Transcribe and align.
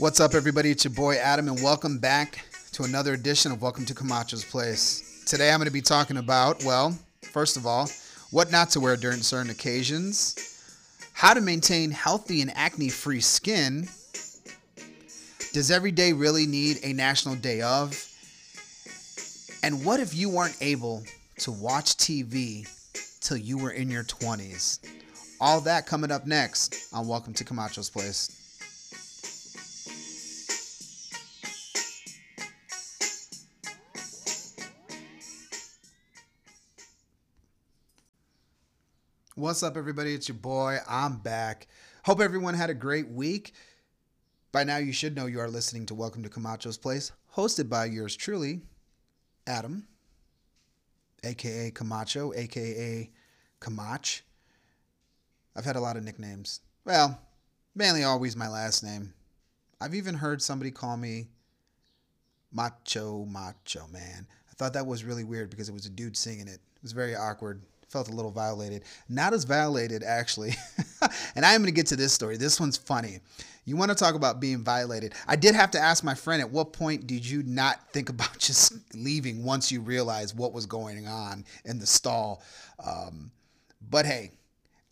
What's 0.00 0.18
up, 0.18 0.32
everybody? 0.32 0.70
It's 0.70 0.84
your 0.84 0.94
boy 0.94 1.16
Adam, 1.16 1.46
and 1.46 1.62
welcome 1.62 1.98
back 1.98 2.42
to 2.72 2.84
another 2.84 3.12
edition 3.12 3.52
of 3.52 3.60
Welcome 3.60 3.84
to 3.84 3.94
Camacho's 3.94 4.42
Place. 4.42 5.22
Today 5.26 5.52
I'm 5.52 5.58
going 5.58 5.66
to 5.66 5.72
be 5.72 5.82
talking 5.82 6.16
about, 6.16 6.64
well, 6.64 6.98
first 7.20 7.58
of 7.58 7.66
all, 7.66 7.86
what 8.30 8.50
not 8.50 8.70
to 8.70 8.80
wear 8.80 8.96
during 8.96 9.20
certain 9.20 9.50
occasions, 9.50 10.64
how 11.12 11.34
to 11.34 11.42
maintain 11.42 11.90
healthy 11.90 12.40
and 12.40 12.50
acne 12.56 12.88
free 12.88 13.20
skin, 13.20 13.86
does 15.52 15.70
every 15.70 15.92
day 15.92 16.14
really 16.14 16.46
need 16.46 16.78
a 16.82 16.94
national 16.94 17.34
day 17.34 17.60
of, 17.60 17.92
and 19.62 19.84
what 19.84 20.00
if 20.00 20.14
you 20.14 20.30
weren't 20.30 20.56
able 20.62 21.02
to 21.40 21.52
watch 21.52 21.98
TV 21.98 22.66
till 23.20 23.36
you 23.36 23.58
were 23.58 23.72
in 23.72 23.90
your 23.90 24.04
20s? 24.04 24.78
All 25.42 25.60
that 25.60 25.86
coming 25.86 26.10
up 26.10 26.26
next 26.26 26.88
on 26.94 27.06
Welcome 27.06 27.34
to 27.34 27.44
Camacho's 27.44 27.90
Place. 27.90 28.39
What's 39.40 39.62
up, 39.62 39.78
everybody? 39.78 40.12
It's 40.12 40.28
your 40.28 40.36
boy. 40.36 40.80
I'm 40.86 41.16
back. 41.16 41.66
Hope 42.04 42.20
everyone 42.20 42.52
had 42.52 42.68
a 42.68 42.74
great 42.74 43.08
week. 43.08 43.54
By 44.52 44.64
now, 44.64 44.76
you 44.76 44.92
should 44.92 45.16
know 45.16 45.24
you 45.24 45.40
are 45.40 45.48
listening 45.48 45.86
to 45.86 45.94
Welcome 45.94 46.22
to 46.24 46.28
Camacho's 46.28 46.76
Place, 46.76 47.10
hosted 47.34 47.70
by 47.70 47.86
yours 47.86 48.14
truly, 48.14 48.60
Adam, 49.46 49.86
aka 51.24 51.70
Camacho, 51.70 52.34
aka 52.34 53.10
Camach. 53.62 54.20
I've 55.56 55.64
had 55.64 55.76
a 55.76 55.80
lot 55.80 55.96
of 55.96 56.04
nicknames. 56.04 56.60
Well, 56.84 57.18
mainly 57.74 58.04
always 58.04 58.36
my 58.36 58.48
last 58.48 58.84
name. 58.84 59.14
I've 59.80 59.94
even 59.94 60.16
heard 60.16 60.42
somebody 60.42 60.70
call 60.70 60.98
me 60.98 61.28
Macho 62.52 63.24
Macho 63.24 63.86
Man. 63.90 64.26
I 64.50 64.54
thought 64.56 64.74
that 64.74 64.86
was 64.86 65.02
really 65.02 65.24
weird 65.24 65.48
because 65.48 65.70
it 65.70 65.74
was 65.74 65.86
a 65.86 65.90
dude 65.90 66.18
singing 66.18 66.46
it. 66.46 66.60
It 66.76 66.82
was 66.82 66.92
very 66.92 67.16
awkward. 67.16 67.62
Felt 67.90 68.08
a 68.08 68.12
little 68.12 68.30
violated. 68.30 68.84
Not 69.08 69.34
as 69.34 69.42
violated, 69.42 70.04
actually. 70.04 70.54
and 71.34 71.44
I 71.44 71.54
am 71.54 71.60
going 71.60 71.66
to 71.66 71.76
get 71.76 71.88
to 71.88 71.96
this 71.96 72.12
story. 72.12 72.36
This 72.36 72.60
one's 72.60 72.76
funny. 72.76 73.18
You 73.64 73.76
want 73.76 73.90
to 73.90 73.96
talk 73.96 74.14
about 74.14 74.38
being 74.38 74.62
violated. 74.62 75.14
I 75.26 75.34
did 75.34 75.56
have 75.56 75.72
to 75.72 75.80
ask 75.80 76.04
my 76.04 76.14
friend 76.14 76.40
at 76.40 76.48
what 76.48 76.72
point 76.72 77.08
did 77.08 77.26
you 77.26 77.42
not 77.42 77.88
think 77.92 78.08
about 78.08 78.38
just 78.38 78.74
leaving 78.94 79.42
once 79.42 79.72
you 79.72 79.80
realized 79.80 80.38
what 80.38 80.52
was 80.52 80.66
going 80.66 81.08
on 81.08 81.44
in 81.64 81.80
the 81.80 81.86
stall? 81.86 82.44
Um, 82.84 83.32
but 83.90 84.06
hey, 84.06 84.30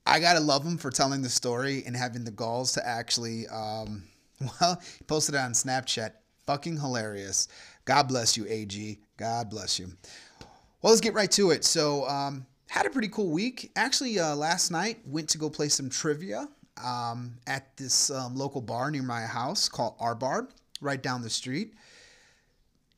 I 0.04 0.19
gotta 0.19 0.41
love 0.41 0.64
him 0.64 0.76
for 0.76 0.91
telling 0.91 1.22
the 1.22 1.28
story 1.28 1.84
and 1.86 1.96
having 1.96 2.24
the 2.24 2.32
galls 2.32 2.72
to 2.72 2.84
actually, 2.84 3.46
um, 3.46 4.02
well, 4.60 4.80
he 4.98 5.04
posted 5.04 5.36
it 5.36 5.38
on 5.38 5.52
Snapchat. 5.52 6.10
Fucking 6.46 6.78
hilarious. 6.78 7.46
God 7.84 8.08
bless 8.08 8.36
you, 8.36 8.44
AG. 8.48 8.98
God 9.16 9.50
bless 9.50 9.78
you. 9.78 9.92
Well, 10.82 10.92
let's 10.92 11.00
get 11.00 11.14
right 11.14 11.30
to 11.32 11.50
it. 11.50 11.64
So, 11.64 12.08
um, 12.08 12.46
had 12.69 12.86
a 12.86 12.91
pretty 12.91 13.08
cool 13.08 13.30
week. 13.30 13.70
Actually, 13.77 14.19
uh, 14.19 14.34
last 14.34 14.70
night 14.70 14.98
went 15.06 15.28
to 15.30 15.38
go 15.38 15.50
play 15.50 15.69
some 15.69 15.88
trivia 15.88 16.48
um, 16.84 17.34
at 17.47 17.77
this 17.77 18.10
um, 18.10 18.34
local 18.34 18.60
bar 18.60 18.91
near 18.91 19.02
my 19.02 19.22
house 19.22 19.69
called 19.69 19.94
R 19.98 20.14
Bar, 20.14 20.48
right 20.80 21.02
down 21.02 21.22
the 21.22 21.30
street. 21.30 21.75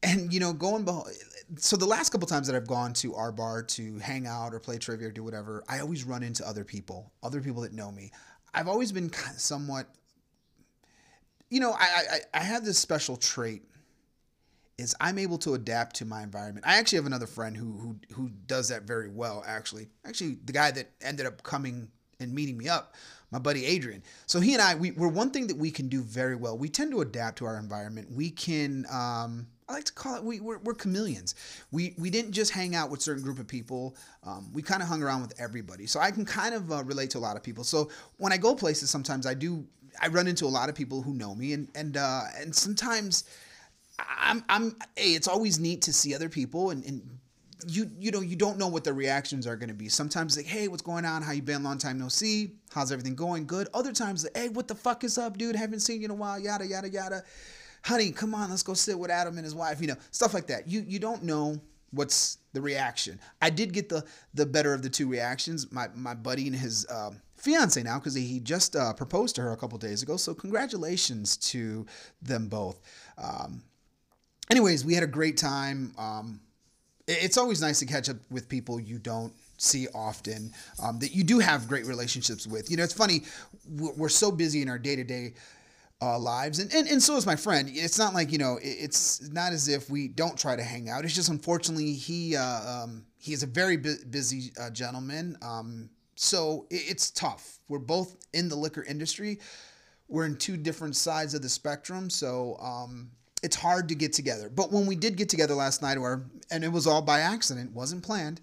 And 0.03 0.33
you 0.33 0.41
know, 0.41 0.53
going 0.53 0.87
so 1.57 1.77
the 1.77 1.87
last 1.87 2.11
couple 2.11 2.27
times 2.27 2.47
that 2.47 2.57
I've 2.57 2.67
gone 2.67 2.93
to 2.95 3.15
R 3.15 3.33
Bar 3.33 3.63
to 3.63 3.99
hang 3.99 4.27
out 4.27 4.55
or 4.55 4.61
play 4.61 4.79
trivia 4.79 5.09
or 5.09 5.11
do 5.11 5.23
whatever, 5.23 5.63
I 5.69 5.81
always 5.81 6.05
run 6.05 6.23
into 6.23 6.47
other 6.47 6.65
people, 6.65 7.13
other 7.23 7.41
people 7.41 7.63
that 7.63 7.73
know 7.73 7.93
me. 7.93 8.11
I've 8.53 8.69
always 8.69 8.93
been 8.93 9.13
somewhat, 9.37 9.87
you 11.49 11.61
know, 11.61 11.73
I 11.73 11.85
I, 12.35 12.41
I 12.41 12.43
have 12.43 12.65
this 12.65 12.79
special 12.79 13.17
trait 13.17 13.63
is 14.81 14.95
I'm 15.01 15.19
able 15.19 15.39
to 15.39 15.55
adapt 15.55 15.97
to 15.97 16.05
my 16.05 16.23
environment. 16.23 16.67
I 16.67 16.79
actually 16.79 16.97
have 16.97 17.07
another 17.07 17.27
friend 17.27 17.57
who 17.57 17.73
who 17.73 17.97
who 18.15 18.31
does 18.47 18.69
that 18.69 18.83
very 18.83 19.09
well. 19.09 19.45
Actually, 19.47 19.89
actually, 20.05 20.39
the 20.45 20.53
guy 20.53 20.71
that 20.71 20.91
ended 21.01 21.27
up 21.27 21.43
coming 21.43 21.89
and 22.19 22.33
meeting 22.33 22.57
me 22.57 22.69
up, 22.69 22.95
my 23.31 23.39
buddy 23.39 23.65
Adrian. 23.65 24.03
So 24.27 24.41
he 24.41 24.53
and 24.53 24.63
I, 24.63 24.75
we, 24.75 24.91
we're 24.91 25.09
one 25.09 25.31
thing 25.31 25.47
that 25.47 25.57
we 25.57 25.71
can 25.71 25.89
do 25.89 26.03
very 26.03 26.37
well. 26.37 26.59
We 26.59 26.69
tend 26.69 26.91
to 26.93 27.01
adapt 27.01 27.39
to 27.39 27.47
our 27.47 27.59
environment. 27.59 28.11
We 28.11 28.31
can. 28.31 28.87
Um, 28.91 29.47
I 29.69 29.75
like 29.75 29.85
to 29.85 29.93
call 29.93 30.17
it 30.17 30.25
we, 30.25 30.41
we're, 30.41 30.59
we're 30.59 30.75
chameleons. 30.75 31.37
We 31.71 31.95
we 31.97 32.11
didn't 32.11 32.33
just 32.33 32.51
hang 32.51 32.75
out 32.75 32.91
with 32.91 33.01
certain 33.01 33.23
group 33.23 33.39
of 33.39 33.47
people. 33.47 33.97
Um, 34.25 34.51
we 34.53 34.63
kind 34.63 34.83
of 34.83 34.89
hung 34.89 35.03
around 35.03 35.23
with 35.23 35.41
everybody. 35.41 35.87
So 35.87 36.01
I 36.01 36.11
can 36.11 36.25
kind 36.25 36.55
of 36.55 36.73
uh, 36.73 36.83
relate 36.83 37.11
to 37.11 37.19
a 37.19 37.21
lot 37.21 37.37
of 37.37 37.43
people. 37.43 37.63
So 37.63 37.89
when 38.17 38.33
I 38.33 38.37
go 38.37 38.55
places, 38.55 38.91
sometimes 38.91 39.27
I 39.27 39.35
do 39.35 39.65
I 40.01 40.09
run 40.09 40.27
into 40.27 40.45
a 40.45 40.49
lot 40.49 40.69
of 40.69 40.75
people 40.75 41.03
who 41.03 41.15
know 41.15 41.35
me, 41.35 41.53
and 41.53 41.69
and 41.75 41.97
uh, 41.97 42.23
and 42.37 42.55
sometimes 42.55 43.25
I'm, 44.19 44.45
I'm, 44.49 44.77
hey, 44.97 45.13
it's 45.13 45.29
always 45.29 45.59
neat 45.59 45.83
to 45.83 45.93
see 45.93 46.15
other 46.15 46.29
people 46.29 46.71
and, 46.71 46.85
and 46.85 47.03
you, 47.67 47.91
you 47.99 48.11
know, 48.11 48.21
you 48.21 48.37
don't 48.37 48.59
know 48.59 48.69
what 48.69 48.85
their 48.85 48.95
reactions 48.95 49.47
are 49.47 49.57
going 49.57 49.69
to 49.69 49.75
be. 49.75 49.89
Sometimes 49.89 50.37
like, 50.37 50.47
hey, 50.47 50.69
what's 50.69 50.83
going 50.83 51.05
on? 51.05 51.23
How 51.23 51.33
you 51.33 51.43
been? 51.43 51.63
Long 51.63 51.79
time 51.79 51.99
no 51.99 52.09
see. 52.09 52.53
How's 52.73 52.93
everything 52.93 53.15
going? 53.15 53.47
Good. 53.47 53.69
Other 53.75 53.93
times 53.93 54.25
like, 54.25 54.37
hey, 54.37 54.49
what 54.49 54.69
the 54.69 54.75
fuck 54.75 55.05
is 55.05 55.19
up, 55.19 55.37
dude? 55.37 55.57
Haven't 55.57 55.81
seen 55.81 56.01
you 56.01 56.07
in 56.07 56.11
a 56.11 56.15
while. 56.15 56.39
Yada 56.39 56.67
yada 56.67 56.89
yada. 56.89 57.23
Honey, 57.85 58.11
come 58.13 58.35
on, 58.35 58.51
let's 58.51 58.63
go 58.63 58.75
sit 58.75 58.99
with 58.99 59.11
Adam 59.11 59.37
and 59.37 59.45
his 59.45 59.55
wife. 59.55 59.81
You 59.81 59.89
know, 59.89 59.97
stuff 60.11 60.35
like 60.35 60.47
that. 60.49 60.69
You 60.69 60.85
you 60.87 60.99
don't 60.99 61.23
know 61.23 61.61
what's 61.91 62.39
the 62.53 62.61
reaction. 62.61 63.19
I 63.41 63.51
did 63.51 63.73
get 63.73 63.89
the 63.89 64.05
the 64.35 64.47
better 64.47 64.75
of 64.75 64.83
the 64.83 64.91
two 64.91 65.09
reactions. 65.09 65.71
My 65.73 65.89
my 65.95 66.15
buddy 66.15 66.47
and 66.47 66.57
his. 66.57 66.87
Um, 66.91 67.21
fiance 67.37 67.83
now 67.83 67.99
because 67.99 68.15
he 68.15 68.39
just 68.39 68.77
uh, 68.77 68.93
proposed 68.93 69.35
to 69.35 69.41
her 69.41 69.53
a 69.53 69.57
couple 69.57 69.79
days 69.79 70.03
ago. 70.03 70.19
So 70.19 70.35
congratulations 70.35 71.39
to 71.39 71.87
them 72.21 72.49
both. 72.49 72.79
Um, 73.17 73.63
anyways, 74.51 74.85
we 74.85 74.95
had 74.95 75.03
a 75.03 75.09
great 75.09 75.37
time. 75.37 75.95
Um, 75.99 76.41
it's 77.07 77.39
always 77.39 77.61
nice 77.61 77.79
to 77.81 77.87
catch 77.87 78.09
up 78.09 78.17
with 78.31 78.49
people 78.49 78.79
you 78.79 78.99
don't 78.99 79.33
see 79.59 79.87
often 79.95 80.53
um, 80.83 80.99
that 80.99 81.15
you 81.15 81.23
do 81.23 81.39
have 81.39 81.69
great 81.69 81.87
relationships 81.87 82.47
with. 82.47 82.71
You 82.71 82.77
know, 82.77 82.83
it's 82.83 82.95
funny, 82.95 83.23
we're 83.69 84.09
so 84.09 84.31
busy 84.31 84.63
in 84.63 84.69
our 84.69 84.79
day 84.79 84.97
to 84.97 85.05
day 85.05 85.35
lives, 86.01 86.61
and, 86.61 86.73
and, 86.73 86.89
and 86.89 87.03
so 87.03 87.17
is 87.17 87.27
my 87.27 87.37
friend. 87.37 87.69
It's 87.71 87.99
not 87.99 88.15
like, 88.15 88.33
you 88.33 88.39
know, 88.39 88.59
it's 88.63 89.31
not 89.31 89.53
as 89.53 89.69
if 89.69 89.91
we 89.91 90.09
don't 90.09 90.39
try 90.39 90.57
to 90.57 90.63
hang 90.63 90.89
out. 90.89 91.05
It's 91.05 91.15
just 91.15 91.29
unfortunately, 91.29 91.93
he, 91.93 92.37
uh, 92.37 92.85
um, 92.85 93.05
he 93.19 93.35
is 93.35 93.43
a 93.43 93.47
very 93.47 93.77
bu- 93.77 94.05
busy 94.09 94.53
uh, 94.59 94.71
gentleman. 94.71 95.37
Um, 95.43 95.91
so 96.15 96.67
it's 96.71 97.11
tough. 97.11 97.59
We're 97.69 97.79
both 97.79 98.17
in 98.33 98.49
the 98.49 98.57
liquor 98.57 98.85
industry. 98.85 99.41
We're 100.09 100.25
in 100.25 100.37
two 100.37 100.57
different 100.57 100.97
sides 100.97 101.35
of 101.35 101.43
the 101.43 101.49
spectrum. 101.49 102.09
So, 102.09 102.57
um, 102.61 103.11
it's 103.43 103.57
hard 103.57 103.89
to 103.89 103.95
get 103.95 104.13
together. 104.13 104.49
But 104.49 104.73
when 104.73 104.87
we 104.87 104.97
did 104.97 105.17
get 105.17 105.29
together 105.29 105.55
last 105.55 105.83
night, 105.83 105.97
or 105.97 106.23
and 106.51 106.65
it 106.65 106.73
was 106.73 106.87
all 106.87 107.03
by 107.03 107.21
accident, 107.21 107.73
wasn't 107.73 108.03
planned. 108.03 108.41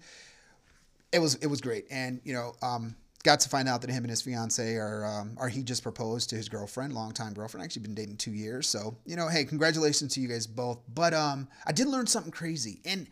It 1.12 1.20
was 1.20 1.36
it 1.36 1.46
was 1.46 1.60
great, 1.60 1.86
and 1.90 2.20
you 2.24 2.34
know, 2.34 2.52
um, 2.62 2.96
got 3.24 3.40
to 3.40 3.48
find 3.48 3.68
out 3.68 3.80
that 3.82 3.90
him 3.90 4.04
and 4.04 4.10
his 4.10 4.22
fiance 4.22 4.74
are 4.76 5.04
um, 5.04 5.36
he 5.48 5.62
just 5.62 5.82
proposed 5.82 6.30
to 6.30 6.36
his 6.36 6.48
girlfriend, 6.48 6.92
longtime 6.92 7.34
girlfriend. 7.34 7.64
Actually, 7.64 7.82
been 7.82 7.94
dating 7.94 8.16
two 8.16 8.32
years. 8.32 8.68
So 8.68 8.96
you 9.06 9.16
know, 9.16 9.28
hey, 9.28 9.44
congratulations 9.44 10.14
to 10.14 10.20
you 10.20 10.28
guys 10.28 10.46
both. 10.46 10.80
But 10.94 11.14
um, 11.14 11.48
I 11.66 11.72
did 11.72 11.86
learn 11.86 12.06
something 12.06 12.32
crazy, 12.32 12.80
and 12.84 13.06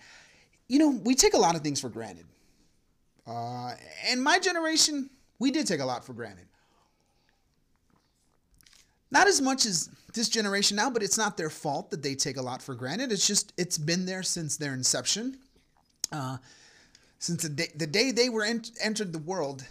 you 0.68 0.78
know, 0.78 1.00
we 1.04 1.14
take 1.14 1.34
a 1.34 1.38
lot 1.38 1.54
of 1.54 1.62
things 1.62 1.80
for 1.80 1.88
granted. 1.88 2.26
Uh, 3.26 3.72
and 4.08 4.22
my 4.22 4.38
generation, 4.38 5.10
we 5.38 5.50
did 5.50 5.66
take 5.66 5.80
a 5.80 5.84
lot 5.84 6.04
for 6.04 6.12
granted. 6.12 6.46
Not 9.10 9.28
as 9.28 9.40
much 9.40 9.66
as 9.66 9.88
this 10.14 10.28
generation 10.28 10.76
now, 10.76 10.90
but 10.90 11.02
it's 11.02 11.18
not 11.18 11.36
their 11.36 11.50
fault 11.50 11.90
that 11.90 12.02
they 12.02 12.14
take 12.14 12.36
a 12.36 12.42
lot 12.42 12.60
for 12.62 12.74
granted. 12.74 13.12
It's 13.12 13.26
just 13.26 13.52
it's 13.56 13.78
been 13.78 14.06
there 14.06 14.22
since 14.22 14.56
their 14.56 14.74
inception, 14.74 15.38
uh, 16.10 16.38
since 17.18 17.42
the 17.42 17.50
day, 17.50 17.68
the 17.76 17.86
day 17.86 18.10
they 18.10 18.28
were 18.28 18.44
ent- 18.44 18.72
entered 18.82 19.12
the 19.12 19.18
world. 19.18 19.64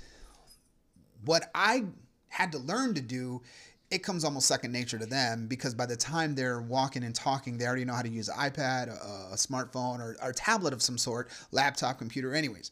What 1.26 1.50
I 1.54 1.86
had 2.30 2.52
to 2.52 2.60
learn 2.60 2.94
to 2.94 3.02
do, 3.02 3.42
it 3.90 4.04
comes 4.04 4.24
almost 4.24 4.48
second 4.48 4.72
nature 4.72 5.00
to 5.00 5.06
them 5.06 5.48
because 5.48 5.74
by 5.74 5.86
the 5.86 5.96
time 5.96 6.36
they're 6.36 6.62
walking 6.62 7.04
and 7.04 7.16
talking, 7.16 7.58
they 7.58 7.66
already 7.66 7.86
know 7.86 7.94
how 7.94 8.02
to 8.04 8.10
use 8.10 8.30
an 8.30 8.36
iPad, 8.36 8.90
a, 8.90 9.34
a 9.34 9.36
smartphone, 9.36 10.00
or, 10.00 10.16
or 10.22 10.30
a 10.30 10.34
tablet 10.34 10.74
of 10.74 10.82
some 10.82 10.98
sort, 10.98 11.30
laptop, 11.52 11.98
computer. 11.98 12.34
Anyways, 12.34 12.72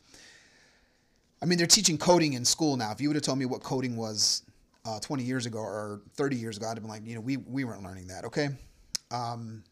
I 1.41 1.45
mean 1.45 1.57
they're 1.57 1.67
teaching 1.67 1.97
coding 1.97 2.33
in 2.33 2.45
school 2.45 2.77
now. 2.77 2.91
If 2.91 3.01
you 3.01 3.09
would 3.09 3.15
have 3.15 3.23
told 3.23 3.39
me 3.39 3.45
what 3.45 3.63
coding 3.63 3.95
was 3.95 4.43
uh, 4.85 4.99
20 4.99 5.23
years 5.23 5.45
ago 5.45 5.59
or 5.59 6.01
30 6.15 6.35
years 6.35 6.57
ago, 6.57 6.67
I'd 6.67 6.77
have 6.77 6.83
been 6.83 6.89
like, 6.89 7.05
you 7.05 7.15
know, 7.15 7.21
we, 7.21 7.37
we 7.37 7.63
weren't 7.63 7.83
learning 7.83 8.07
that, 8.07 8.25
okay? 8.25 8.49
Um, 9.11 9.63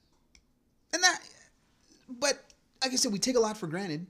and 0.93 1.03
that, 1.03 1.19
but 2.09 2.39
like 2.83 2.93
I 2.93 2.95
said, 2.95 3.11
we 3.11 3.19
take 3.19 3.35
a 3.35 3.39
lot 3.39 3.57
for 3.57 3.67
granted. 3.67 4.07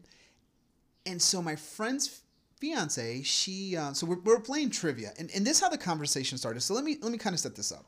And 1.05 1.21
so 1.21 1.41
my 1.41 1.55
friend's 1.55 2.21
fiance, 2.59 3.23
she, 3.23 3.75
uh, 3.75 3.93
so 3.93 4.05
we're, 4.05 4.19
we're 4.19 4.39
playing 4.39 4.69
trivia, 4.69 5.11
and, 5.17 5.31
and 5.35 5.45
this 5.45 5.57
is 5.57 5.63
how 5.63 5.69
the 5.69 5.77
conversation 5.77 6.37
started. 6.37 6.61
So 6.61 6.73
let 6.73 6.83
me 6.83 6.97
let 7.01 7.11
me 7.11 7.17
kind 7.17 7.33
of 7.33 7.39
set 7.39 7.55
this 7.55 7.71
up. 7.71 7.85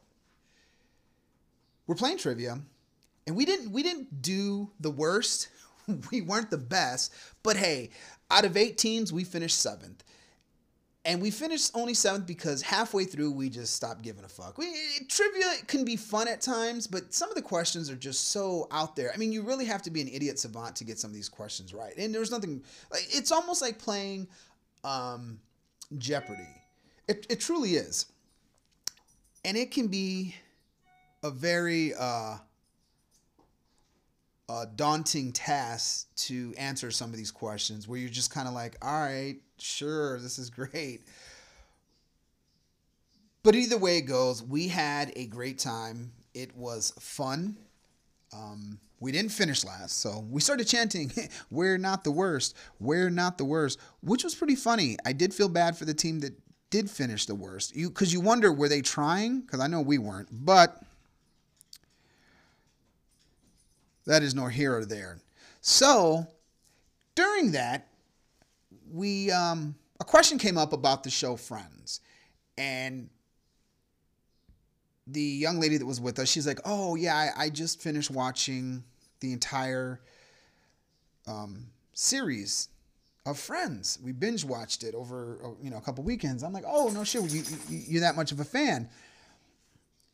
We're 1.86 1.96
playing 1.96 2.18
trivia, 2.18 2.60
and 3.28 3.36
we 3.36 3.46
didn't 3.46 3.72
we 3.72 3.84
didn't 3.84 4.22
do 4.22 4.72
the 4.80 4.90
worst. 4.90 5.50
we 6.12 6.22
weren't 6.22 6.50
the 6.50 6.58
best, 6.58 7.14
but 7.44 7.56
hey, 7.56 7.92
out 8.32 8.46
of 8.46 8.58
eight 8.58 8.78
teams, 8.78 9.14
we 9.14 9.24
finished 9.24 9.60
seventh. 9.60 10.04
And 11.06 11.22
we 11.22 11.32
finished 11.32 11.72
only 11.74 11.94
seventh 11.94 12.26
because 12.26 12.62
halfway 12.62 13.04
through 13.04 13.32
we 13.32 13.50
just 13.50 13.76
stopped 13.76 14.02
giving 14.02 14.24
a 14.24 14.28
fuck. 14.30 14.58
We, 14.58 14.74
trivia 15.10 15.46
can 15.68 15.84
be 15.84 15.98
fun 15.98 16.30
at 16.30 16.40
times, 16.40 16.88
but 16.88 17.14
some 17.14 17.30
of 17.30 17.36
the 17.36 17.42
questions 17.42 17.90
are 17.90 17.96
just 17.96 18.30
so 18.30 18.68
out 18.72 18.96
there. 18.96 19.12
I 19.14 19.18
mean, 19.18 19.34
you 19.34 19.42
really 19.42 19.66
have 19.66 19.82
to 19.84 19.92
be 19.92 20.02
an 20.02 20.08
idiot 20.08 20.40
savant 20.40 20.78
to 20.78 20.86
get 20.86 20.98
some 20.98 21.10
of 21.10 21.16
these 21.16 21.28
questions 21.28 21.74
right. 21.74 21.94
And 21.98 22.16
there's 22.16 22.32
nothing 22.32 22.64
like 22.92 23.06
it's 23.10 23.32
almost 23.32 23.62
like 23.62 23.80
playing 23.80 24.28
um, 24.86 25.40
Jeopardy. 25.98 26.48
It, 27.10 27.28
it 27.30 27.40
truly 27.42 27.76
is, 27.76 28.06
and 29.44 29.58
it 29.58 29.72
can 29.72 29.88
be 29.88 30.36
a 31.22 31.30
very 31.30 31.94
uh, 32.00 32.38
a 34.48 34.66
daunting 34.76 35.34
task 35.34 36.08
to 36.16 36.54
answer 36.58 36.92
some 36.92 37.10
of 37.10 37.18
these 37.18 37.32
questions 37.32 37.88
where 37.88 38.00
you're 38.00 38.10
just 38.10 38.32
kind 38.32 38.48
of 38.48 38.54
like, 38.54 38.78
all 38.82 39.02
right, 39.02 39.36
sure, 39.64 40.20
this 40.20 40.38
is 40.38 40.50
great. 40.50 41.02
But 43.44 43.56
either 43.56 43.78
way 43.78 43.98
it 43.98 44.04
goes, 44.04 44.42
we 44.42 44.68
had 44.68 45.12
a 45.16 45.26
great 45.26 45.60
time. 45.60 46.12
It 46.34 46.56
was 46.56 46.94
fun. 47.00 47.58
Um, 48.34 48.80
we 49.00 49.12
didn't 49.12 49.32
finish 49.32 49.66
last, 49.66 50.00
so 50.00 50.26
we 50.30 50.42
started 50.42 50.66
chanting, 50.66 51.12
We're 51.52 51.78
not 51.78 52.04
the 52.04 52.12
worst. 52.12 52.56
We're 52.80 53.10
not 53.10 53.38
the 53.38 53.46
worst, 53.46 53.80
which 54.02 54.24
was 54.24 54.34
pretty 54.34 54.56
funny. 54.56 54.98
I 55.06 55.14
did 55.14 55.34
feel 55.34 55.50
bad 55.50 55.78
for 55.78 55.86
the 55.86 55.94
team 55.94 56.22
that 56.22 56.34
did 56.70 56.90
finish 56.90 57.26
the 57.26 57.36
worst. 57.36 57.76
You 57.76 57.90
because 57.90 58.12
you 58.12 58.22
wonder 58.22 58.52
were 58.52 58.70
they 58.70 58.82
trying? 58.82 59.42
Because 59.42 59.60
I 59.60 59.68
know 59.68 59.82
we 59.82 59.98
weren't, 59.98 60.30
but 60.32 60.82
that 64.06 64.24
is 64.24 64.34
nor 64.34 64.50
here 64.50 64.76
or 64.76 64.86
there. 64.86 65.20
So 65.62 66.26
during 67.14 67.52
that, 67.52 67.90
we 68.94 69.32
um, 69.32 69.76
a 70.00 70.04
question 70.04 70.38
came 70.38 70.58
up 70.58 70.72
about 70.72 71.04
the 71.04 71.10
show 71.10 71.36
Friends, 71.36 72.00
and 72.58 73.10
the 75.08 75.22
young 75.22 75.60
lady 75.60 75.78
that 75.78 75.86
was 75.86 76.00
with 76.00 76.20
us, 76.20 76.30
she's 76.30 76.48
like, 76.48 76.60
"Oh 76.64 76.96
yeah, 76.96 77.16
I, 77.16 77.46
I 77.46 77.50
just 77.50 77.82
finished 77.82 78.12
watching 78.12 78.84
the 79.20 79.34
entire 79.34 80.00
um, 81.28 81.66
series 81.94 82.70
of 83.26 83.40
Friends. 83.40 83.98
We 84.04 84.12
binge 84.12 84.46
watched 84.46 84.84
it 84.84 84.94
over 84.94 85.40
you 85.62 85.72
know 85.72 85.78
a 85.78 85.82
couple 85.82 86.04
weekends." 86.04 86.44
I'm 86.44 86.54
like, 86.54 86.66
"Oh 86.66 86.90
no 86.94 87.04
shit, 87.04 87.24
you, 87.32 87.44
you 87.70 87.84
you're 87.88 88.02
that 88.02 88.16
much 88.16 88.32
of 88.32 88.40
a 88.40 88.46
fan?" 88.46 88.90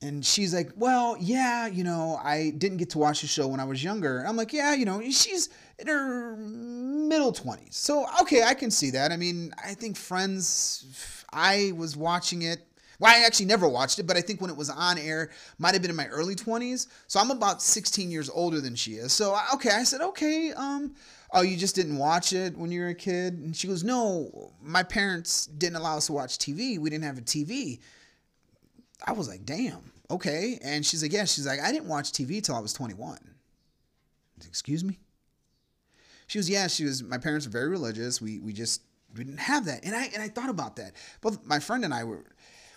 And 0.02 0.26
she's 0.26 0.54
like, 0.54 0.72
Well, 0.78 1.18
yeah, 1.20 1.68
you 1.68 1.84
know, 1.84 2.18
I 2.24 2.52
didn't 2.58 2.78
get 2.78 2.92
to 2.92 3.00
watch 3.00 3.20
the 3.20 3.28
show 3.28 3.48
when 3.48 3.60
I 3.60 3.66
was 3.66 3.84
younger. 3.84 4.24
I'm 4.26 4.38
like, 4.38 4.54
Yeah, 4.54 4.74
you 4.74 4.86
know, 4.86 5.02
she's 5.02 5.50
in 5.80 5.88
her 5.88 6.36
middle 6.38 7.32
20s. 7.32 7.74
So, 7.74 8.06
okay, 8.22 8.44
I 8.44 8.54
can 8.54 8.72
see 8.72 8.92
that. 8.92 9.12
I 9.12 9.18
mean, 9.18 9.54
I 9.64 9.74
think 9.74 9.98
Friends, 9.98 11.24
I 11.32 11.74
was 11.76 11.96
watching 11.96 12.44
it. 12.44 12.66
Well, 13.00 13.14
I 13.16 13.26
actually 13.26 13.46
never 13.46 13.68
watched 13.68 13.98
it, 14.00 14.04
but 14.04 14.18
I 14.18 14.22
think 14.22 14.42
when 14.42 14.50
it 14.50 14.58
was 14.58 14.70
on 14.70 14.98
air, 14.98 15.30
might 15.58 15.74
have 15.74 15.82
been 15.82 15.92
in 15.92 15.96
my 15.96 16.08
early 16.08 16.36
20s. 16.36 16.88
So 17.08 17.20
I'm 17.20 17.32
about 17.32 17.62
16 17.62 18.12
years 18.12 18.30
older 18.30 18.60
than 18.60 18.76
she 18.76 18.94
is. 18.94 19.14
So, 19.14 19.38
okay, 19.54 19.72
I 19.72 19.84
said, 19.84 20.02
Okay, 20.02 20.52
um, 20.52 20.94
oh, 21.34 21.42
you 21.42 21.56
just 21.56 21.76
didn't 21.76 21.98
watch 21.98 22.34
it 22.34 22.58
when 22.58 22.72
you 22.72 22.82
were 22.82 22.90
a 22.90 22.96
kid? 22.96 23.36
And 23.36 23.56
she 23.56 23.68
goes, 23.68 23.86
No, 23.86 24.52
my 24.62 24.84
parents 24.84 25.46
didn't 25.46 25.78
allow 25.78 25.96
us 25.96 26.08
to 26.08 26.14
watch 26.14 26.38
TV. 26.38 26.78
We 26.78 26.90
didn't 26.90 27.06
have 27.06 27.18
a 27.18 27.22
TV. 27.22 27.80
I 29.06 29.14
was 29.14 29.28
like, 29.28 29.46
damn, 29.46 29.92
okay. 30.12 30.60
And 30.62 30.86
she's 30.86 31.02
like, 31.02 31.14
yeah. 31.14 31.26
She's 31.26 31.48
like, 31.48 31.60
I 31.60 31.72
didn't 31.72 31.88
watch 31.88 32.12
TV 32.12 32.44
till 32.44 32.56
I 32.56 32.60
was 32.60 32.74
21. 32.74 33.18
Excuse 34.48 34.84
me? 34.84 35.00
She 36.30 36.40
was, 36.40 36.50
yeah. 36.50 36.68
She 36.68 36.86
was. 36.86 37.04
My 37.04 37.18
parents 37.18 37.46
were 37.46 37.52
very 37.52 37.68
religious. 37.68 38.22
We 38.22 38.40
we 38.40 38.54
just 38.54 38.84
didn't 39.14 39.40
have 39.40 39.66
that. 39.66 39.84
And 39.84 39.94
I 39.94 40.06
and 40.14 40.24
I 40.24 40.30
thought 40.30 40.50
about 40.50 40.78
that. 40.78 40.94
Both 41.20 41.46
my 41.46 41.60
friend 41.60 41.84
and 41.84 41.94
I 41.94 42.06
were 42.06 42.24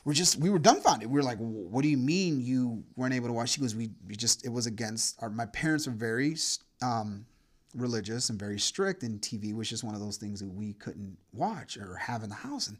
were 0.04 0.14
just 0.14 0.38
we 0.38 0.50
were 0.50 0.58
dumbfounded. 0.58 1.08
We 1.08 1.14
were 1.14 1.22
like, 1.22 1.38
what 1.38 1.82
do 1.82 1.88
you 1.88 1.98
mean 1.98 2.40
you 2.40 2.82
weren't 2.96 3.14
able 3.14 3.28
to 3.28 3.32
watch? 3.32 3.50
She 3.50 3.60
goes, 3.60 3.76
we 3.76 3.90
we 4.08 4.16
just 4.16 4.44
it 4.44 4.50
was 4.50 4.66
against 4.66 5.22
our. 5.22 5.30
My 5.30 5.46
parents 5.46 5.86
were 5.86 5.92
very. 5.92 6.36
Um, 6.82 7.26
religious 7.74 8.28
and 8.28 8.38
very 8.38 8.58
strict 8.58 9.02
and 9.02 9.18
TV 9.22 9.54
was 9.54 9.66
just 9.66 9.82
one 9.82 9.94
of 9.94 10.00
those 10.02 10.18
things 10.18 10.40
that 10.40 10.48
we 10.50 10.74
couldn't 10.74 11.16
watch 11.32 11.78
or 11.78 11.96
have 11.96 12.22
in 12.22 12.28
the 12.28 12.34
house 12.34 12.66
and 12.66 12.76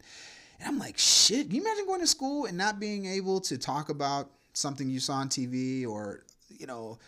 and 0.59 0.67
I'm 0.67 0.79
like, 0.79 0.97
shit, 0.97 1.47
can 1.47 1.55
you 1.55 1.61
imagine 1.61 1.85
going 1.85 1.99
to 1.99 2.07
school 2.07 2.45
and 2.45 2.57
not 2.57 2.79
being 2.79 3.05
able 3.05 3.41
to 3.41 3.57
talk 3.57 3.89
about 3.89 4.29
something 4.53 4.89
you 4.89 4.99
saw 4.99 5.15
on 5.15 5.27
TV 5.27 5.85
or, 5.85 6.23
you 6.47 6.67
know, 6.67 6.99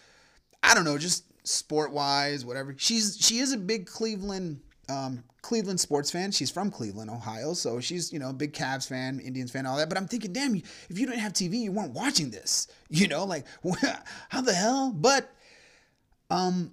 I 0.63 0.73
don't 0.73 0.83
know, 0.83 0.97
just 0.97 1.23
sport 1.45 1.91
wise, 1.91 2.45
whatever. 2.45 2.75
She's 2.77 3.17
she 3.19 3.39
is 3.39 3.53
a 3.53 3.57
big 3.57 3.87
Cleveland 3.87 4.59
um, 4.89 5.23
Cleveland 5.41 5.79
sports 5.79 6.11
fan. 6.11 6.31
She's 6.31 6.51
from 6.51 6.71
Cleveland, 6.71 7.09
Ohio, 7.09 7.53
so 7.53 7.79
she's 7.79 8.11
you 8.11 8.19
know 8.19 8.33
big 8.33 8.53
Cavs 8.53 8.87
fan, 8.87 9.19
Indians 9.19 9.51
fan, 9.51 9.65
all 9.65 9.77
that. 9.77 9.89
But 9.89 9.97
I'm 9.97 10.07
thinking, 10.07 10.33
damn, 10.33 10.55
if 10.55 10.99
you 10.99 11.05
didn't 11.05 11.19
have 11.19 11.33
TV, 11.33 11.59
you 11.59 11.71
weren't 11.71 11.93
watching 11.93 12.29
this. 12.29 12.67
You 12.87 13.07
know, 13.07 13.25
like 13.25 13.45
how 14.29 14.41
the 14.41 14.53
hell? 14.53 14.93
But 14.95 15.29
um, 16.29 16.71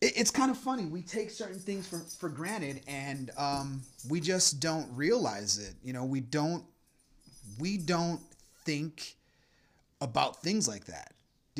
it's 0.00 0.30
kind 0.30 0.50
of 0.50 0.58
funny. 0.58 0.84
We 0.84 1.02
take 1.02 1.30
certain 1.30 1.58
things 1.58 1.88
for, 1.88 1.98
for 1.98 2.28
granted 2.28 2.82
and 2.86 3.30
um, 3.36 3.82
we 4.08 4.20
just 4.20 4.60
don't 4.60 4.86
realize 4.94 5.58
it. 5.58 5.74
You 5.82 5.92
know, 5.92 6.04
we 6.04 6.20
don't 6.20 6.64
we 7.58 7.78
don't 7.78 8.20
think 8.64 9.16
about 10.00 10.42
things 10.42 10.68
like 10.68 10.84
that. 10.84 11.14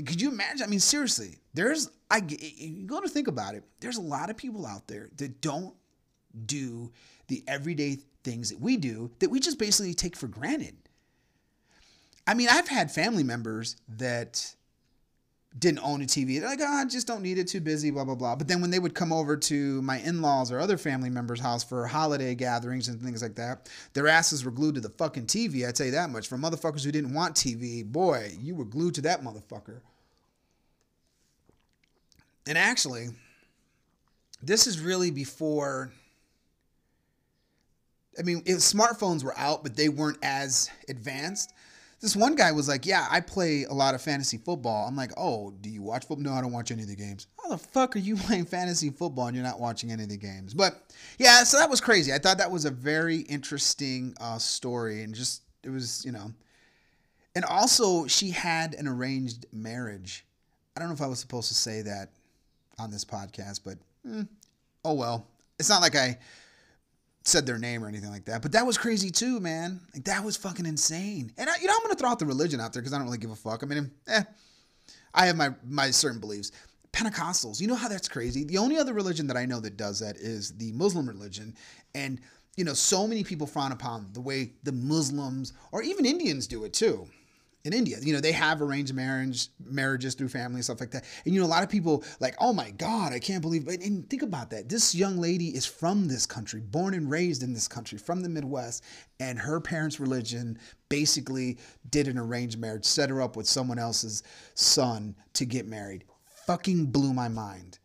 Could 0.06 0.20
you 0.20 0.30
imagine? 0.30 0.62
I 0.64 0.66
mean, 0.68 0.80
seriously, 0.80 1.38
there's 1.54 1.90
I 2.10 2.22
you 2.28 2.86
go 2.86 3.00
to 3.00 3.08
think 3.08 3.28
about 3.28 3.54
it. 3.54 3.64
There's 3.80 3.96
a 3.96 4.02
lot 4.02 4.30
of 4.30 4.36
people 4.36 4.66
out 4.66 4.88
there 4.88 5.08
that 5.16 5.40
don't 5.40 5.74
do 6.46 6.92
the 7.28 7.42
everyday 7.46 7.98
things 8.24 8.50
that 8.50 8.60
we 8.60 8.76
do 8.76 9.10
that 9.18 9.30
we 9.30 9.40
just 9.40 9.58
basically 9.58 9.94
take 9.94 10.16
for 10.16 10.28
granted. 10.28 10.76
I 12.26 12.34
mean, 12.34 12.48
I've 12.50 12.68
had 12.68 12.90
family 12.90 13.24
members 13.24 13.76
that 13.96 14.54
didn't 15.58 15.80
own 15.80 16.02
a 16.02 16.04
TV. 16.04 16.38
They're 16.38 16.48
like, 16.48 16.60
oh, 16.60 16.66
I 16.66 16.84
just 16.84 17.06
don't 17.06 17.22
need 17.22 17.38
it, 17.38 17.48
too 17.48 17.60
busy, 17.60 17.90
blah, 17.90 18.04
blah, 18.04 18.14
blah. 18.14 18.36
But 18.36 18.48
then 18.48 18.60
when 18.60 18.70
they 18.70 18.78
would 18.78 18.94
come 18.94 19.12
over 19.12 19.36
to 19.36 19.82
my 19.82 19.98
in 20.00 20.20
laws 20.20 20.52
or 20.52 20.60
other 20.60 20.76
family 20.76 21.10
members' 21.10 21.40
house 21.40 21.64
for 21.64 21.86
holiday 21.86 22.34
gatherings 22.34 22.88
and 22.88 23.00
things 23.00 23.22
like 23.22 23.34
that, 23.36 23.70
their 23.94 24.08
asses 24.08 24.44
were 24.44 24.50
glued 24.50 24.74
to 24.74 24.80
the 24.80 24.90
fucking 24.90 25.26
TV. 25.26 25.66
I'd 25.66 25.74
tell 25.74 25.86
you 25.86 25.92
that 25.92 26.10
much. 26.10 26.28
For 26.28 26.36
motherfuckers 26.36 26.84
who 26.84 26.92
didn't 26.92 27.14
want 27.14 27.34
TV, 27.34 27.84
boy, 27.84 28.32
you 28.40 28.54
were 28.54 28.66
glued 28.66 28.94
to 28.96 29.00
that 29.02 29.22
motherfucker. 29.22 29.80
And 32.48 32.58
actually, 32.58 33.10
this 34.42 34.66
is 34.66 34.80
really 34.80 35.12
before. 35.12 35.92
I 38.18 38.22
mean, 38.22 38.42
smartphones 38.42 39.22
were 39.22 39.38
out, 39.38 39.62
but 39.62 39.76
they 39.76 39.88
weren't 39.88 40.18
as 40.22 40.68
advanced 40.88 41.52
this 42.00 42.14
one 42.14 42.36
guy 42.36 42.52
was 42.52 42.68
like, 42.68 42.86
"Yeah, 42.86 43.06
I 43.10 43.20
play 43.20 43.64
a 43.64 43.72
lot 43.72 43.94
of 43.94 44.02
fantasy 44.02 44.38
football." 44.38 44.86
I'm 44.86 44.96
like, 44.96 45.12
"Oh, 45.16 45.50
do 45.50 45.68
you 45.68 45.82
watch 45.82 46.06
football?" 46.06 46.32
No, 46.32 46.32
I 46.32 46.40
don't 46.40 46.52
watch 46.52 46.70
any 46.70 46.82
of 46.82 46.88
the 46.88 46.94
games. 46.94 47.26
How 47.42 47.50
the 47.50 47.58
fuck 47.58 47.96
are 47.96 48.00
you 48.00 48.16
playing 48.26 48.46
fantasy 48.46 48.90
football 48.90 49.26
and 49.26 49.36
you're 49.36 49.44
not 49.44 49.58
watching 49.58 49.90
any 49.90 50.04
of 50.04 50.08
the 50.08 50.16
games? 50.16 50.54
But 50.54 50.92
yeah, 51.18 51.42
so 51.42 51.58
that 51.58 51.68
was 51.68 51.80
crazy. 51.80 52.12
I 52.12 52.18
thought 52.18 52.38
that 52.38 52.50
was 52.50 52.64
a 52.64 52.70
very 52.70 53.18
interesting 53.18 54.14
uh, 54.20 54.38
story, 54.38 55.02
and 55.02 55.14
just 55.14 55.42
it 55.64 55.70
was, 55.70 56.04
you 56.04 56.12
know, 56.12 56.32
and 57.34 57.44
also 57.44 58.06
she 58.06 58.30
had 58.30 58.74
an 58.74 58.86
arranged 58.86 59.46
marriage. 59.52 60.24
I 60.76 60.80
don't 60.80 60.88
know 60.88 60.94
if 60.94 61.02
I 61.02 61.08
was 61.08 61.18
supposed 61.18 61.48
to 61.48 61.54
say 61.54 61.82
that 61.82 62.12
on 62.78 62.90
this 62.90 63.04
podcast, 63.04 63.60
but 63.64 63.78
mm, 64.06 64.26
oh 64.84 64.94
well. 64.94 65.26
It's 65.58 65.68
not 65.68 65.82
like 65.82 65.96
I 65.96 66.18
said 67.24 67.46
their 67.46 67.58
name 67.58 67.84
or 67.84 67.88
anything 67.88 68.10
like 68.10 68.24
that. 68.26 68.42
But 68.42 68.52
that 68.52 68.66
was 68.66 68.78
crazy 68.78 69.10
too, 69.10 69.40
man. 69.40 69.80
Like 69.92 70.04
that 70.04 70.24
was 70.24 70.36
fucking 70.36 70.66
insane. 70.66 71.32
And 71.36 71.50
I, 71.50 71.54
you 71.60 71.66
know, 71.66 71.74
I'm 71.74 71.82
gonna 71.82 71.94
throw 71.94 72.10
out 72.10 72.18
the 72.18 72.26
religion 72.26 72.60
out 72.60 72.72
there 72.72 72.82
because 72.82 72.92
I 72.92 72.98
don't 72.98 73.06
really 73.06 73.18
give 73.18 73.30
a 73.30 73.36
fuck. 73.36 73.62
I 73.62 73.66
mean, 73.66 73.90
eh, 74.06 74.22
I 75.14 75.26
have 75.26 75.36
my 75.36 75.50
my 75.66 75.90
certain 75.90 76.20
beliefs. 76.20 76.52
Pentecostals, 76.92 77.60
you 77.60 77.66
know 77.66 77.74
how 77.74 77.88
that's 77.88 78.08
crazy. 78.08 78.44
The 78.44 78.58
only 78.58 78.78
other 78.78 78.94
religion 78.94 79.26
that 79.26 79.36
I 79.36 79.44
know 79.44 79.60
that 79.60 79.76
does 79.76 80.00
that 80.00 80.16
is 80.16 80.56
the 80.56 80.72
Muslim 80.72 81.06
religion, 81.06 81.54
and 81.94 82.20
you 82.56 82.64
know, 82.64 82.74
so 82.74 83.06
many 83.06 83.22
people 83.22 83.46
frown 83.46 83.72
upon 83.72 84.08
the 84.14 84.20
way 84.20 84.52
the 84.64 84.72
Muslims 84.72 85.52
or 85.70 85.82
even 85.82 86.06
Indians 86.06 86.46
do 86.46 86.64
it 86.64 86.72
too 86.72 87.06
in 87.64 87.72
India. 87.72 87.96
You 88.00 88.12
know, 88.12 88.20
they 88.20 88.32
have 88.32 88.62
arranged 88.62 88.94
marriage 88.94 89.48
marriages 89.64 90.14
through 90.14 90.28
family 90.28 90.56
and 90.56 90.64
stuff 90.64 90.80
like 90.80 90.90
that. 90.92 91.04
And 91.24 91.34
you 91.34 91.40
know, 91.40 91.46
a 91.46 91.48
lot 91.48 91.62
of 91.62 91.68
people 91.68 92.04
like, 92.20 92.36
oh 92.40 92.52
my 92.52 92.70
God, 92.72 93.12
I 93.12 93.18
can't 93.18 93.42
believe 93.42 93.68
it. 93.68 93.82
And 93.82 94.08
think 94.08 94.22
about 94.22 94.50
that. 94.50 94.68
This 94.68 94.94
young 94.94 95.18
lady 95.18 95.48
is 95.48 95.66
from 95.66 96.08
this 96.08 96.26
country, 96.26 96.60
born 96.60 96.94
and 96.94 97.10
raised 97.10 97.42
in 97.42 97.52
this 97.52 97.68
country, 97.68 97.98
from 97.98 98.22
the 98.22 98.28
Midwest, 98.28 98.84
and 99.20 99.38
her 99.38 99.60
parents' 99.60 100.00
religion 100.00 100.58
basically 100.88 101.58
did 101.90 102.08
an 102.08 102.18
arranged 102.18 102.58
marriage, 102.58 102.84
set 102.84 103.10
her 103.10 103.20
up 103.20 103.36
with 103.36 103.46
someone 103.46 103.78
else's 103.78 104.22
son 104.54 105.14
to 105.34 105.44
get 105.44 105.66
married. 105.66 106.04
Fucking 106.46 106.86
blew 106.86 107.12
my 107.12 107.28
mind 107.28 107.78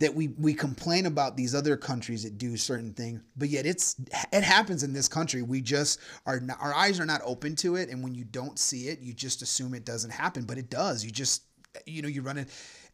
that 0.00 0.14
we 0.14 0.28
we 0.28 0.54
complain 0.54 1.06
about 1.06 1.36
these 1.36 1.54
other 1.54 1.76
countries 1.76 2.24
that 2.24 2.38
do 2.38 2.56
certain 2.56 2.92
things, 2.94 3.20
but 3.36 3.50
yet 3.50 3.66
it's 3.66 3.96
it 4.32 4.42
happens 4.42 4.82
in 4.82 4.92
this 4.92 5.08
country. 5.08 5.42
We 5.42 5.60
just 5.60 6.00
are 6.26 6.40
not, 6.40 6.58
our 6.60 6.74
eyes 6.74 6.98
are 6.98 7.06
not 7.06 7.20
open 7.24 7.54
to 7.56 7.76
it, 7.76 7.90
and 7.90 8.02
when 8.02 8.14
you 8.14 8.24
don't 8.24 8.58
see 8.58 8.88
it, 8.88 9.00
you 9.00 9.12
just 9.12 9.42
assume 9.42 9.74
it 9.74 9.84
doesn't 9.84 10.10
happen, 10.10 10.44
but 10.44 10.58
it 10.58 10.70
does. 10.70 11.04
You 11.04 11.10
just 11.10 11.42
you 11.86 12.02
know 12.02 12.08
you 12.08 12.22
run 12.22 12.38
it. 12.38 12.48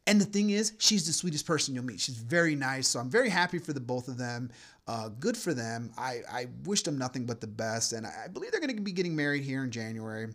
And 0.09 0.21
the 0.21 0.25
thing 0.25 0.51
is, 0.51 0.73
she's 0.79 1.07
the 1.07 1.13
sweetest 1.13 1.47
person 1.47 1.75
you'll 1.75 1.85
meet. 1.85 1.99
She's 1.99 2.19
very 2.19 2.55
nice. 2.55 2.87
So 2.87 3.01
I'm 3.01 3.11
very 3.11 3.29
happy 3.29 3.59
for 3.59 3.73
the 3.73 3.81
both 3.81 4.07
of 4.07 4.19
them. 4.19 4.51
Uh, 4.87 5.09
good 5.09 5.37
for 5.37 5.53
them. 5.53 5.91
I, 5.99 6.21
I 6.31 6.47
wish 6.65 6.83
them 6.83 6.97
nothing 6.97 7.27
but 7.27 7.41
the 7.41 7.49
best. 7.49 7.93
And 7.93 8.07
I, 8.07 8.27
I 8.27 8.29
believe 8.29 8.53
they're 8.53 8.61
going 8.61 8.77
to 8.77 8.81
be 8.81 8.93
getting 8.93 9.17
married 9.17 9.43
here 9.43 9.65
in 9.65 9.73
January. 9.73 10.29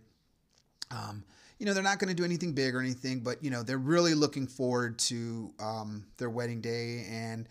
Um, 0.91 1.23
you 1.61 1.67
know, 1.67 1.75
they're 1.75 1.83
not 1.83 1.99
going 1.99 2.09
to 2.09 2.15
do 2.15 2.25
anything 2.25 2.53
big 2.53 2.73
or 2.73 2.79
anything, 2.79 3.19
but, 3.19 3.43
you 3.43 3.51
know, 3.51 3.61
they're 3.61 3.77
really 3.77 4.15
looking 4.15 4.47
forward 4.47 4.97
to 4.97 5.53
um, 5.59 6.03
their 6.17 6.31
wedding 6.31 6.59
day 6.59 7.05
and 7.07 7.47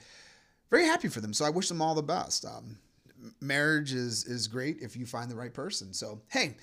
very 0.68 0.84
happy 0.84 1.06
for 1.06 1.20
them. 1.20 1.32
So 1.32 1.44
I 1.44 1.50
wish 1.50 1.68
them 1.68 1.80
all 1.80 1.94
the 1.94 2.02
best. 2.02 2.44
Um, 2.44 2.76
marriage 3.40 3.92
is, 3.92 4.24
is 4.24 4.48
great 4.48 4.78
if 4.80 4.96
you 4.96 5.06
find 5.06 5.30
the 5.30 5.36
right 5.36 5.54
person. 5.54 5.92
So, 5.92 6.20
hey, 6.26 6.56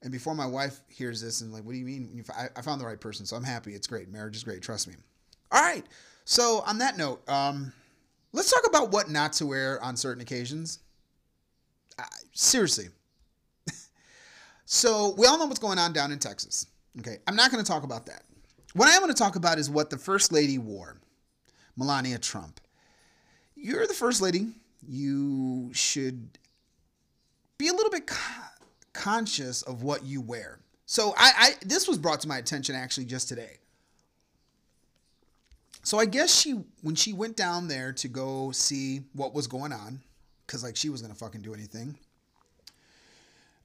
and 0.00 0.10
before 0.10 0.34
my 0.34 0.46
wife 0.46 0.80
hears 0.88 1.20
this 1.20 1.42
and 1.42 1.52
like, 1.52 1.62
what 1.62 1.72
do 1.72 1.78
you 1.78 1.84
mean? 1.84 2.24
I, 2.34 2.62
found 2.62 2.80
the 2.80 2.86
right 2.86 2.98
person, 2.98 3.26
so 3.26 3.36
I'm 3.36 3.44
happy. 3.44 3.74
It's 3.74 3.86
great. 3.86 4.08
Marriage 4.08 4.36
is 4.36 4.42
great. 4.42 4.62
Trust 4.62 4.88
me. 4.88 4.94
All 5.52 5.60
right. 5.60 5.84
So 6.24 6.62
on 6.66 6.78
that 6.78 6.96
note, 6.96 7.20
um, 7.28 7.70
let's 8.32 8.50
talk 8.50 8.66
about 8.66 8.92
what 8.92 9.10
not 9.10 9.34
to 9.34 9.46
wear 9.46 9.78
on 9.84 9.94
certain 9.94 10.22
occasions. 10.22 10.78
Uh, 11.98 12.04
seriously. 12.32 12.88
So 14.72 15.16
we 15.18 15.26
all 15.26 15.36
know 15.36 15.46
what's 15.46 15.58
going 15.58 15.78
on 15.80 15.92
down 15.92 16.12
in 16.12 16.20
Texas. 16.20 16.68
Okay. 17.00 17.16
I'm 17.26 17.34
not 17.34 17.50
going 17.50 17.60
to 17.60 17.68
talk 17.68 17.82
about 17.82 18.06
that. 18.06 18.22
What 18.74 18.86
I 18.86 18.92
am 18.92 19.00
going 19.00 19.12
to 19.12 19.18
talk 19.18 19.34
about 19.34 19.58
is 19.58 19.68
what 19.68 19.90
the 19.90 19.98
first 19.98 20.30
lady 20.30 20.58
wore, 20.58 21.00
Melania 21.76 22.18
Trump. 22.18 22.60
You're 23.56 23.88
the 23.88 23.94
first 23.94 24.22
lady. 24.22 24.46
You 24.86 25.70
should 25.72 26.38
be 27.58 27.66
a 27.66 27.72
little 27.72 27.90
bit 27.90 28.08
conscious 28.92 29.62
of 29.62 29.82
what 29.82 30.04
you 30.04 30.20
wear. 30.20 30.60
So 30.86 31.14
I, 31.16 31.32
I 31.36 31.50
this 31.66 31.88
was 31.88 31.98
brought 31.98 32.20
to 32.20 32.28
my 32.28 32.38
attention 32.38 32.76
actually 32.76 33.06
just 33.06 33.28
today. 33.28 33.56
So 35.82 35.98
I 35.98 36.04
guess 36.04 36.32
she 36.32 36.60
when 36.82 36.94
she 36.94 37.12
went 37.12 37.36
down 37.36 37.66
there 37.66 37.92
to 37.94 38.06
go 38.06 38.52
see 38.52 39.00
what 39.14 39.34
was 39.34 39.48
going 39.48 39.72
on, 39.72 40.00
because 40.46 40.62
like 40.62 40.76
she 40.76 40.90
was 40.90 41.02
gonna 41.02 41.16
fucking 41.16 41.42
do 41.42 41.54
anything. 41.54 41.98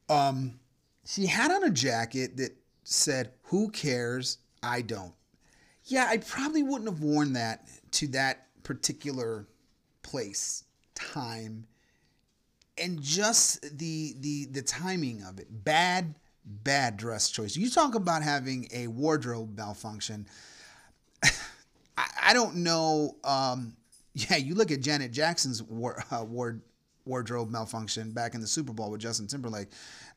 Um, 0.09 0.59
she 1.05 1.27
had 1.27 1.51
on 1.51 1.63
a 1.63 1.69
jacket 1.69 2.37
that 2.37 2.55
said, 2.83 3.31
"Who 3.43 3.69
cares? 3.69 4.39
I 4.61 4.81
don't." 4.81 5.13
Yeah, 5.85 6.07
I 6.09 6.17
probably 6.17 6.63
wouldn't 6.63 6.89
have 6.89 7.01
worn 7.01 7.33
that 7.33 7.67
to 7.91 8.07
that 8.09 8.47
particular 8.63 9.47
place, 10.01 10.63
time, 10.95 11.67
and 12.77 13.01
just 13.01 13.77
the 13.77 14.15
the 14.19 14.45
the 14.45 14.61
timing 14.61 15.23
of 15.23 15.39
it 15.39 15.47
bad 15.63 16.15
bad 16.45 16.97
dress 16.97 17.29
choice 17.29 17.55
you 17.55 17.69
talk 17.69 17.95
about 17.95 18.21
having 18.21 18.67
a 18.71 18.87
wardrobe 18.87 19.57
malfunction 19.57 20.27
I, 21.97 22.05
I, 22.23 22.33
don't 22.33 22.57
know 22.57 23.15
um, 23.23 23.75
yeah 24.13 24.37
you 24.37 24.55
look 24.55 24.71
at 24.71 24.81
janet 24.81 25.11
jackson's 25.11 25.63
war, 25.63 26.03
uh, 26.11 26.23
ward, 26.23 26.61
wardrobe 27.05 27.49
malfunction 27.49 28.11
back 28.11 28.35
in 28.35 28.41
the 28.41 28.47
super 28.47 28.73
bowl 28.73 28.91
with 28.91 29.01
justin 29.01 29.27
timberlake 29.27 29.69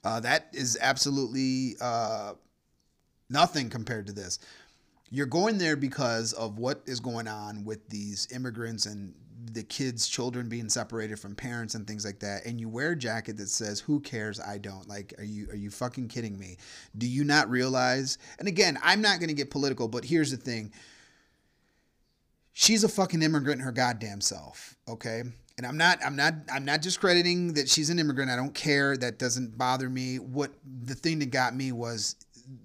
uh, 0.04 0.20
that 0.20 0.48
is 0.52 0.78
absolutely 0.80 1.76
uh, 1.80 2.32
nothing 3.30 3.68
compared 3.68 4.06
to 4.06 4.12
this. 4.12 4.38
You're 5.10 5.26
going 5.26 5.58
there 5.58 5.76
because 5.76 6.32
of 6.34 6.58
what 6.58 6.82
is 6.86 7.00
going 7.00 7.28
on 7.28 7.64
with 7.64 7.88
these 7.88 8.28
immigrants 8.34 8.86
and 8.86 9.14
the 9.52 9.62
kids 9.62 10.08
children 10.08 10.48
being 10.48 10.68
separated 10.68 11.18
from 11.18 11.34
parents 11.34 11.74
and 11.74 11.86
things 11.86 12.04
like 12.04 12.18
that 12.18 12.44
and 12.44 12.60
you 12.60 12.68
wear 12.68 12.90
a 12.90 12.96
jacket 12.96 13.36
that 13.38 13.48
says 13.48 13.80
who 13.80 14.00
cares? 14.00 14.40
I 14.40 14.58
don't. 14.58 14.86
Like 14.88 15.14
are 15.18 15.24
you 15.24 15.48
are 15.50 15.56
you 15.56 15.70
fucking 15.70 16.08
kidding 16.08 16.38
me? 16.38 16.58
Do 16.98 17.06
you 17.08 17.24
not 17.24 17.48
realize 17.48 18.18
and 18.38 18.48
again 18.48 18.78
i'm 18.82 19.00
not 19.00 19.20
going 19.20 19.28
to 19.28 19.34
get 19.34 19.50
political 19.50 19.88
but 19.88 20.04
here's 20.04 20.30
the 20.30 20.36
thing 20.36 20.72
she's 22.58 22.82
a 22.82 22.88
fucking 22.88 23.22
immigrant 23.22 23.60
her 23.60 23.70
goddamn 23.70 24.20
self 24.20 24.74
okay 24.88 25.22
and 25.56 25.66
i'm 25.66 25.76
not 25.76 25.98
i'm 26.04 26.16
not 26.16 26.34
i'm 26.52 26.64
not 26.64 26.82
discrediting 26.82 27.52
that 27.54 27.68
she's 27.68 27.88
an 27.88 27.98
immigrant 27.98 28.30
i 28.30 28.36
don't 28.36 28.54
care 28.54 28.96
that 28.96 29.18
doesn't 29.18 29.56
bother 29.56 29.88
me 29.88 30.16
what 30.18 30.50
the 30.84 30.94
thing 30.94 31.20
that 31.20 31.30
got 31.30 31.54
me 31.54 31.70
was 31.70 32.16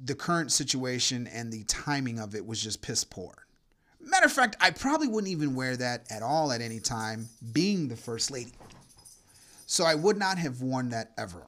the 0.06 0.16
current 0.16 0.52
situation 0.52 1.28
and 1.28 1.52
the 1.54 1.64
timing 1.66 2.20
of 2.20 2.34
it 2.34 2.46
was 2.46 2.62
just 2.62 2.82
piss 2.82 3.04
poor 3.04 3.44
Matter 4.06 4.26
of 4.26 4.34
fact, 4.34 4.58
I 4.60 4.72
probably 4.72 5.08
wouldn't 5.08 5.32
even 5.32 5.56
wear 5.56 5.78
that 5.78 6.06
at 6.10 6.22
all 6.22 6.52
at 6.52 6.62
any 6.62 6.80
time, 6.80 7.30
being 7.54 7.88
the 7.88 7.96
first 7.96 8.32
lady. 8.32 8.52
So 9.66 9.86
I 9.86 9.96
would 9.96 10.18
not 10.18 10.38
have 10.38 10.62
worn 10.62 10.90
that 10.90 11.12
ever. 11.18 11.48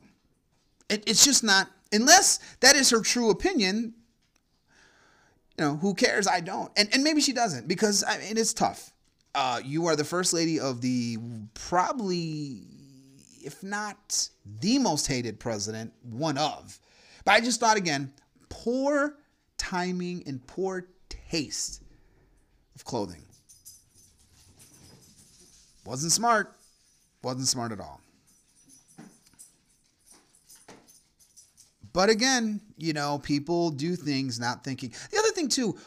It, 0.89 1.03
it's 1.05 1.25
just 1.25 1.43
not, 1.43 1.67
unless 1.91 2.39
that 2.61 2.75
is 2.75 2.89
her 2.91 3.01
true 3.01 3.29
opinion. 3.29 3.93
You 5.57 5.65
know, 5.65 5.75
who 5.77 5.93
cares? 5.93 6.27
I 6.27 6.41
don't. 6.41 6.71
And, 6.75 6.89
and 6.93 7.03
maybe 7.03 7.21
she 7.21 7.33
doesn't 7.33 7.67
because 7.67 8.03
I 8.03 8.17
mean, 8.17 8.37
it's 8.37 8.53
tough. 8.53 8.91
Uh, 9.33 9.59
you 9.63 9.85
are 9.87 9.95
the 9.95 10.03
first 10.03 10.33
lady 10.33 10.59
of 10.59 10.81
the 10.81 11.17
probably, 11.53 12.61
if 13.43 13.63
not 13.63 14.29
the 14.61 14.79
most 14.79 15.07
hated 15.07 15.39
president, 15.39 15.93
one 16.03 16.37
of. 16.37 16.79
But 17.25 17.33
I 17.33 17.41
just 17.41 17.59
thought 17.59 17.77
again, 17.77 18.13
poor 18.49 19.17
timing 19.57 20.23
and 20.25 20.45
poor 20.47 20.87
taste 21.09 21.81
of 22.75 22.85
clothing. 22.85 23.23
Wasn't 25.85 26.11
smart. 26.11 26.55
Wasn't 27.23 27.47
smart 27.47 27.71
at 27.71 27.79
all. 27.79 28.01
But 31.93 32.09
again, 32.09 32.59
you 32.77 32.91
know, 32.91 33.19
people 33.19 33.69
do 33.69 33.95
things 33.95 34.37
not 34.37 34.65
thinking. 34.65 34.93
The 35.11 35.17
other 35.17 35.24
thing, 35.35 35.49
too, 35.49 35.77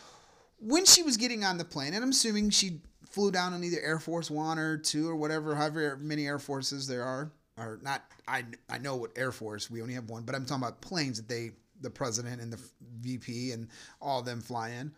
when 0.60 0.84
she 0.84 1.02
was 1.02 1.16
getting 1.16 1.44
on 1.44 1.58
the 1.58 1.64
plane, 1.64 1.94
and 1.94 2.02
I'm 2.02 2.10
assuming 2.10 2.50
she 2.50 2.80
flew 3.08 3.30
down 3.30 3.54
on 3.54 3.64
either 3.64 3.80
Air 3.80 3.98
Force 3.98 4.30
One 4.30 4.58
or 4.58 4.76
two 4.76 5.08
or 5.08 5.16
whatever, 5.16 5.54
however 5.54 5.96
many 6.00 6.26
Air 6.26 6.38
Forces 6.38 6.86
there 6.86 7.04
are, 7.04 7.32
or 7.56 7.78
not. 7.82 8.04
I 8.26 8.44
I 8.68 8.78
know 8.78 8.96
what 8.96 9.12
Air 9.16 9.32
Force 9.32 9.70
we 9.70 9.82
only 9.82 9.94
have 9.94 10.10
one, 10.10 10.22
but 10.22 10.34
I'm 10.34 10.44
talking 10.44 10.62
about 10.62 10.80
planes 10.80 11.16
that 11.16 11.28
they, 11.28 11.52
the 11.80 11.90
president 11.90 12.40
and 12.40 12.52
the 12.52 12.60
VP 13.00 13.52
and 13.52 13.68
all 14.00 14.20
of 14.20 14.26
them 14.26 14.40
fly 14.40 14.70
in 14.70 14.92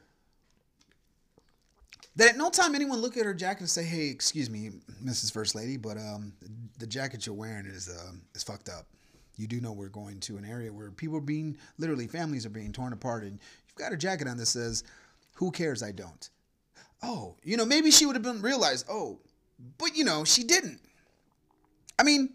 that 2.16 2.30
at 2.30 2.37
no 2.37 2.50
time 2.50 2.75
anyone 2.75 3.00
look 3.00 3.16
at 3.16 3.25
her 3.25 3.35
jacket 3.35 3.61
and 3.61 3.71
say, 3.71 3.85
"Hey, 3.85 4.09
excuse 4.09 4.50
me, 4.50 4.71
Mrs. 5.02 5.33
First 5.33 5.54
Lady, 5.54 5.76
but 5.76 5.97
um, 5.97 6.33
the 6.78 6.87
jacket 6.87 7.26
you're 7.26 7.35
wearing 7.35 7.66
is 7.66 7.88
uh, 7.88 8.12
is 8.35 8.42
fucked 8.42 8.69
up." 8.69 8.87
You 9.37 9.47
do 9.47 9.61
know 9.61 9.73
we're 9.73 9.89
going 9.89 10.21
to 10.21 10.37
an 10.37 10.45
area 10.45 10.73
where 10.73 10.91
people 10.91 11.17
are 11.17 11.23
being 11.23 11.57
literally 11.79 12.07
families 12.07 12.45
are 12.45 12.51
being 12.51 12.73
torn 12.73 12.93
apart, 12.93 13.23
and 13.23 13.33
you've 13.67 13.77
got 13.77 13.93
a 13.93 13.97
jacket 13.97 14.29
on 14.29 14.37
that 14.37 14.47
says, 14.47 14.85
"Who 15.35 15.51
cares? 15.51 15.83
I 15.83 15.93
don't." 15.93 16.29
Oh, 17.03 17.37
you 17.43 17.57
know, 17.57 17.65
maybe 17.65 17.91
she 17.91 18.05
would 18.07 18.17
have 18.17 18.23
been 18.23 18.43
realized. 18.43 18.87
Oh, 18.89 19.21
but 19.79 19.97
you 19.97 20.05
know, 20.05 20.25
she 20.25 20.45
didn't. 20.45 20.81
I 21.99 22.03
mean, 22.03 22.31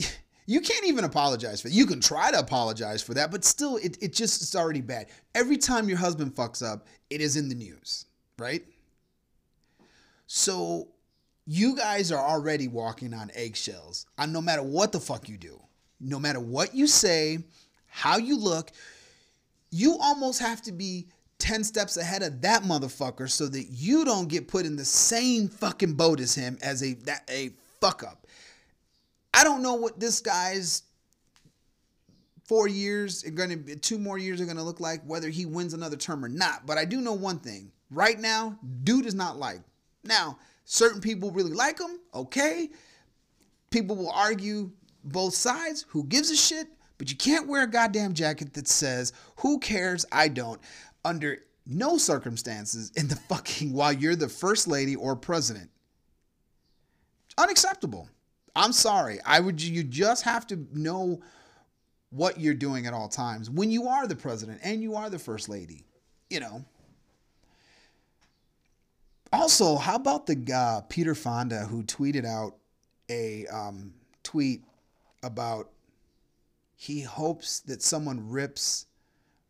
you 0.46 0.60
can't 0.60 0.86
even 0.86 1.04
apologize 1.04 1.60
for 1.60 1.68
that. 1.68 1.74
You 1.74 1.86
can 1.86 2.00
try 2.00 2.30
to 2.30 2.38
apologize 2.38 3.02
for 3.02 3.14
that, 3.14 3.30
but 3.30 3.44
still, 3.44 3.76
it, 3.76 3.98
it 4.00 4.12
just 4.12 4.42
it's 4.42 4.54
already 4.54 4.80
bad. 4.80 5.06
Every 5.34 5.56
time 5.56 5.88
your 5.88 5.98
husband 5.98 6.34
fucks 6.34 6.64
up, 6.64 6.86
it 7.10 7.20
is 7.20 7.36
in 7.36 7.48
the 7.48 7.54
news, 7.54 8.06
right? 8.38 8.64
So 10.26 10.88
you 11.46 11.76
guys 11.76 12.10
are 12.10 12.24
already 12.24 12.68
walking 12.68 13.12
on 13.12 13.30
eggshells. 13.34 14.06
No 14.26 14.40
matter 14.40 14.62
what 14.62 14.92
the 14.92 15.00
fuck 15.00 15.28
you 15.28 15.36
do, 15.36 15.60
no 16.00 16.18
matter 16.18 16.40
what 16.40 16.74
you 16.74 16.86
say, 16.86 17.38
how 17.86 18.16
you 18.16 18.38
look, 18.38 18.70
you 19.70 19.98
almost 20.00 20.40
have 20.40 20.62
to 20.62 20.72
be 20.72 21.06
10 21.38 21.64
steps 21.64 21.96
ahead 21.96 22.22
of 22.22 22.40
that 22.42 22.62
motherfucker 22.62 23.28
so 23.28 23.46
that 23.48 23.64
you 23.70 24.04
don't 24.04 24.28
get 24.28 24.48
put 24.48 24.64
in 24.64 24.76
the 24.76 24.84
same 24.84 25.48
fucking 25.48 25.94
boat 25.94 26.20
as 26.20 26.34
him 26.34 26.56
as 26.62 26.82
a 26.82 26.94
that 26.94 27.28
a 27.30 27.50
fuck 27.80 28.02
up. 28.02 28.26
I 29.34 29.44
don't 29.44 29.62
know 29.62 29.74
what 29.74 29.98
this 29.98 30.20
guy's 30.20 30.84
four 32.44 32.68
years 32.68 33.24
are 33.26 33.56
be, 33.56 33.76
two 33.76 33.98
more 33.98 34.16
years 34.16 34.40
are 34.40 34.46
to 34.46 34.62
look 34.62 34.80
like, 34.80 35.02
whether 35.04 35.28
he 35.28 35.44
wins 35.44 35.74
another 35.74 35.96
term 35.96 36.24
or 36.24 36.28
not. 36.28 36.66
But 36.66 36.78
I 36.78 36.84
do 36.84 37.00
know 37.00 37.14
one 37.14 37.38
thing 37.40 37.72
right 37.90 38.18
now, 38.18 38.58
dude 38.84 39.06
is 39.06 39.14
not 39.14 39.36
like. 39.36 39.60
Now, 40.04 40.38
certain 40.64 41.00
people 41.00 41.30
really 41.30 41.52
like 41.52 41.78
him, 41.78 41.98
okay. 42.14 42.70
People 43.70 43.96
will 43.96 44.10
argue 44.10 44.70
both 45.04 45.34
sides. 45.34 45.84
Who 45.88 46.04
gives 46.04 46.30
a 46.30 46.36
shit? 46.36 46.68
But 46.98 47.10
you 47.10 47.16
can't 47.16 47.48
wear 47.48 47.64
a 47.64 47.70
goddamn 47.70 48.14
jacket 48.14 48.54
that 48.54 48.68
says, 48.68 49.12
Who 49.38 49.58
cares? 49.58 50.06
I 50.12 50.28
don't. 50.28 50.60
Under 51.04 51.38
no 51.66 51.98
circumstances 51.98 52.92
in 52.96 53.08
the 53.08 53.16
fucking 53.28 53.72
while 53.72 53.92
you're 53.92 54.16
the 54.16 54.28
first 54.28 54.68
lady 54.68 54.96
or 54.96 55.16
president. 55.16 55.70
Unacceptable. 57.36 58.08
I'm 58.56 58.72
sorry. 58.72 59.18
I 59.26 59.40
would 59.40 59.60
you 59.60 59.82
just 59.82 60.22
have 60.22 60.46
to 60.48 60.66
know 60.72 61.20
what 62.10 62.38
you're 62.38 62.54
doing 62.54 62.86
at 62.86 62.94
all 62.94 63.08
times 63.08 63.50
when 63.50 63.72
you 63.72 63.88
are 63.88 64.06
the 64.06 64.14
president 64.14 64.60
and 64.62 64.80
you 64.80 64.94
are 64.94 65.10
the 65.10 65.18
first 65.18 65.48
lady. 65.48 65.84
You 66.30 66.40
know. 66.40 66.64
Also, 69.34 69.76
how 69.76 69.96
about 69.96 70.26
the 70.26 70.52
uh, 70.54 70.80
Peter 70.88 71.14
Fonda 71.14 71.64
who 71.64 71.82
tweeted 71.82 72.24
out 72.24 72.54
a 73.10 73.46
um, 73.48 73.92
tweet 74.22 74.62
about 75.24 75.70
he 76.76 77.00
hopes 77.00 77.58
that 77.60 77.82
someone 77.82 78.30
rips 78.30 78.86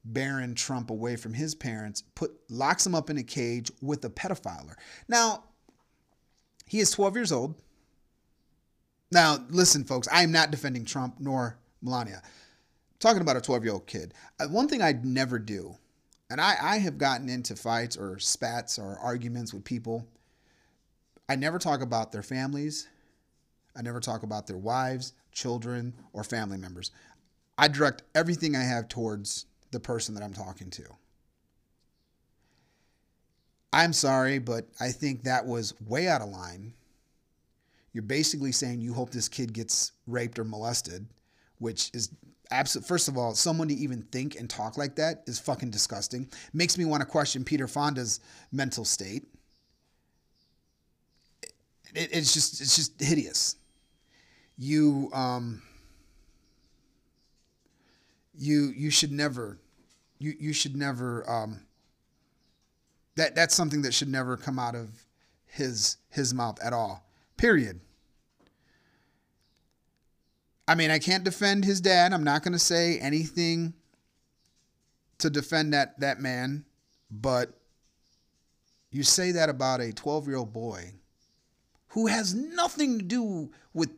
Barron 0.02 0.54
Trump 0.54 0.88
away 0.88 1.16
from 1.16 1.34
his 1.34 1.54
parents, 1.54 2.02
put 2.14 2.32
locks 2.48 2.86
him 2.86 2.94
up 2.94 3.10
in 3.10 3.18
a 3.18 3.22
cage 3.22 3.70
with 3.82 4.02
a 4.06 4.10
pedophile. 4.10 4.74
Now, 5.06 5.44
he 6.66 6.80
is 6.80 6.90
12 6.90 7.16
years 7.16 7.32
old. 7.32 7.54
Now, 9.12 9.38
listen, 9.50 9.84
folks, 9.84 10.08
I 10.10 10.22
am 10.22 10.32
not 10.32 10.50
defending 10.50 10.86
Trump 10.86 11.16
nor 11.18 11.58
Melania. 11.82 12.22
I'm 12.24 12.30
talking 13.00 13.20
about 13.20 13.36
a 13.36 13.40
12 13.42 13.64
year 13.64 13.74
old 13.74 13.86
kid. 13.86 14.14
Uh, 14.40 14.46
one 14.46 14.66
thing 14.66 14.80
I'd 14.80 15.04
never 15.04 15.38
do, 15.38 15.76
and 16.30 16.40
I, 16.40 16.56
I 16.60 16.78
have 16.78 16.98
gotten 16.98 17.28
into 17.28 17.56
fights 17.56 17.96
or 17.96 18.18
spats 18.18 18.78
or 18.78 18.98
arguments 18.98 19.52
with 19.52 19.64
people, 19.64 20.06
I 21.28 21.36
never 21.36 21.58
talk 21.58 21.82
about 21.82 22.12
their 22.12 22.22
families. 22.22 22.88
I 23.76 23.82
never 23.82 24.00
talk 24.00 24.22
about 24.22 24.46
their 24.46 24.56
wives, 24.56 25.14
children, 25.32 25.94
or 26.12 26.22
family 26.22 26.58
members. 26.58 26.90
I 27.58 27.68
direct 27.68 28.02
everything 28.14 28.56
I 28.56 28.62
have 28.62 28.88
towards 28.88 29.46
the 29.70 29.80
person 29.80 30.14
that 30.14 30.22
I'm 30.22 30.32
talking 30.32 30.70
to. 30.70 30.84
I'm 33.72 33.92
sorry, 33.92 34.38
but 34.38 34.68
I 34.78 34.90
think 34.90 35.24
that 35.24 35.44
was 35.44 35.74
way 35.80 36.06
out 36.06 36.20
of 36.20 36.28
line. 36.28 36.72
You're 37.92 38.02
basically 38.02 38.52
saying 38.52 38.80
you 38.80 38.92
hope 38.92 39.10
this 39.10 39.28
kid 39.28 39.52
gets 39.52 39.92
raped 40.06 40.38
or 40.38 40.44
molested, 40.44 41.06
which 41.58 41.90
is 41.92 42.10
First 42.62 43.08
of 43.08 43.16
all, 43.16 43.34
someone 43.34 43.68
to 43.68 43.74
even 43.74 44.02
think 44.12 44.36
and 44.38 44.48
talk 44.48 44.76
like 44.76 44.96
that 44.96 45.24
is 45.26 45.38
fucking 45.38 45.70
disgusting. 45.70 46.28
Makes 46.52 46.78
me 46.78 46.84
want 46.84 47.00
to 47.00 47.06
question 47.06 47.44
Peter 47.44 47.66
Fonda's 47.66 48.20
mental 48.52 48.84
state. 48.84 49.24
It, 51.94 52.10
it's 52.12 52.34
just 52.34 52.60
it's 52.60 52.76
just 52.76 53.00
hideous. 53.00 53.56
You 54.56 55.10
um 55.12 55.62
you 58.36 58.72
you 58.76 58.90
should 58.90 59.12
never 59.12 59.58
you 60.18 60.34
you 60.38 60.52
should 60.52 60.76
never 60.76 61.28
um 61.30 61.60
that 63.16 63.34
that's 63.34 63.54
something 63.54 63.82
that 63.82 63.94
should 63.94 64.08
never 64.08 64.36
come 64.36 64.58
out 64.58 64.74
of 64.74 64.88
his 65.46 65.96
his 66.10 66.34
mouth 66.34 66.58
at 66.62 66.72
all. 66.72 67.06
Period. 67.36 67.80
I 70.66 70.74
mean, 70.74 70.90
I 70.90 70.98
can't 70.98 71.24
defend 71.24 71.64
his 71.64 71.80
dad. 71.80 72.12
I'm 72.12 72.24
not 72.24 72.42
going 72.42 72.52
to 72.52 72.58
say 72.58 72.98
anything 72.98 73.74
to 75.18 75.30
defend 75.30 75.74
that 75.74 76.00
that 76.00 76.20
man, 76.20 76.64
but 77.10 77.58
you 78.90 79.02
say 79.02 79.32
that 79.32 79.48
about 79.48 79.80
a 79.80 79.92
12-year-old 79.92 80.52
boy 80.52 80.92
who 81.88 82.06
has 82.06 82.34
nothing 82.34 82.98
to 82.98 83.04
do 83.04 83.50
with 83.72 83.90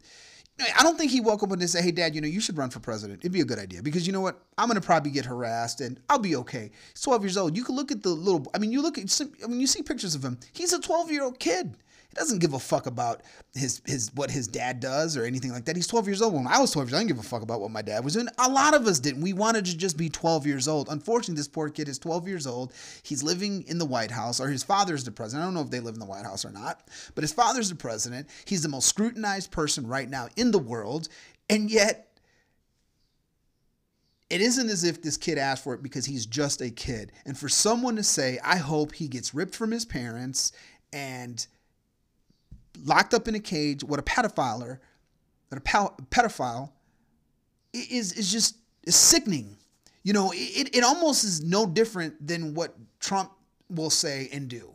I 0.79 0.83
don't 0.83 0.97
think 0.97 1.11
he 1.11 1.21
woke 1.21 1.43
up 1.43 1.53
and 1.53 1.69
said, 1.69 1.85
"Hey, 1.85 1.91
Dad, 1.91 2.15
you 2.15 2.23
know 2.23 2.29
you 2.29 2.41
should 2.41 2.57
run 2.57 2.71
for 2.71 2.81
president. 2.81 3.21
It'd 3.21 3.33
be 3.33 3.43
a 3.43 3.45
good 3.45 3.59
idea 3.59 3.83
because 3.83 4.07
you 4.07 4.13
know 4.13 4.23
what? 4.23 4.43
I'm 4.57 4.69
gonna 4.69 4.81
probably 4.81 5.11
get 5.11 5.27
harassed 5.27 5.83
and 5.83 6.01
I'll 6.09 6.19
be 6.19 6.35
okay." 6.37 6.71
He's 6.95 7.03
12 7.03 7.25
years 7.25 7.37
old. 7.37 7.57
You 7.57 7.63
can 7.63 7.77
look 7.77 7.93
at 7.93 8.03
the 8.03 8.09
little. 8.09 8.47
I 8.55 8.59
mean, 8.59 8.73
you 8.73 8.81
look 8.81 8.97
at. 8.97 9.21
I 9.45 9.47
mean, 9.49 9.61
you 9.61 9.67
see 9.67 9.83
pictures 9.83 10.15
of 10.15 10.25
him. 10.25 10.39
He's 10.53 10.73
a 10.73 10.81
12 10.81 11.11
year 11.11 11.25
old 11.25 11.39
kid 11.39 11.77
doesn't 12.17 12.41
give 12.41 12.55
a 12.55 12.59
fuck 12.59 12.87
about 12.87 13.23
his 13.55 13.81
his 13.87 14.11
what 14.15 14.31
his 14.31 14.49
dad 14.49 14.81
does 14.81 15.17
or 15.17 15.25
anything 15.25 15.53
like 15.53 15.65
that. 15.67 15.77
He's 15.77 15.87
12 15.87 16.07
years 16.07 16.23
old. 16.23 16.35
When 16.35 16.47
I 16.47 16.59
was 16.59 16.73
12 16.73 16.89
years 16.89 16.95
old, 16.95 16.99
I 16.99 17.03
didn't 17.03 17.17
give 17.17 17.25
a 17.25 17.29
fuck 17.29 17.43
about 17.43 17.61
what 17.61 17.71
my 17.71 17.83
dad 17.83 18.05
was 18.05 18.15
doing. 18.15 18.29
A 18.39 18.49
lot 18.49 18.75
of 18.75 18.87
us 18.87 18.99
didn't. 18.99 19.23
We 19.23 19.33
wanted 19.33 19.65
to 19.67 19.77
just 19.77 19.97
be 19.97 20.09
12 20.09 20.47
years 20.47 20.69
old. 20.69 20.89
Unfortunately, 20.89 21.37
this 21.37 21.49
poor 21.49 21.69
kid 21.69 21.89
is 21.89 21.99
12 21.99 22.27
years 22.27 22.47
old. 22.47 22.73
He's 23.03 23.23
living 23.23 23.65
in 23.69 23.79
the 23.79 23.85
White 23.85 24.11
House, 24.11 24.41
or 24.41 24.49
his 24.49 24.63
father's 24.63 25.05
the 25.05 25.13
president. 25.13 25.43
I 25.43 25.47
don't 25.47 25.55
know 25.55 25.63
if 25.63 25.71
they 25.71 25.81
live 25.81 25.95
in 25.95 26.01
the 26.01 26.07
White 26.07 26.25
House 26.25 26.45
or 26.45 26.51
not, 26.51 26.89
but 27.15 27.23
his 27.23 27.33
father's 27.33 27.69
the 27.69 27.75
president. 27.75 28.29
He's 28.45 28.63
the 28.63 28.69
most 28.69 28.89
scrutinized 28.89 29.51
person 29.51 29.87
right 29.87 30.09
now 30.09 30.29
in 30.37 30.51
the 30.51 30.59
world, 30.59 31.09
and 31.49 31.71
yet 31.71 32.07
it 34.29 34.41
isn't 34.41 34.69
as 34.69 34.83
if 34.83 35.03
this 35.03 35.17
kid 35.17 35.39
asked 35.39 35.63
for 35.63 35.75
it 35.75 35.83
because 35.83 36.07
he's 36.07 36.27
just 36.27 36.61
a 36.61 36.71
kid. 36.71 37.13
And 37.25 37.39
for 37.39 37.49
someone 37.49 37.97
to 37.97 38.03
say, 38.03 38.39
I 38.45 38.57
hope 38.57 38.93
he 38.93 39.07
gets 39.07 39.35
ripped 39.35 39.55
from 39.55 39.71
his 39.71 39.85
parents 39.85 40.53
and 40.93 41.47
locked 42.85 43.15
up 43.15 43.29
in 43.29 43.35
a 43.35 43.41
cage 43.41 43.85
with 43.85 44.01
a 44.01 44.03
pedophile, 44.03 44.79
a 45.51 45.61
pedophile, 45.61 46.71
is 47.73 48.13
is 48.13 48.31
just 48.31 48.57
is 48.85 48.97
sickening. 48.97 49.57
You 50.03 50.13
know, 50.13 50.33
it, 50.35 50.75
it 50.77 50.85
almost 50.85 51.25
is 51.25 51.43
no 51.43 51.67
different 51.67 52.27
than 52.27 52.55
what 52.55 52.77
Trump 53.01 53.33
will 53.69 53.91
say 53.91 54.29
and 54.33 54.49
do. 54.49 54.73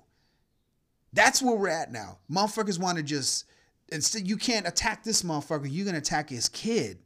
That's 1.14 1.42
where 1.42 1.56
we're 1.56 1.70
at 1.70 1.92
now. 1.92 2.18
Motherfuckers 2.30 2.80
want 2.80 2.98
to 2.98 3.04
just 3.04 3.46
instead 3.90 4.28
you 4.28 4.38
can't 4.38 4.68
attack 4.68 5.04
this 5.04 5.24
motherfucker, 5.24 5.68
you're 5.70 5.86
gonna 5.86 5.98
attack 5.98 6.30
his 6.30 6.50
kid. 6.50 7.00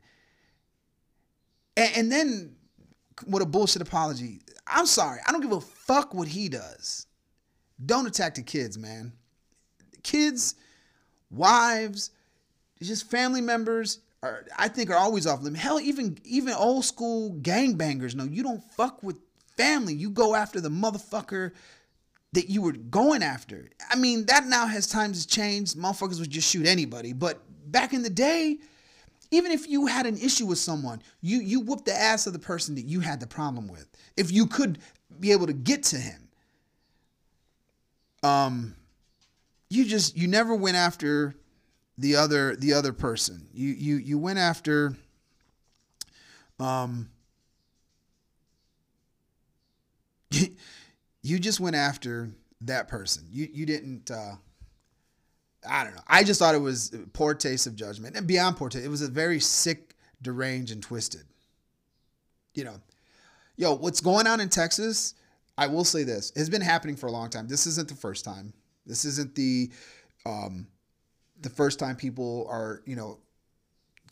And, 1.77 1.91
and 1.95 2.11
then 2.11 2.55
with 3.27 3.41
a 3.41 3.45
bullshit 3.45 3.81
apology, 3.81 4.41
I'm 4.67 4.85
sorry, 4.85 5.19
I 5.27 5.31
don't 5.31 5.41
give 5.41 5.51
a 5.51 5.61
fuck 5.61 6.13
what 6.13 6.27
he 6.27 6.49
does. 6.49 7.07
Don't 7.83 8.07
attack 8.07 8.35
the 8.35 8.41
kids, 8.41 8.77
man. 8.77 9.11
Kids 10.03 10.55
wives, 11.31 12.11
just 12.81 13.09
family 13.09 13.41
members 13.41 13.99
are 14.23 14.45
I 14.57 14.67
think 14.67 14.89
are 14.89 14.97
always 14.97 15.27
off 15.27 15.41
limit. 15.41 15.59
Hell, 15.59 15.79
even 15.79 16.17
even 16.23 16.53
old 16.53 16.85
school 16.85 17.33
gangbangers. 17.41 18.15
No, 18.15 18.23
you 18.23 18.43
don't 18.43 18.63
fuck 18.73 19.01
with 19.03 19.17
family. 19.57 19.93
You 19.93 20.09
go 20.09 20.35
after 20.35 20.59
the 20.59 20.69
motherfucker 20.69 21.51
that 22.33 22.49
you 22.49 22.61
were 22.61 22.73
going 22.73 23.23
after. 23.23 23.69
I 23.89 23.95
mean, 23.95 24.25
that 24.25 24.45
now 24.45 24.67
has 24.67 24.87
times 24.87 25.17
has 25.17 25.25
changed. 25.25 25.77
Motherfuckers 25.77 26.19
would 26.19 26.29
just 26.29 26.49
shoot 26.49 26.65
anybody. 26.65 27.13
But 27.13 27.39
back 27.71 27.93
in 27.93 28.03
the 28.03 28.09
day, 28.09 28.57
even 29.31 29.51
if 29.51 29.67
you 29.67 29.87
had 29.87 30.05
an 30.05 30.17
issue 30.17 30.45
with 30.45 30.59
someone, 30.59 31.01
you 31.21 31.39
you 31.39 31.61
whooped 31.61 31.85
the 31.85 31.95
ass 31.95 32.27
of 32.27 32.33
the 32.33 32.39
person 32.39 32.75
that 32.75 32.85
you 32.85 32.99
had 32.99 33.19
the 33.19 33.27
problem 33.27 33.67
with. 33.67 33.87
If 34.17 34.31
you 34.31 34.47
could 34.47 34.79
be 35.19 35.31
able 35.31 35.47
to 35.47 35.53
get 35.53 35.83
to 35.83 35.97
him. 35.97 36.27
Um 38.23 38.75
you 39.69 39.85
just 39.85 40.15
you 40.17 40.27
never 40.27 40.55
went 40.55 40.77
after 40.77 41.35
the 41.97 42.15
other 42.15 42.55
the 42.55 42.73
other 42.73 42.93
person. 42.93 43.47
You 43.53 43.69
you 43.69 43.95
you 43.97 44.17
went 44.17 44.39
after 44.39 44.95
um 46.59 47.09
you 51.21 51.39
just 51.39 51.59
went 51.59 51.75
after 51.75 52.29
that 52.61 52.87
person. 52.87 53.25
You 53.29 53.47
you 53.51 53.65
didn't 53.65 54.11
uh 54.11 54.35
I 55.67 55.83
don't 55.83 55.95
know. 55.95 56.01
I 56.07 56.23
just 56.23 56.39
thought 56.39 56.53
it 56.53 56.59
was 56.59 56.95
poor 57.13 57.33
taste 57.33 57.65
of 57.65 57.75
judgment. 57.75 58.15
And 58.15 58.27
beyond 58.27 58.57
poor 58.57 58.69
taste, 58.69 58.85
it 58.85 58.89
was 58.89 59.01
a 59.01 59.07
very 59.07 59.39
sick, 59.39 59.95
deranged, 60.21 60.71
and 60.71 60.81
twisted. 60.81 61.23
You 62.53 62.65
know, 62.65 62.75
yo, 63.55 63.73
what's 63.73 63.99
going 63.99 64.27
on 64.27 64.39
in 64.39 64.49
Texas, 64.49 65.15
I 65.57 65.65
will 65.67 65.83
say 65.83 66.03
this, 66.03 66.31
has 66.35 66.49
been 66.49 66.61
happening 66.61 66.95
for 66.95 67.07
a 67.07 67.11
long 67.11 67.31
time. 67.31 67.47
This 67.47 67.65
isn't 67.65 67.87
the 67.87 67.95
first 67.95 68.23
time. 68.23 68.53
This 68.85 69.05
isn't 69.05 69.35
the 69.35 69.71
um, 70.25 70.67
the 71.41 71.49
first 71.49 71.79
time 71.79 71.95
people 71.95 72.47
are 72.49 72.81
you 72.85 72.95
know 72.95 73.19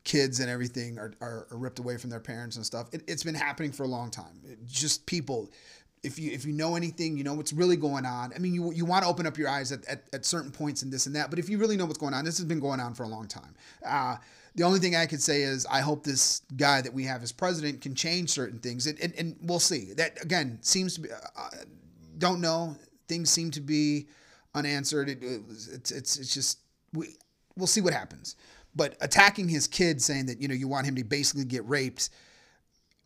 kids 0.04 0.40
and 0.40 0.50
everything 0.50 1.00
are, 1.00 1.14
are, 1.22 1.48
are 1.50 1.58
ripped 1.58 1.80
away 1.80 1.98
from 1.98 2.10
their 2.10 2.20
parents 2.20 2.58
and 2.58 2.66
stuff. 2.66 2.90
It, 2.92 3.08
has 3.10 3.24
been 3.24 3.36
happening 3.36 3.72
for 3.72 3.84
a 3.84 3.88
long 3.88 4.12
time. 4.12 4.42
It, 4.46 4.66
just 4.66 5.06
people. 5.06 5.52
If 6.04 6.20
you 6.20 6.32
if 6.32 6.44
you 6.44 6.52
know 6.52 6.76
anything, 6.76 7.16
you 7.16 7.24
know 7.24 7.34
what's 7.34 7.54
really 7.54 7.78
going 7.78 8.06
on. 8.06 8.34
I 8.36 8.40
mean, 8.40 8.54
you 8.54 8.74
you 8.74 8.84
want 8.84 9.04
to 9.04 9.10
open 9.10 9.26
up 9.26 9.38
your 9.38 9.48
eyes 9.48 9.72
at, 9.72 9.86
at, 9.86 10.04
at 10.12 10.26
certain 10.26 10.52
points 10.52 10.82
and 10.82 10.92
this 10.92 11.06
and 11.06 11.16
that. 11.16 11.30
But 11.30 11.40
if 11.40 11.48
you 11.48 11.58
really 11.58 11.78
know 11.78 11.86
what's 11.86 11.98
going 11.98 12.14
on, 12.14 12.26
this 12.26 12.38
has 12.38 12.46
been 12.46 12.60
going 12.60 12.82
on 12.82 12.94
for 12.94 13.04
a 13.04 13.08
long 13.08 13.26
time. 13.26 13.56
Uh, 13.86 14.18
the 14.56 14.64
only 14.64 14.80
thing 14.80 14.98
I 14.98 15.06
could 15.06 15.22
say 15.22 15.44
is 15.44 15.66
I 15.66 15.80
hope 15.80 16.04
this 16.04 16.42
guy 16.58 16.82
that 16.82 16.94
we 16.94 17.06
have 17.06 17.24
as 17.24 17.32
president 17.32 17.80
can 17.80 17.96
change 17.96 18.32
certain 18.32 18.60
things, 18.60 18.86
and, 18.86 19.00
and, 19.00 19.14
and 19.18 19.36
we'll 19.42 19.60
see. 19.60 19.94
That 19.94 20.22
again 20.22 20.60
seems 20.62 20.96
to 20.96 21.02
be. 21.02 21.10
Uh, 21.10 21.50
don't 22.18 22.42
know. 22.42 22.76
Things 23.08 23.30
seem 23.30 23.50
to 23.52 23.62
be 23.62 24.08
unanswered. 24.56 25.10
It, 25.10 25.24
it 25.24 25.42
it's 25.50 25.92
it's 25.92 26.18
it's 26.18 26.34
just 26.34 26.60
we 26.94 27.16
we'll 27.56 27.68
see 27.68 27.82
what 27.82 27.94
happens. 27.94 28.36
But 28.76 28.98
attacking 29.02 29.50
his 29.50 29.68
kid, 29.68 30.02
saying 30.02 30.28
that 30.28 30.42
you 30.42 30.48
know 30.48 30.56
you 30.56 30.68
want 30.68 30.88
him 30.88 30.96
to 30.96 31.04
basically 31.04 31.46
get 31.46 31.68
raped, 31.68 32.10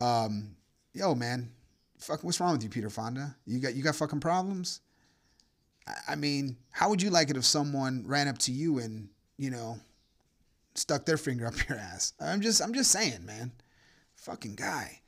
um, 0.00 0.56
yo 0.94 1.14
man, 1.14 1.50
fuck, 1.98 2.24
what's 2.24 2.40
wrong 2.40 2.52
with 2.52 2.62
you, 2.62 2.70
Peter 2.70 2.90
Fonda? 2.90 3.36
You 3.46 3.58
got 3.58 3.74
you 3.74 3.82
got 3.82 3.96
fucking 3.96 4.20
problems. 4.20 4.80
I, 5.86 6.12
I 6.12 6.14
mean, 6.16 6.56
how 6.70 6.88
would 6.88 7.02
you 7.02 7.10
like 7.10 7.30
it 7.30 7.36
if 7.36 7.44
someone 7.44 8.04
ran 8.06 8.28
up 8.28 8.38
to 8.38 8.52
you 8.52 8.78
and 8.78 9.08
you 9.36 9.50
know 9.50 9.78
stuck 10.74 11.04
their 11.04 11.18
finger 11.18 11.46
up 11.46 11.68
your 11.68 11.78
ass? 11.78 12.14
I'm 12.20 12.40
just 12.40 12.62
I'm 12.62 12.72
just 12.72 12.90
saying, 12.90 13.24
man, 13.24 13.52
fucking 14.14 14.54
guy. 14.54 15.00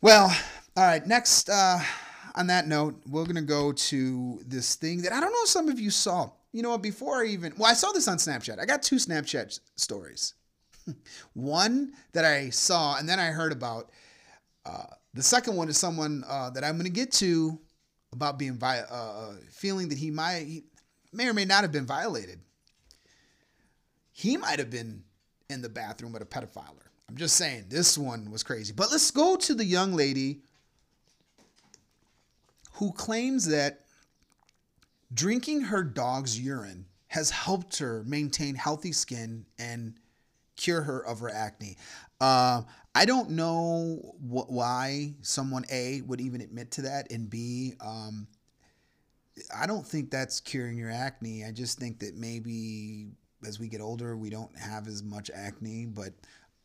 Well, 0.00 0.36
all 0.76 0.84
right, 0.84 1.06
next. 1.06 1.48
Uh, 1.48 1.80
on 2.34 2.46
that 2.48 2.66
note, 2.66 3.00
we're 3.08 3.24
gonna 3.24 3.42
go 3.42 3.72
to 3.72 4.40
this 4.46 4.74
thing 4.74 5.02
that 5.02 5.12
I 5.12 5.20
don't 5.20 5.32
know 5.32 5.42
if 5.42 5.48
some 5.48 5.68
of 5.68 5.78
you 5.78 5.90
saw. 5.90 6.30
You 6.52 6.62
know 6.62 6.70
what? 6.70 6.82
Before 6.82 7.22
I 7.22 7.26
even 7.26 7.54
well, 7.56 7.70
I 7.70 7.74
saw 7.74 7.92
this 7.92 8.08
on 8.08 8.18
Snapchat. 8.18 8.58
I 8.58 8.64
got 8.64 8.82
two 8.82 8.96
Snapchat 8.96 9.58
stories. 9.76 10.34
one 11.34 11.92
that 12.12 12.24
I 12.24 12.50
saw 12.50 12.96
and 12.96 13.08
then 13.08 13.18
I 13.18 13.26
heard 13.26 13.52
about. 13.52 13.90
Uh, 14.64 14.84
the 15.14 15.22
second 15.22 15.56
one 15.56 15.68
is 15.68 15.76
someone 15.76 16.24
uh, 16.26 16.50
that 16.50 16.64
I'm 16.64 16.76
gonna 16.76 16.88
get 16.88 17.12
to 17.12 17.58
about 18.12 18.38
being 18.38 18.54
vi- 18.54 18.84
uh, 18.90 18.94
uh, 18.94 19.34
feeling 19.50 19.88
that 19.88 19.98
he 19.98 20.10
might 20.10 20.46
he 20.46 20.64
may 21.12 21.28
or 21.28 21.34
may 21.34 21.44
not 21.44 21.62
have 21.62 21.72
been 21.72 21.86
violated. 21.86 22.38
He 24.12 24.36
might 24.36 24.58
have 24.58 24.70
been 24.70 25.04
in 25.50 25.62
the 25.62 25.68
bathroom 25.68 26.12
with 26.12 26.22
a 26.22 26.26
pedophile. 26.26 26.76
I'm 27.08 27.16
just 27.16 27.36
saying, 27.36 27.66
this 27.68 27.98
one 27.98 28.30
was 28.30 28.42
crazy. 28.42 28.72
But 28.72 28.90
let's 28.90 29.10
go 29.10 29.36
to 29.36 29.54
the 29.54 29.64
young 29.64 29.92
lady 29.92 30.40
who 32.82 32.90
claims 32.90 33.46
that 33.46 33.84
drinking 35.14 35.60
her 35.60 35.84
dog's 35.84 36.40
urine 36.40 36.84
has 37.06 37.30
helped 37.30 37.78
her 37.78 38.02
maintain 38.08 38.56
healthy 38.56 38.90
skin 38.90 39.46
and 39.56 39.94
cure 40.56 40.82
her 40.82 41.06
of 41.06 41.20
her 41.20 41.30
acne. 41.30 41.76
Uh, 42.20 42.62
I 42.92 43.04
don't 43.04 43.30
know 43.30 44.16
wh- 44.18 44.50
why 44.50 45.14
someone 45.20 45.64
A 45.70 46.00
would 46.00 46.20
even 46.20 46.40
admit 46.40 46.72
to 46.72 46.82
that, 46.82 47.12
and 47.12 47.30
B, 47.30 47.74
um, 47.80 48.26
I 49.56 49.66
don't 49.68 49.86
think 49.86 50.10
that's 50.10 50.40
curing 50.40 50.76
your 50.76 50.90
acne. 50.90 51.44
I 51.44 51.52
just 51.52 51.78
think 51.78 52.00
that 52.00 52.16
maybe 52.16 53.12
as 53.46 53.60
we 53.60 53.68
get 53.68 53.80
older, 53.80 54.16
we 54.16 54.28
don't 54.28 54.58
have 54.58 54.88
as 54.88 55.04
much 55.04 55.30
acne, 55.32 55.86
but 55.86 56.14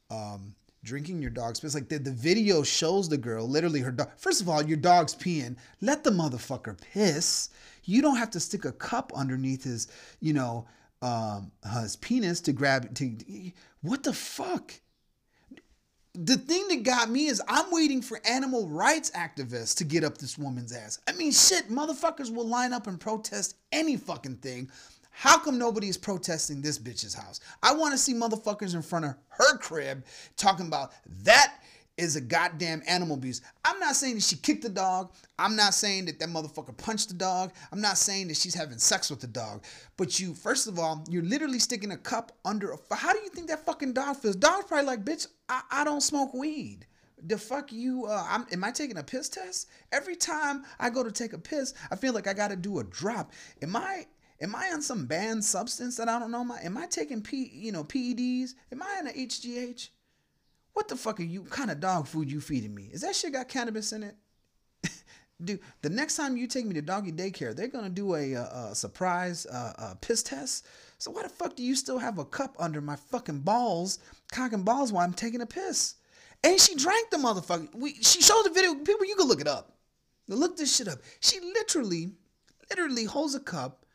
um, 0.10 0.56
drinking 0.88 1.22
your 1.22 1.30
dog's 1.30 1.60
piss. 1.60 1.76
Like 1.76 1.90
the, 1.90 2.00
the 2.00 2.12
video 2.12 2.64
shows 2.64 3.10
the 3.10 3.18
girl, 3.18 3.48
literally 3.48 3.82
her 3.82 3.92
dog. 3.92 4.10
First 4.18 4.42
of 4.42 4.50
all, 4.50 4.64
your 4.64 4.78
dog's 4.78 5.14
peeing. 5.14 5.58
Let 5.82 6.04
the 6.04 6.10
motherfucker 6.10 6.80
piss. 6.80 7.50
You 7.84 8.02
don't 8.02 8.18
have 8.18 8.32
to 8.32 8.40
stick 8.40 8.66
a 8.66 8.72
cup 8.72 9.12
underneath 9.14 9.66
his, 9.66 9.88
you 10.22 10.34
know, 10.34 10.66
um, 11.02 11.52
his 11.80 11.98
penis 11.98 12.42
to 12.42 12.54
grab 12.54 12.96
to. 12.96 13.18
What 13.82 14.04
the 14.04 14.14
fuck? 14.14 14.74
The 16.14 16.38
thing 16.38 16.68
that 16.70 16.82
got 16.82 17.12
me 17.12 17.28
is 17.28 17.44
I'm 17.48 17.70
waiting 17.70 18.02
for 18.02 18.20
animal 18.28 18.68
rights 18.68 19.12
activists 19.12 19.78
to 19.78 19.84
get 19.84 20.04
up 20.04 20.18
this 20.18 20.36
woman's 20.36 20.74
ass. 20.74 21.00
I 21.08 21.12
mean, 21.12 21.32
shit, 21.32 21.70
motherfuckers 21.70 22.34
will 22.34 22.48
line 22.48 22.74
up 22.74 22.88
and 22.88 23.00
protest 23.00 23.56
any 23.72 23.98
fucking 23.98 24.38
thing 24.38 24.72
how 25.20 25.40
come 25.40 25.58
nobody 25.58 25.90
is 25.90 25.98
protesting 25.98 26.62
this 26.62 26.78
bitch's 26.78 27.16
house? 27.16 27.40
I 27.64 27.74
want 27.74 27.92
to 27.92 27.98
see 27.98 28.14
motherfuckers 28.14 28.76
in 28.76 28.84
front 28.84 29.06
of 29.06 29.16
her 29.30 29.58
crib 29.58 30.06
talking 30.36 30.68
about 30.68 30.92
that 31.24 31.56
is 31.98 32.16
a 32.16 32.22
goddamn 32.22 32.84
animal 32.88 33.18
abuse. 33.18 33.42
I'm 33.66 33.80
not 33.80 33.96
saying 33.96 34.14
that 34.14 34.24
she 34.24 34.36
kicked 34.36 34.62
the 34.62 34.70
dog. 34.70 35.12
I'm 35.40 35.56
not 35.56 35.74
saying 35.74 36.06
that 36.06 36.20
that 36.20 36.30
motherfucker 36.30 36.78
punched 36.78 37.08
the 37.08 37.16
dog. 37.16 37.52
I'm 37.72 37.82
not 37.82 37.98
saying 37.98 38.28
that 38.28 38.38
she's 38.38 38.54
having 38.54 38.78
sex 38.78 39.10
with 39.10 39.20
the 39.20 39.26
dog. 39.26 39.64
But 39.98 40.20
you, 40.20 40.36
first 40.36 40.68
of 40.68 40.78
all, 40.78 41.04
you're 41.10 41.24
literally 41.24 41.58
sticking 41.58 41.94
a 41.94 41.98
cup 41.98 42.34
under 42.46 42.74
a. 42.74 42.96
How 42.96 43.12
do 43.12 43.18
you 43.24 43.30
think 43.30 43.48
that 43.48 43.66
fucking 43.66 43.94
dog 43.94 44.18
feels? 44.18 44.36
Dog's 44.36 44.66
probably 44.66 44.86
like, 44.86 45.04
bitch, 45.04 45.26
I, 45.50 45.64
I 45.72 45.84
don't 45.84 46.02
smoke 46.02 46.32
weed. 46.36 46.86
The 47.26 47.40
fuck 47.40 47.72
you? 47.72 48.06
Uh, 48.06 48.24
I'm, 48.30 48.46
am 48.52 48.64
I 48.64 48.70
taking 48.70 49.00
a 49.00 49.04
piss 49.04 49.30
test? 49.30 49.68
Every 49.92 50.16
time 50.16 50.64
I 50.80 50.92
go 50.92 51.04
to 51.04 51.12
take 51.12 51.34
a 51.34 51.40
piss, 51.40 51.74
I 51.90 51.96
feel 51.96 52.14
like 52.14 52.28
I 52.28 52.34
got 52.34 52.50
to 52.50 52.56
do 52.56 52.78
a 52.78 52.84
drop. 52.84 53.32
Am 53.64 53.76
I 53.76 54.06
Am 54.40 54.56
I 54.56 54.70
on 54.72 54.82
some 54.82 55.06
banned 55.06 55.44
substance 55.44 55.98
that 55.98 56.10
I 56.10 56.20
don't 56.20 56.32
know? 56.32 56.44
My 56.44 56.60
am 56.62 56.78
I 56.78 56.86
taking 56.86 57.22
P 57.22 57.50
you 57.54 57.72
know 57.72 57.84
PEDs? 57.84 58.54
Am 58.72 58.84
I 58.84 58.98
on 59.00 59.08
a 59.08 59.12
HGH? 59.12 59.90
What 60.74 60.88
the 60.88 60.96
fuck 60.96 61.20
are 61.20 61.24
you 61.24 61.44
kind 61.44 61.72
of 61.72 61.80
dog 61.80 62.08
food 62.08 62.32
you 62.32 62.40
feeding 62.40 62.76
me? 62.76 62.90
Is 62.92 63.02
that 63.02 63.16
shit 63.16 63.34
got 63.34 63.50
cannabis 63.50 63.94
in 63.94 64.04
it? 64.04 64.16
Dude, 65.44 65.60
the 65.82 65.90
next 65.90 66.16
time 66.16 66.38
you 66.38 66.46
take 66.46 66.66
me 66.66 66.76
to 66.76 66.84
doggy 66.84 67.12
daycare, 67.12 67.56
they're 67.56 67.68
gonna 67.68 67.90
do 67.90 68.14
a, 68.14 68.34
a, 68.34 68.70
a 68.72 68.76
surprise 68.76 69.48
uh, 69.48 69.74
a 69.78 69.96
piss 69.96 70.22
test. 70.22 70.68
So 71.00 71.10
why 71.12 71.24
the 71.24 71.30
fuck 71.30 71.56
do 71.56 71.64
you 71.64 71.76
still 71.76 71.98
have 71.98 72.20
a 72.20 72.26
cup 72.26 72.56
under 72.60 72.82
my 72.82 72.96
fucking 72.96 73.40
balls, 73.40 74.00
cocking 74.32 74.64
balls 74.64 74.92
while 74.92 75.04
I'm 75.04 75.14
taking 75.14 75.42
a 75.42 75.48
piss? 75.48 75.96
And 76.44 76.60
she 76.60 76.76
drank 76.76 77.10
the 77.10 77.18
motherfucker. 77.18 77.74
We, 77.74 77.96
she 77.96 78.22
showed 78.22 78.44
the 78.44 78.52
video. 78.52 78.76
People, 78.76 79.06
you 79.06 79.16
can 79.16 79.28
look 79.28 79.42
it 79.42 79.48
up. 79.48 79.78
Look 80.28 80.58
this 80.58 80.76
shit 80.76 80.88
up. 80.88 81.00
She 81.20 81.40
literally, 81.40 82.12
literally 82.70 83.06
holds 83.06 83.34
a 83.34 83.40
cup 83.40 83.86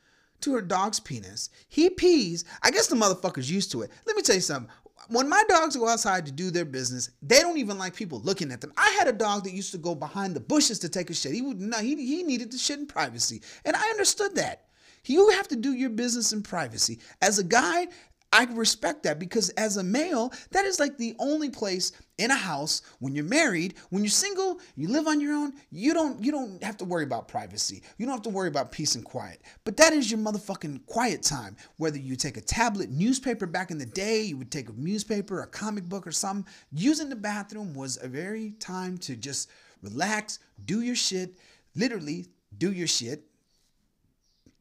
to 0.43 0.55
her 0.55 0.63
dog's 0.63 1.01
penis. 1.01 1.51
He 1.69 1.91
pees. 1.91 2.45
I 2.63 2.71
guess 2.71 2.87
the 2.87 2.97
motherfucker's 2.97 3.51
used 3.51 3.73
to 3.73 3.83
it. 3.83 3.91
Let 4.07 4.17
me 4.17 4.23
tell 4.23 4.37
you 4.37 4.41
something. 4.41 4.71
When 5.09 5.29
my 5.29 5.43
dogs 5.49 5.77
go 5.77 5.89
outside 5.89 6.27
to 6.27 6.33
do 6.33 6.51
their 6.51 6.65
business, 6.65 7.11
they 7.23 7.41
don't 7.41 7.59
even 7.59 7.77
like 7.77 7.95
people 7.95 8.21
looking 8.21 8.53
at 8.53 8.61
them. 8.61 8.73
I 8.77 8.89
had 8.99 9.09
a 9.09 9.13
dog 9.13 9.45
that 9.45 9.53
used 9.53 9.73
to 9.73 9.79
go 9.79 9.95
behind 9.95 10.35
the 10.35 10.41
bushes 10.41 10.79
to 10.81 10.89
take 10.89 11.11
a 11.11 11.15
shit. 11.15 11.33
He 11.35 11.43
would 11.43 11.61
not. 11.61 11.81
He, 11.81 11.97
he 11.97 12.23
needed 12.23 12.53
to 12.53 12.59
shit 12.59 12.79
in 12.79 12.87
privacy, 12.87 13.43
and 13.65 13.75
I 13.75 13.83
understood 13.91 14.37
that. 14.37 14.67
You 15.05 15.31
have 15.31 15.49
to 15.49 15.57
do 15.57 15.73
your 15.73 15.91
business 15.91 16.33
in 16.33 16.43
privacy. 16.43 17.01
As 17.21 17.41
a 17.41 17.45
guy, 17.45 17.89
I 18.33 18.45
respect 18.45 19.03
that 19.03 19.19
because 19.19 19.51
as 19.51 19.77
a 19.77 19.83
male, 19.83 20.33
that 20.53 20.65
is 20.65 20.81
like 20.81 20.97
the 20.97 21.15
only 21.19 21.51
place 21.51 21.93
in 22.17 22.31
a 22.31 22.37
house 22.37 22.81
when 22.99 23.15
you're 23.15 23.27
married, 23.27 23.75
when 23.91 24.03
you're 24.03 24.11
single, 24.11 24.59
you 24.75 24.89
live 24.89 25.07
on 25.07 25.21
your 25.21 25.35
own, 25.35 25.53
you 25.71 25.93
don't 25.93 26.23
you 26.25 26.33
don't 26.33 26.63
have 26.63 26.79
to 26.79 26.87
worry 26.87 27.05
about 27.05 27.29
privacy. 27.29 27.83
You 27.99 28.07
don't 28.07 28.15
have 28.15 28.23
to 28.23 28.31
worry 28.31 28.49
about 28.49 28.73
peace 28.73 28.95
and 28.95 29.05
quiet. 29.05 29.43
But 29.65 29.77
that 29.77 29.93
is 29.93 30.11
your 30.11 30.19
motherfucking 30.19 30.87
quiet 30.87 31.23
time. 31.23 31.57
Whether 31.77 31.99
you 31.99 32.17
take 32.17 32.39
a 32.39 32.41
tablet, 32.41 32.91
newspaper 32.91 33.45
back 33.45 33.71
in 33.71 33.77
the 33.77 33.87
day, 33.87 34.23
you 34.23 34.39
would 34.39 34.51
take 34.51 34.71
a 34.71 34.73
newspaper, 34.73 35.43
a 35.43 35.47
comic 35.47 35.85
book 35.85 36.07
or 36.07 36.13
something. 36.13 36.51
Using 36.73 37.11
the 37.11 37.17
bathroom 37.17 37.75
was 37.75 37.99
a 38.03 38.09
very 38.09 38.53
time 38.61 38.97
to 38.99 39.15
just 39.15 39.51
relax, 39.83 40.39
do 40.65 40.81
your 40.81 40.97
shit, 40.97 41.39
literally 41.75 42.29
do 42.57 42.73
your 42.73 42.87
shit 42.87 43.25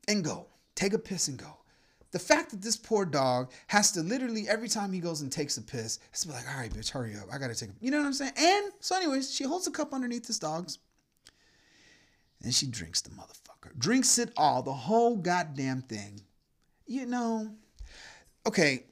and 0.09 0.25
go. 0.25 0.47
Take 0.75 0.93
a 0.93 0.99
piss 0.99 1.29
and 1.29 1.37
go 1.37 1.60
the 2.11 2.19
fact 2.19 2.51
that 2.51 2.61
this 2.61 2.77
poor 2.77 3.05
dog 3.05 3.51
has 3.67 3.91
to 3.93 4.01
literally 4.01 4.47
every 4.47 4.67
time 4.67 4.91
he 4.91 4.99
goes 4.99 5.21
and 5.21 5.31
takes 5.31 5.57
a 5.57 5.61
piss, 5.61 5.99
be 6.25 6.31
like, 6.31 6.47
all 6.49 6.59
right, 6.59 6.71
bitch, 6.71 6.89
hurry 6.91 7.15
up. 7.15 7.27
I 7.31 7.37
gotta 7.37 7.55
take 7.55 7.69
a 7.69 7.73
you 7.79 7.91
know 7.91 7.99
what 7.99 8.05
I'm 8.05 8.13
saying? 8.13 8.33
And 8.37 8.71
so, 8.79 8.95
anyways, 8.95 9.33
she 9.33 9.45
holds 9.45 9.67
a 9.67 9.71
cup 9.71 9.93
underneath 9.93 10.27
this 10.27 10.39
dog's 10.39 10.79
and 12.43 12.53
she 12.53 12.67
drinks 12.67 13.01
the 13.01 13.11
motherfucker. 13.11 13.77
Drinks 13.77 14.17
it 14.17 14.31
all, 14.35 14.61
the 14.61 14.73
whole 14.73 15.15
goddamn 15.15 15.81
thing. 15.83 16.21
You 16.85 17.05
know, 17.05 17.55
okay. 18.47 18.85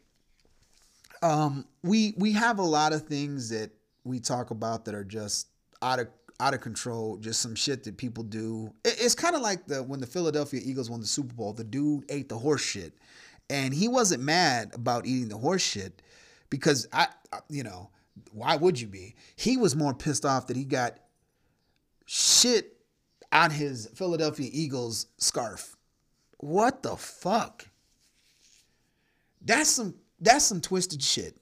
Um, 1.21 1.65
we 1.83 2.13
we 2.17 2.31
have 2.33 2.59
a 2.59 2.63
lot 2.63 2.93
of 2.93 3.07
things 3.07 3.49
that 3.49 3.71
we 4.05 4.19
talk 4.19 4.51
about 4.51 4.85
that 4.85 4.95
are 4.95 5.03
just 5.03 5.47
out 5.81 5.99
of 5.99 6.07
out 6.39 6.53
of 6.53 6.61
control, 6.61 7.17
just 7.17 7.41
some 7.41 7.55
shit 7.55 7.83
that 7.83 7.97
people 7.97 8.23
do. 8.23 8.73
It's 8.85 9.15
kind 9.15 9.35
of 9.35 9.41
like 9.41 9.67
the 9.67 9.83
when 9.83 9.99
the 9.99 10.07
Philadelphia 10.07 10.61
Eagles 10.63 10.89
won 10.89 11.01
the 11.01 11.07
Super 11.07 11.33
Bowl, 11.33 11.53
the 11.53 11.63
dude 11.63 12.05
ate 12.09 12.29
the 12.29 12.37
horse 12.37 12.61
shit, 12.61 12.93
and 13.49 13.73
he 13.73 13.87
wasn't 13.87 14.23
mad 14.23 14.71
about 14.73 15.05
eating 15.05 15.29
the 15.29 15.37
horse 15.37 15.61
shit 15.61 16.01
because 16.49 16.87
I, 16.93 17.07
you 17.49 17.63
know, 17.63 17.89
why 18.31 18.55
would 18.55 18.79
you 18.79 18.87
be? 18.87 19.15
He 19.35 19.57
was 19.57 19.75
more 19.75 19.93
pissed 19.93 20.25
off 20.25 20.47
that 20.47 20.57
he 20.57 20.65
got 20.65 20.99
shit 22.05 22.77
on 23.31 23.51
his 23.51 23.87
Philadelphia 23.93 24.49
Eagles 24.51 25.07
scarf. 25.17 25.75
What 26.37 26.83
the 26.83 26.95
fuck? 26.95 27.67
That's 29.41 29.69
some 29.69 29.95
that's 30.19 30.45
some 30.45 30.61
twisted 30.61 31.01
shit. 31.01 31.37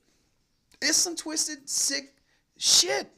It's 0.81 0.97
some 0.97 1.15
twisted 1.15 1.69
sick 1.69 2.15
shit. 2.57 3.11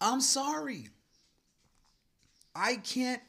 I'm 0.00 0.20
sorry. 0.20 0.88
I 2.54 2.76
can't, 2.76 3.20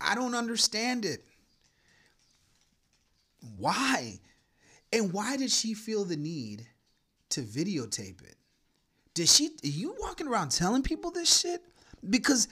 I 0.00 0.14
don't 0.14 0.34
understand 0.34 1.04
it. 1.04 1.24
Why? 3.56 4.20
And 4.92 5.12
why 5.12 5.36
did 5.36 5.50
she 5.50 5.74
feel 5.74 6.04
the 6.04 6.16
need 6.16 6.66
to 7.30 7.42
videotape 7.42 8.22
it? 8.22 8.36
Did 9.14 9.28
she, 9.28 9.46
are 9.46 9.68
you 9.68 9.94
walking 10.00 10.26
around 10.26 10.50
telling 10.50 10.82
people 10.82 11.10
this 11.10 11.40
shit? 11.40 11.62
Because 12.08 12.48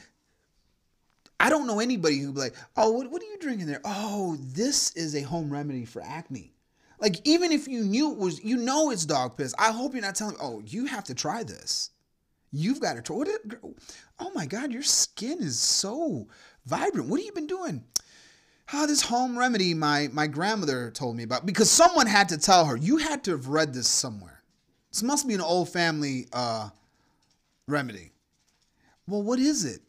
I 1.40 1.50
don't 1.50 1.66
know 1.66 1.80
anybody 1.80 2.18
who'd 2.18 2.34
be 2.34 2.40
like, 2.40 2.54
oh, 2.76 2.90
what, 2.90 3.10
what 3.10 3.22
are 3.22 3.26
you 3.26 3.38
drinking 3.38 3.66
there? 3.66 3.80
Oh, 3.84 4.36
this 4.40 4.92
is 4.92 5.14
a 5.14 5.22
home 5.22 5.50
remedy 5.50 5.84
for 5.84 6.02
acne. 6.02 6.52
Like, 7.00 7.26
even 7.26 7.52
if 7.52 7.68
you 7.68 7.82
knew 7.82 8.10
it 8.12 8.18
was, 8.18 8.42
you 8.42 8.56
know 8.56 8.90
it's 8.90 9.06
dog 9.06 9.36
piss. 9.36 9.54
I 9.58 9.70
hope 9.70 9.92
you're 9.92 10.02
not 10.02 10.16
telling 10.16 10.36
oh, 10.40 10.62
you 10.66 10.86
have 10.86 11.04
to 11.04 11.14
try 11.14 11.44
this. 11.44 11.90
You've 12.50 12.80
got. 12.80 13.08
What 13.10 13.28
it, 13.28 13.40
oh 14.18 14.30
my 14.34 14.46
God, 14.46 14.72
your 14.72 14.82
skin 14.82 15.38
is 15.40 15.58
so 15.58 16.28
vibrant. 16.66 17.08
What 17.08 17.20
have 17.20 17.26
you 17.26 17.32
been 17.32 17.46
doing? 17.46 17.84
Oh, 18.72 18.86
this 18.86 19.02
home 19.02 19.38
remedy 19.38 19.72
my, 19.72 20.08
my 20.12 20.26
grandmother 20.26 20.90
told 20.90 21.16
me 21.16 21.22
about 21.22 21.46
because 21.46 21.70
someone 21.70 22.06
had 22.06 22.28
to 22.30 22.38
tell 22.38 22.66
her. 22.66 22.76
You 22.76 22.98
had 22.98 23.24
to 23.24 23.30
have 23.32 23.48
read 23.48 23.72
this 23.72 23.88
somewhere. 23.88 24.42
This 24.92 25.02
must 25.02 25.28
be 25.28 25.34
an 25.34 25.40
old 25.40 25.68
family 25.68 26.26
uh, 26.32 26.70
remedy. 27.66 28.12
Well, 29.06 29.22
what 29.22 29.38
is 29.38 29.64
it? 29.64 29.80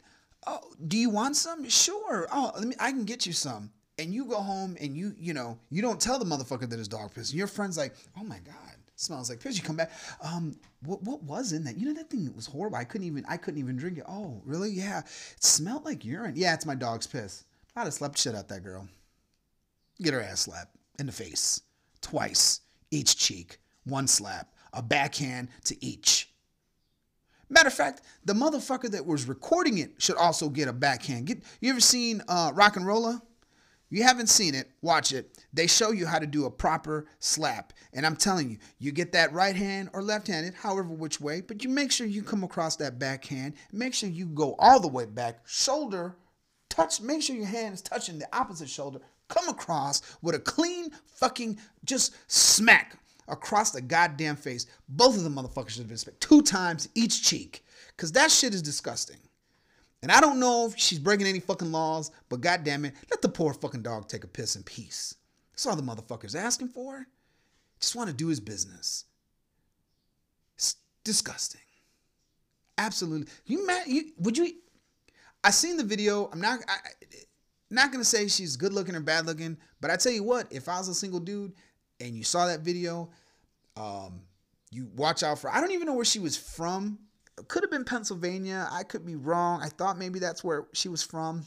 Oh, 0.48 0.60
do 0.88 0.98
you 0.98 1.10
want 1.10 1.36
some? 1.36 1.68
Sure. 1.68 2.28
Oh, 2.32 2.52
let 2.56 2.68
me. 2.68 2.76
I 2.80 2.92
can 2.92 3.04
get 3.04 3.26
you 3.26 3.34
some. 3.34 3.72
And 3.98 4.14
you 4.14 4.26
go 4.26 4.38
home 4.38 4.78
and 4.80 4.96
you, 4.96 5.14
you 5.20 5.34
know, 5.34 5.60
you 5.70 5.82
don't 5.82 6.00
tell 6.00 6.18
the 6.18 6.26
motherfucker 6.26 6.70
that 6.70 6.80
it's 6.80 6.88
dog 6.88 7.14
piss. 7.14 7.34
Your 7.34 7.48
friend's 7.48 7.78
like, 7.78 7.94
oh 8.18 8.24
my 8.24 8.40
god, 8.40 8.76
smells 9.00 9.30
like 9.30 9.40
piss. 9.40 9.58
You 9.58 9.64
come 9.64 9.78
back. 9.78 9.92
Um, 10.22 10.56
what 10.84 11.02
what 11.04 11.24
was 11.24 11.54
in 11.54 11.64
that? 11.64 11.78
You 11.78 11.88
know 11.88 11.94
that 11.94 12.10
thing 12.10 12.32
was 12.36 12.46
horrible. 12.46 12.78
I 12.78 12.84
couldn't 12.84 13.08
even 13.08 13.26
I 13.28 13.38
couldn't 13.38 13.60
even 13.60 13.78
drink 13.78 13.98
it. 13.98 14.06
Oh, 14.08 14.42
really? 14.46 14.72
Yeah. 14.72 15.00
It 15.00 15.44
smelled 15.44 15.86
like 15.86 16.06
urine. 16.06 16.36
Yeah, 16.36 16.54
it's 16.54 16.66
my 16.66 16.76
dog's 16.76 17.08
piss. 17.08 17.46
I'd 17.76 17.84
have 17.84 17.94
slept 17.94 18.18
shit 18.18 18.36
out 18.36 18.48
that 18.50 18.64
girl. 18.64 18.88
Get 20.02 20.14
her 20.14 20.22
ass 20.22 20.42
slapped 20.42 20.76
in 21.00 21.06
the 21.06 21.12
face. 21.12 21.62
Twice. 22.02 22.62
Each 22.92 23.18
cheek. 23.18 23.60
One 23.86 24.08
slap. 24.08 24.54
A 24.74 24.82
backhand 24.82 25.50
to 25.66 25.86
each. 25.86 26.32
Matter 27.50 27.68
of 27.68 27.74
fact, 27.74 28.02
the 28.26 28.34
motherfucker 28.34 28.92
that 28.92 29.06
was 29.06 29.28
recording 29.28 29.80
it 29.80 29.94
should 29.98 30.18
also 30.18 30.50
get 30.50 30.68
a 30.68 30.74
backhand. 30.74 31.26
Get 31.26 31.44
you 31.62 31.72
ever 31.72 31.80
seen 31.80 32.22
uh, 32.28 32.52
RocknRolla? 32.52 33.22
you 33.90 34.04
haven't 34.04 34.28
seen 34.28 34.56
it, 34.56 34.70
watch 34.82 35.12
it. 35.14 35.38
They 35.52 35.68
show 35.68 35.92
you 35.92 36.06
how 36.06 36.20
to 36.20 36.28
do 36.28 36.46
a 36.46 36.52
proper 36.52 37.08
slap. 37.20 37.74
And 37.94 38.06
I'm 38.06 38.16
telling 38.16 38.52
you, 38.52 38.58
you 38.78 38.92
get 38.92 39.14
that 39.14 39.34
right 39.34 39.56
hand 39.56 39.90
or 39.94 40.04
left 40.04 40.28
handed, 40.28 40.54
however 40.54 40.90
which 40.90 41.20
way, 41.20 41.42
but 41.42 41.64
you 41.64 41.70
make 41.70 41.92
sure 41.92 42.06
you 42.06 42.22
come 42.22 42.44
across 42.44 42.76
that 42.76 43.00
backhand. 43.00 43.56
Make 43.72 43.94
sure 43.94 44.10
you 44.10 44.28
go 44.28 44.56
all 44.60 44.80
the 44.80 44.88
way 44.88 45.06
back, 45.06 45.40
shoulder 45.48 46.16
touch, 46.70 47.02
make 47.02 47.22
sure 47.22 47.36
your 47.36 47.46
hand 47.46 47.74
is 47.74 47.82
touching 47.82 48.20
the 48.20 48.28
opposite 48.36 48.70
shoulder. 48.70 49.00
Come 49.28 49.50
across 49.50 50.02
with 50.22 50.36
a 50.36 50.40
clean 50.40 50.92
fucking 51.06 51.60
just 51.84 52.16
smack 52.32 52.98
across 53.28 53.72
the 53.72 53.82
goddamn 53.82 54.36
face. 54.36 54.66
Both 54.88 55.18
of 55.18 55.24
the 55.24 55.30
motherfuckers 55.30 55.70
should 55.70 55.82
have 55.82 55.88
been 55.88 55.98
smacked 55.98 56.22
two 56.22 56.42
times 56.42 56.90
each 56.96 57.24
cheek. 57.24 57.64
Cause 57.98 58.12
that 58.14 58.32
shit 58.32 58.54
is 58.54 58.62
disgusting. 58.62 59.18
And 60.02 60.12
I 60.12 60.22
don't 60.22 60.40
know 60.40 60.68
if 60.68 60.78
she's 60.78 61.00
breaking 61.00 61.28
any 61.28 61.42
fucking 61.42 61.72
laws, 61.72 62.12
but 62.30 62.40
goddamn 62.40 62.86
it, 62.86 62.94
let 63.12 63.22
the 63.22 63.28
poor 63.28 63.54
fucking 63.54 63.82
dog 63.82 64.08
take 64.08 64.24
a 64.24 64.28
piss 64.28 64.56
in 64.56 64.64
peace. 64.64 65.16
That's 65.52 65.66
all 65.66 65.76
the 65.76 65.84
motherfucker's 65.84 66.36
asking 66.36 66.70
for. 66.70 67.06
Just 67.80 67.96
want 67.96 68.10
to 68.10 68.16
do 68.16 68.28
his 68.28 68.40
business. 68.40 69.06
It's 70.56 70.76
disgusting. 71.04 71.62
Absolutely. 72.78 73.28
You 73.46 73.66
mad? 73.66 73.88
You 73.88 74.12
would 74.18 74.38
you? 74.38 74.52
I 75.44 75.52
seen 75.52 75.78
the 75.78 75.84
video. 75.84 76.30
I'm 76.32 76.42
not. 76.42 76.60
I, 76.68 76.78
not 77.72 77.92
gonna 77.92 78.04
say 78.04 78.28
she's 78.28 78.56
good 78.58 78.74
looking 78.74 78.96
or 78.96 79.00
bad 79.00 79.26
looking, 79.26 79.58
but 79.80 79.92
I 79.92 79.96
tell 79.96 80.12
you 80.12 80.24
what, 80.24 80.52
if 80.52 80.68
I 80.68 80.78
was 80.80 80.88
a 80.88 80.96
single 80.96 81.20
dude 81.20 81.54
and 82.00 82.16
you 82.16 82.24
saw 82.24 82.48
that 82.48 82.62
video, 82.62 83.12
um, 83.78 84.22
you 84.72 84.90
watch 84.96 85.24
out 85.24 85.40
for. 85.40 85.54
I 85.54 85.62
don't 85.62 85.72
even 85.72 85.86
know 85.86 85.94
where 85.94 86.06
she 86.06 86.20
was 86.20 86.36
from 86.36 86.98
could 87.48 87.64
have 87.64 87.72
been 87.72 87.86
Pennsylvania. 87.86 88.68
I 88.72 88.84
could 88.84 89.06
be 89.06 89.16
wrong. 89.16 89.62
I 89.62 89.70
thought 89.70 89.98
maybe 89.98 90.20
that's 90.20 90.44
where 90.44 90.68
she 90.74 90.90
was 90.90 91.02
from. 91.02 91.46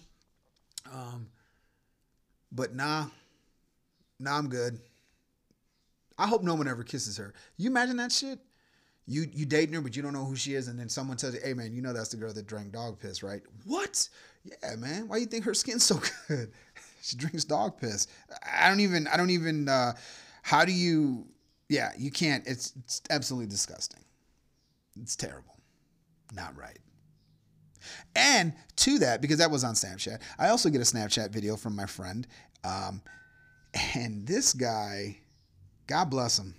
Um, 0.92 1.28
but 2.50 2.74
nah, 2.74 3.06
nah, 4.18 4.38
I'm 4.38 4.48
good. 4.48 4.80
I 6.18 6.26
hope 6.26 6.42
no 6.42 6.54
one 6.54 6.68
ever 6.68 6.82
kisses 6.82 7.16
her. 7.16 7.34
You 7.56 7.70
imagine 7.70 7.96
that 7.96 8.12
shit? 8.12 8.38
You 9.06 9.26
you 9.32 9.46
dating 9.46 9.74
her, 9.74 9.80
but 9.80 9.96
you 9.96 10.02
don't 10.02 10.12
know 10.12 10.24
who 10.24 10.36
she 10.36 10.54
is, 10.54 10.68
and 10.68 10.78
then 10.78 10.88
someone 10.88 11.16
tells 11.16 11.34
you, 11.34 11.40
"Hey 11.42 11.54
man, 11.54 11.72
you 11.72 11.82
know 11.82 11.92
that's 11.92 12.10
the 12.10 12.16
girl 12.16 12.32
that 12.32 12.46
drank 12.46 12.72
dog 12.72 13.00
piss, 13.00 13.22
right?" 13.22 13.42
What? 13.64 14.08
Yeah, 14.44 14.76
man. 14.76 15.08
Why 15.08 15.16
you 15.16 15.26
think 15.26 15.44
her 15.44 15.54
skin's 15.54 15.82
so 15.82 16.00
good? 16.28 16.52
she 17.02 17.16
drinks 17.16 17.44
dog 17.44 17.80
piss. 17.80 18.06
I 18.46 18.68
don't 18.68 18.80
even. 18.80 19.08
I 19.08 19.16
don't 19.16 19.30
even. 19.30 19.68
Uh, 19.68 19.94
how 20.42 20.64
do 20.64 20.72
you? 20.72 21.26
Yeah, 21.68 21.90
you 21.98 22.10
can't. 22.10 22.46
It's, 22.46 22.74
it's 22.78 23.02
absolutely 23.10 23.48
disgusting. 23.48 24.04
It's 25.00 25.16
terrible 25.16 25.52
not 26.34 26.56
right. 26.56 26.78
And 28.14 28.52
to 28.76 28.98
that, 29.00 29.20
because 29.20 29.38
that 29.38 29.50
was 29.50 29.64
on 29.64 29.74
Snapchat, 29.74 30.20
I 30.38 30.48
also 30.48 30.70
get 30.70 30.80
a 30.80 30.84
Snapchat 30.84 31.30
video 31.30 31.56
from 31.56 31.74
my 31.74 31.86
friend. 31.86 32.26
Um, 32.64 33.02
and 33.94 34.26
this 34.26 34.52
guy, 34.52 35.18
God 35.86 36.10
bless 36.10 36.38
him, 36.38 36.54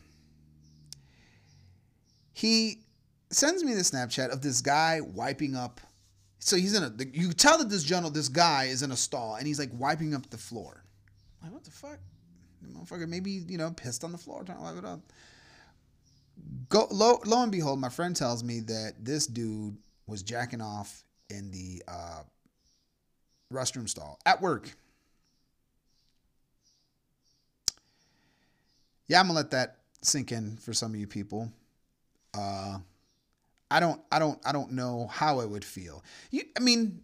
he 2.31 2.79
sends 3.29 3.63
me 3.63 3.73
the 3.73 3.81
Snapchat 3.81 4.29
of 4.29 4.41
this 4.41 4.62
guy 4.62 5.01
wiping 5.01 5.55
up. 5.55 5.81
So 6.39 6.57
he's 6.57 6.75
in 6.75 6.83
a, 6.83 6.91
you 7.13 7.31
tell 7.31 7.57
that 7.59 7.69
this 7.69 7.83
general, 7.83 8.12
this 8.12 8.27
guy 8.27 8.65
is 8.65 8.83
in 8.83 8.91
a 8.91 8.97
stall 8.97 9.36
and 9.36 9.47
he's 9.47 9.59
like 9.59 9.71
wiping 9.73 10.13
up 10.13 10.29
the 10.29 10.38
floor. 10.38 10.83
Like, 11.41 11.53
what 11.53 11.63
the 11.63 11.71
fuck? 11.71 11.99
The 12.62 12.67
motherfucker 12.67 13.07
maybe, 13.07 13.31
you 13.47 13.57
know, 13.57 13.71
pissed 13.71 14.03
on 14.03 14.12
the 14.12 14.17
floor 14.17 14.43
trying 14.43 14.57
to 14.57 14.63
wipe 14.63 14.77
it 14.77 14.86
up 14.86 14.99
go 16.69 16.88
lo, 16.91 17.19
lo 17.25 17.43
and 17.43 17.51
behold, 17.51 17.79
my 17.79 17.89
friend 17.89 18.15
tells 18.15 18.43
me 18.43 18.59
that 18.62 18.93
this 18.99 19.27
dude 19.27 19.77
was 20.07 20.23
jacking 20.23 20.62
off 20.62 21.03
in 21.29 21.51
the 21.51 21.83
uh, 21.88 22.23
restroom 23.51 23.88
stall 23.88 24.19
at 24.25 24.41
work. 24.41 24.75
Yeah, 29.07 29.19
I'm 29.19 29.27
gonna 29.27 29.37
let 29.37 29.51
that 29.51 29.77
sink 30.01 30.31
in 30.31 30.57
for 30.57 30.73
some 30.73 30.93
of 30.93 30.99
you 30.99 31.07
people. 31.07 31.51
Uh, 32.33 32.79
I 33.69 33.79
don't, 33.79 33.99
I 34.11 34.19
don't, 34.19 34.39
I 34.45 34.51
don't 34.51 34.71
know 34.73 35.07
how 35.07 35.39
it 35.39 35.49
would 35.49 35.65
feel. 35.65 36.03
You, 36.31 36.43
I 36.55 36.59
mean, 36.59 37.01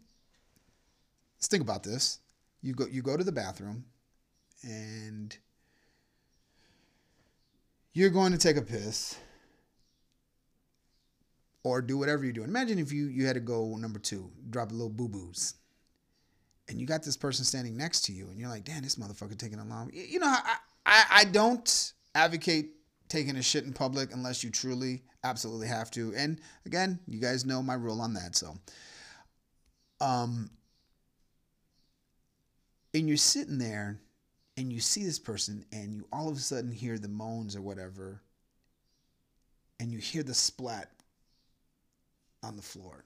let's 1.38 1.48
think 1.48 1.64
about 1.64 1.84
this. 1.84 2.20
You 2.62 2.74
go, 2.74 2.86
you 2.86 3.02
go 3.02 3.18
to 3.18 3.24
the 3.24 3.32
bathroom, 3.32 3.86
and 4.64 5.36
you're 7.94 8.10
going 8.10 8.32
to 8.34 8.38
take 8.38 8.58
a 8.58 8.62
piss 8.62 9.18
or 11.64 11.82
do 11.82 11.98
whatever 11.98 12.24
you're 12.24 12.34
doing. 12.34 12.50
Imagine 12.50 12.80
if 12.80 12.92
you 12.92 13.06
you 13.08 13.26
had 13.26 13.34
to 13.34 13.40
go 13.40 13.76
number 13.76 14.00
two, 14.00 14.30
drop 14.50 14.72
a 14.72 14.74
little 14.74 14.90
boo 14.90 15.08
boos, 15.08 15.56
and 16.68 16.80
you 16.80 16.86
got 16.86 17.04
this 17.04 17.18
person 17.18 17.46
standing 17.46 17.78
next 17.78 18.02
to 18.06 18.12
you, 18.12 18.30
and 18.30 18.40
you're 18.40 18.50
like, 18.50 18.64
"Damn, 18.64 18.84
this 18.84 18.96
motherfucker 18.96 19.38
taking 19.38 19.60
a 19.60 19.66
long." 19.66 19.90
You 19.94 20.20
know, 20.20 20.28
how 20.28 20.42
I 20.44 20.56
I, 20.90 21.06
I 21.12 21.24
don't 21.26 21.94
advocate 22.16 22.72
taking 23.10 23.36
a 23.36 23.44
shit 23.44 23.64
in 23.64 23.74
public 23.74 24.12
unless 24.12 24.44
you 24.44 24.50
truly 24.50 25.04
absolutely 25.24 25.68
have 25.68 25.92
to. 25.92 26.14
And 26.16 26.42
again, 26.66 27.00
you 27.08 27.20
guys 27.20 27.46
know 27.46 27.62
my 27.62 27.76
rule 27.76 28.02
on 28.02 28.16
that. 28.16 28.36
So, 28.36 28.56
um, 30.02 30.50
and 32.94 33.08
you're 33.08 33.18
sitting 33.18 33.60
there, 33.60 34.00
and 34.58 34.74
you 34.74 34.80
see 34.80 35.04
this 35.04 35.20
person, 35.20 35.64
and 35.72 35.94
you 35.94 36.08
all 36.12 36.28
of 36.28 36.36
a 36.36 36.40
sudden 36.40 36.72
hear 36.72 36.98
the 36.98 37.08
moans 37.08 37.56
or 37.56 37.62
whatever, 37.62 38.24
and 39.80 39.92
you 39.92 40.00
hear 40.00 40.24
the 40.24 40.34
splat 40.34 40.90
on 42.42 42.56
the 42.56 42.64
floor. 42.64 43.06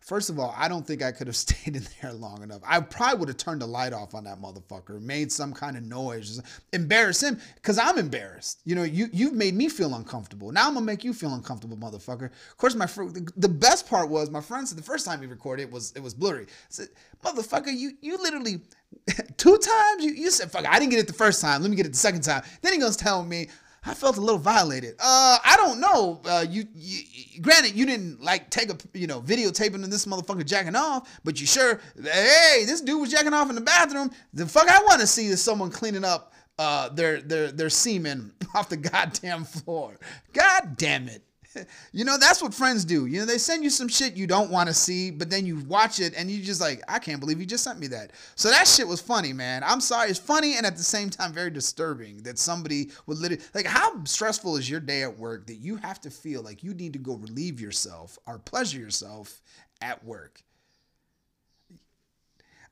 First 0.00 0.30
of 0.30 0.38
all, 0.38 0.54
I 0.56 0.68
don't 0.68 0.86
think 0.86 1.02
I 1.02 1.12
could 1.12 1.26
have 1.26 1.36
stayed 1.48 1.76
in 1.76 1.86
there 2.00 2.12
long 2.12 2.42
enough. 2.42 2.60
I 2.64 2.80
probably 2.80 3.18
would 3.20 3.28
have 3.28 3.36
turned 3.36 3.62
the 3.62 3.66
light 3.66 3.92
off 3.92 4.14
on 4.14 4.24
that 4.24 4.40
motherfucker, 4.40 5.00
made 5.00 5.30
some 5.32 5.52
kind 5.52 5.76
of 5.76 5.82
noise, 5.82 6.40
embarrass 6.72 7.22
him, 7.22 7.40
because 7.56 7.78
I'm 7.78 7.98
embarrassed. 7.98 8.60
You 8.64 8.74
know, 8.74 8.82
you 8.82 9.08
you've 9.12 9.34
made 9.34 9.54
me 9.54 9.68
feel 9.68 9.94
uncomfortable. 9.94 10.52
Now 10.52 10.68
I'm 10.68 10.74
gonna 10.74 10.86
make 10.86 11.04
you 11.04 11.12
feel 11.12 11.34
uncomfortable, 11.34 11.76
motherfucker. 11.76 12.26
Of 12.26 12.56
course, 12.56 12.74
my 12.74 12.86
fr- 12.86 13.04
the 13.36 13.48
best 13.48 13.88
part 13.88 14.08
was 14.08 14.30
my 14.30 14.40
friend 14.40 14.68
said 14.68 14.78
the 14.78 14.82
first 14.82 15.06
time 15.06 15.20
he 15.20 15.26
recorded 15.26 15.62
it 15.62 15.70
was 15.70 15.92
it 15.96 16.02
was 16.02 16.14
blurry. 16.14 16.44
I 16.44 16.46
said, 16.68 16.88
motherfucker, 17.24 17.76
you 17.76 17.92
you 18.00 18.16
literally 18.18 18.60
two 19.36 19.58
times 19.58 20.04
you 20.04 20.12
you 20.12 20.30
said 20.30 20.50
fuck. 20.50 20.66
I 20.66 20.78
didn't 20.78 20.90
get 20.90 21.00
it 21.00 21.06
the 21.06 21.12
first 21.12 21.40
time. 21.40 21.62
Let 21.62 21.70
me 21.70 21.76
get 21.76 21.86
it 21.86 21.92
the 21.92 21.98
second 21.98 22.22
time. 22.22 22.42
Then 22.62 22.72
he 22.72 22.78
goes 22.78 22.96
telling 22.96 23.28
me 23.28 23.48
I 23.84 23.94
felt 23.94 24.16
a 24.16 24.20
little 24.20 24.38
violated. 24.38 24.94
Uh, 24.98 25.38
I 25.44 25.54
don't 25.56 25.80
know. 25.80 26.20
Uh, 26.24 26.44
you, 26.48 26.64
you, 26.74 27.40
granted, 27.40 27.74
you 27.74 27.86
didn't 27.86 28.22
like 28.22 28.50
take 28.50 28.70
a 28.70 28.76
you 28.92 29.06
know 29.06 29.20
videotaping 29.20 29.82
of 29.82 29.90
this 29.90 30.06
motherfucker 30.06 30.44
jacking 30.44 30.76
off, 30.76 31.20
but 31.24 31.40
you 31.40 31.46
sure, 31.46 31.80
hey, 32.00 32.64
this 32.66 32.80
dude 32.80 33.00
was 33.00 33.10
jacking 33.10 33.32
off 33.32 33.48
in 33.48 33.54
the 33.54 33.60
bathroom. 33.60 34.10
The 34.34 34.46
fuck 34.46 34.68
I 34.68 34.82
want 34.82 35.00
to 35.00 35.06
see 35.06 35.26
is 35.26 35.42
someone 35.42 35.70
cleaning 35.70 36.04
up 36.04 36.32
uh 36.58 36.88
their 36.88 37.20
their 37.20 37.52
their 37.52 37.70
semen 37.70 38.32
off 38.54 38.68
the 38.68 38.76
goddamn 38.76 39.44
floor. 39.44 39.96
God 40.32 40.76
damn 40.76 41.08
it. 41.08 41.22
you 41.92 42.04
know, 42.04 42.18
that's 42.18 42.42
what 42.42 42.54
friends 42.54 42.84
do. 42.84 43.06
You 43.06 43.20
know, 43.20 43.26
they 43.26 43.38
send 43.38 43.64
you 43.64 43.70
some 43.70 43.88
shit 43.88 44.16
you 44.16 44.26
don't 44.26 44.50
want 44.50 44.68
to 44.68 44.74
see, 44.74 45.10
but 45.10 45.30
then 45.30 45.46
you 45.46 45.60
watch 45.60 46.00
it 46.00 46.14
and 46.16 46.30
you 46.30 46.42
just 46.42 46.60
like, 46.60 46.82
I 46.88 46.98
can't 46.98 47.20
believe 47.20 47.40
you 47.40 47.46
just 47.46 47.64
sent 47.64 47.78
me 47.78 47.86
that. 47.88 48.12
So 48.34 48.50
that 48.50 48.66
shit 48.66 48.86
was 48.86 49.00
funny, 49.00 49.32
man. 49.32 49.62
I'm 49.64 49.80
sorry. 49.80 50.10
It's 50.10 50.18
funny 50.18 50.56
and 50.56 50.66
at 50.66 50.76
the 50.76 50.82
same 50.82 51.10
time 51.10 51.32
very 51.32 51.50
disturbing 51.50 52.22
that 52.22 52.38
somebody 52.38 52.90
would 53.06 53.18
literally 53.18 53.42
like 53.54 53.66
how 53.66 54.04
stressful 54.04 54.56
is 54.56 54.68
your 54.68 54.80
day 54.80 55.02
at 55.02 55.18
work 55.18 55.46
that 55.46 55.56
you 55.56 55.76
have 55.76 56.00
to 56.02 56.10
feel 56.10 56.42
like 56.42 56.62
you 56.62 56.74
need 56.74 56.92
to 56.92 56.98
go 56.98 57.14
relieve 57.14 57.60
yourself 57.60 58.18
or 58.26 58.38
pleasure 58.38 58.78
yourself 58.78 59.40
at 59.80 60.04
work. 60.04 60.42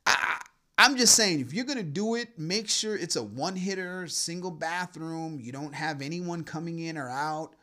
I, 0.07 0.41
I'm 0.79 0.97
just 0.97 1.15
saying, 1.15 1.41
if 1.41 1.55
you're 1.55 1.65
gonna 1.65 1.83
do 1.83 2.17
it, 2.17 2.39
make 2.39 2.69
sure 2.69 2.97
it's 2.97 3.17
a 3.17 3.23
one 3.23 3.57
hitter, 3.57 4.07
single 4.07 4.51
bathroom. 4.51 5.41
You 5.41 5.51
don't 5.51 5.75
have 5.75 6.03
anyone 6.03 6.45
coming 6.45 6.81
in 6.81 6.99
or 6.99 7.09
out. 7.09 7.55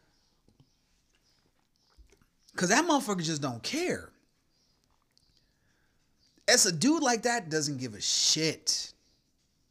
Cause 2.56 2.70
that 2.70 2.86
motherfucker 2.86 3.24
just 3.24 3.42
don't 3.42 3.63
care. 3.63 4.10
As 6.48 6.66
a 6.66 6.72
dude 6.72 7.02
like 7.02 7.24
that 7.24 7.50
doesn't 7.50 7.80
give 7.80 7.96
a 7.96 8.02
shit 8.02 8.94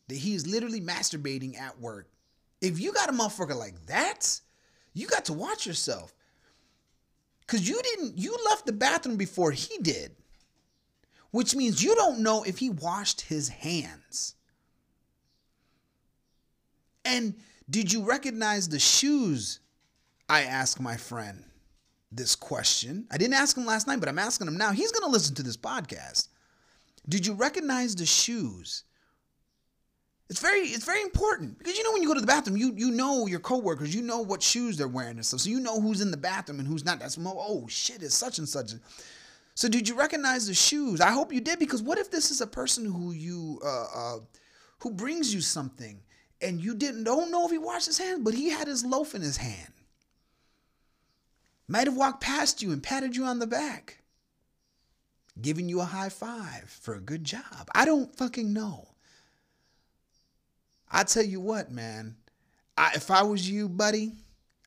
that 0.08 0.16
he's 0.16 0.46
literally 0.46 0.80
masturbating 0.80 1.58
at 1.58 1.78
work. 1.78 2.08
If 2.60 2.80
you 2.80 2.92
got 2.92 3.08
a 3.08 3.12
motherfucker 3.12 3.56
like 3.56 3.86
that, 3.86 4.40
you 4.94 5.06
got 5.06 5.26
to 5.26 5.32
watch 5.32 5.66
yourself. 5.66 6.12
Cause 7.46 7.68
you 7.68 7.80
didn't, 7.82 8.18
you 8.18 8.36
left 8.46 8.66
the 8.66 8.72
bathroom 8.72 9.16
before 9.16 9.52
he 9.52 9.78
did. 9.78 10.12
Which 11.30 11.54
means 11.54 11.82
you 11.82 11.94
don't 11.94 12.20
know 12.20 12.42
if 12.42 12.58
he 12.58 12.70
washed 12.70 13.22
his 13.22 13.48
hands. 13.48 14.34
And 17.04 17.34
did 17.68 17.92
you 17.92 18.04
recognize 18.04 18.68
the 18.68 18.78
shoes? 18.78 19.60
I 20.28 20.42
asked 20.42 20.80
my 20.80 20.96
friend 20.96 21.44
this 22.12 22.36
question. 22.36 23.06
I 23.10 23.16
didn't 23.16 23.34
ask 23.34 23.56
him 23.56 23.66
last 23.66 23.86
night, 23.86 24.00
but 24.00 24.08
I'm 24.08 24.18
asking 24.18 24.48
him 24.48 24.56
now. 24.56 24.72
He's 24.72 24.92
going 24.92 25.04
to 25.04 25.10
listen 25.10 25.34
to 25.36 25.42
this 25.42 25.56
podcast. 25.56 26.28
Did 27.08 27.26
you 27.26 27.32
recognize 27.32 27.94
the 27.96 28.06
shoes? 28.06 28.84
It's 30.30 30.40
very 30.40 30.60
it's 30.60 30.86
very 30.86 31.02
important 31.02 31.58
because 31.58 31.76
you 31.76 31.84
know 31.84 31.92
when 31.92 32.00
you 32.00 32.08
go 32.08 32.14
to 32.14 32.20
the 32.20 32.26
bathroom, 32.26 32.56
you 32.56 32.72
you 32.74 32.90
know 32.90 33.26
your 33.26 33.40
coworkers, 33.40 33.94
you 33.94 34.00
know 34.00 34.20
what 34.20 34.42
shoes 34.42 34.78
they're 34.78 34.88
wearing 34.88 35.16
and 35.16 35.26
stuff, 35.26 35.40
so 35.40 35.50
you 35.50 35.60
know 35.60 35.78
who's 35.78 36.00
in 36.00 36.10
the 36.10 36.16
bathroom 36.16 36.58
and 36.58 36.66
who's 36.66 36.86
not. 36.86 37.00
That's 37.00 37.18
oh 37.20 37.66
shit, 37.68 38.02
it's 38.02 38.14
such 38.14 38.38
and 38.38 38.48
such. 38.48 38.72
So 39.54 39.68
did 39.68 39.86
you 39.86 39.94
recognize 39.94 40.46
the 40.46 40.54
shoes? 40.54 41.02
I 41.02 41.10
hope 41.10 41.34
you 41.34 41.40
did 41.42 41.58
because 41.58 41.82
what 41.82 41.98
if 41.98 42.10
this 42.10 42.30
is 42.30 42.40
a 42.40 42.46
person 42.46 42.86
who 42.86 43.12
you 43.12 43.60
uh, 43.62 43.86
uh, 43.94 44.18
who 44.78 44.90
brings 44.90 45.34
you 45.34 45.42
something 45.42 46.00
and 46.40 46.62
you 46.62 46.74
didn't 46.74 47.04
don't 47.04 47.30
know 47.30 47.44
if 47.44 47.50
he 47.50 47.58
washed 47.58 47.86
his 47.86 47.98
hands, 47.98 48.20
but 48.22 48.32
he 48.32 48.48
had 48.48 48.68
his 48.68 48.84
loaf 48.86 49.14
in 49.14 49.20
his 49.20 49.36
hand. 49.36 49.72
Might 51.68 51.86
have 51.86 51.96
walked 51.96 52.20
past 52.20 52.62
you 52.62 52.72
and 52.72 52.82
patted 52.82 53.16
you 53.16 53.24
on 53.24 53.38
the 53.38 53.46
back, 53.46 54.02
giving 55.40 55.68
you 55.68 55.80
a 55.80 55.84
high 55.84 56.08
five 56.08 56.64
for 56.68 56.94
a 56.94 57.00
good 57.00 57.24
job. 57.24 57.68
I 57.74 57.84
don't 57.84 58.14
fucking 58.16 58.52
know. 58.52 58.88
I 60.90 61.04
tell 61.04 61.24
you 61.24 61.40
what, 61.40 61.70
man. 61.70 62.16
I, 62.76 62.92
if 62.94 63.10
I 63.10 63.22
was 63.22 63.48
you, 63.48 63.68
buddy, 63.68 64.12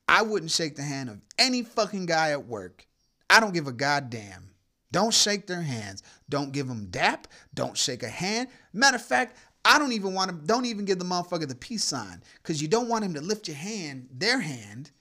I 0.08 0.22
wouldn't 0.22 0.50
shake 0.50 0.76
the 0.76 0.82
hand 0.82 1.08
of 1.08 1.20
any 1.38 1.62
fucking 1.62 2.06
guy 2.06 2.30
at 2.30 2.46
work. 2.46 2.86
I 3.28 3.40
don't 3.40 3.54
give 3.54 3.66
a 3.66 3.72
goddamn. 3.72 4.50
Don't 4.92 5.12
shake 5.12 5.46
their 5.46 5.62
hands. 5.62 6.02
Don't 6.28 6.52
give 6.52 6.68
them 6.68 6.86
dap. 6.90 7.28
Don't 7.54 7.76
shake 7.76 8.02
a 8.02 8.08
hand. 8.08 8.48
Matter 8.72 8.96
of 8.96 9.04
fact, 9.04 9.36
I 9.64 9.78
don't 9.78 9.92
even 9.92 10.14
want 10.14 10.30
to, 10.30 10.46
don't 10.46 10.64
even 10.64 10.84
give 10.84 10.98
the 10.98 11.04
motherfucker 11.04 11.48
the 11.48 11.54
peace 11.54 11.84
sign 11.84 12.22
because 12.42 12.62
you 12.62 12.68
don't 12.68 12.88
want 12.88 13.04
him 13.04 13.14
to 13.14 13.20
lift 13.20 13.48
your 13.48 13.56
hand, 13.56 14.08
their 14.12 14.40
hand, 14.40 14.92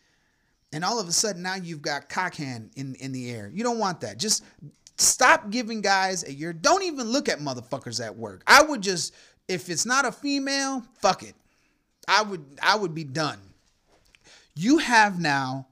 and 0.75 0.83
all 0.83 0.99
of 0.99 1.07
a 1.07 1.11
sudden 1.13 1.41
now 1.41 1.55
you've 1.55 1.81
got 1.81 2.09
cock 2.09 2.35
hand 2.35 2.69
in, 2.75 2.95
in 2.95 3.13
the 3.13 3.31
air. 3.31 3.49
You 3.51 3.63
don't 3.63 3.79
want 3.79 4.01
that. 4.01 4.19
Just 4.19 4.43
stop 4.97 5.49
giving 5.49 5.79
guys 5.79 6.25
a 6.25 6.33
year. 6.33 6.51
Don't 6.51 6.83
even 6.83 7.07
look 7.07 7.29
at 7.29 7.39
motherfuckers 7.39 8.05
at 8.05 8.13
work. 8.13 8.43
I 8.45 8.61
would 8.61 8.81
just, 8.81 9.15
if 9.47 9.69
it's 9.69 9.85
not 9.85 10.03
a 10.03 10.11
female, 10.11 10.83
fuck 10.99 11.23
it. 11.23 11.33
I 12.09 12.23
would, 12.23 12.43
I 12.61 12.75
would 12.75 12.93
be 12.93 13.05
done. 13.05 13.39
You 14.53 14.79
have 14.79 15.17
now 15.17 15.67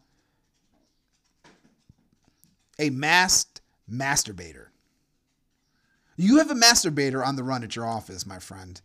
a 2.79 2.89
masked 2.89 3.59
masturbator. 3.91 4.67
You 6.15 6.37
have 6.37 6.49
a 6.49 6.55
masturbator 6.55 7.25
on 7.25 7.35
the 7.35 7.43
run 7.43 7.65
at 7.65 7.75
your 7.75 7.85
office, 7.85 8.25
my 8.25 8.39
friend. 8.39 8.79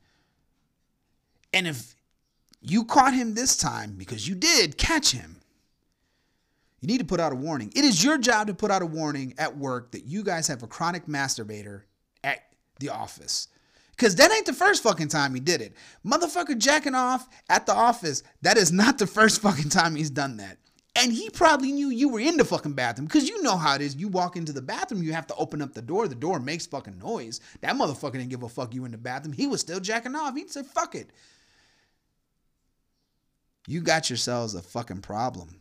And 1.53 1.69
if 1.69 1.95
you 2.61 2.85
caught 2.85 3.15
him 3.15 3.35
this 3.35 3.57
time, 3.57 3.95
because 3.97 4.27
you 4.27 4.35
did 4.35 4.77
catch 4.79 5.13
him, 5.13 5.37
you 6.81 6.87
need 6.89 6.99
to 6.99 7.05
put 7.05 7.21
out 7.21 7.33
a 7.33 7.37
warning. 7.37 7.73
It 7.75 7.85
is 7.85 8.03
your 8.03 8.19
job 8.19 8.47
to 8.47 8.55
put 8.55 8.71
out 8.71 8.83
a 8.83 8.87
warning 8.87 9.35
at 9.39 9.57
work 9.57 9.93
that 9.93 10.05
you 10.05 10.23
guys 10.23 10.47
have 10.47 10.63
a 10.63 10.67
chronic 10.67 11.07
masturbator 11.07 11.83
at 12.23 12.41
the 12.79 12.91
office. 12.91 13.49
Because 13.91 14.15
that 14.17 14.31
ain't 14.31 14.47
the 14.47 14.53
first 14.53 14.83
fucking 14.85 15.09
time 15.09 15.35
he 15.35 15.41
did 15.41 15.61
it. 15.61 15.75
Motherfucker 16.07 16.57
jacking 16.57 16.95
off 16.95 17.29
at 17.49 17.67
the 17.67 17.75
office, 17.75 18.23
that 18.43 18.57
is 18.57 18.71
not 18.71 18.99
the 18.99 19.09
first 19.09 19.43
fucking 19.43 19.71
time 19.71 19.97
he's 19.97 20.11
done 20.11 20.37
that. 20.37 20.59
And 20.95 21.13
he 21.13 21.31
probably 21.31 21.73
knew 21.73 21.91
you 21.91 22.09
were 22.09 22.21
in 22.21 22.37
the 22.37 22.45
fucking 22.45 22.73
bathroom 22.73 23.07
because 23.07 23.29
you 23.29 23.43
know 23.43 23.57
how 23.57 23.75
it 23.75 23.81
is. 23.81 23.97
You 23.97 24.09
walk 24.09 24.37
into 24.37 24.53
the 24.53 24.63
bathroom, 24.63 25.03
you 25.03 25.13
have 25.13 25.27
to 25.29 25.35
open 25.35 25.63
up 25.63 25.73
the 25.73 25.83
door. 25.83 26.07
The 26.07 26.15
door 26.15 26.41
makes 26.41 26.67
fucking 26.67 26.99
noise. 26.99 27.41
That 27.61 27.75
motherfucker 27.75 28.13
didn't 28.13 28.31
give 28.31 28.43
a 28.43 28.49
fuck 28.49 28.75
you 28.75 28.85
in 28.85 28.93
the 28.93 28.99
bathroom. 28.99 29.33
He 29.33 29.47
was 29.49 29.61
still 29.61 29.81
jacking 29.81 30.15
off. 30.15 30.37
He'd 30.37 30.51
say, 30.51 30.63
fuck 30.63 30.95
it. 30.95 31.11
You 33.67 33.81
got 33.81 34.11
yourselves 34.11 34.55
a 34.55 34.63
fucking 34.63 35.03
problem. 35.03 35.61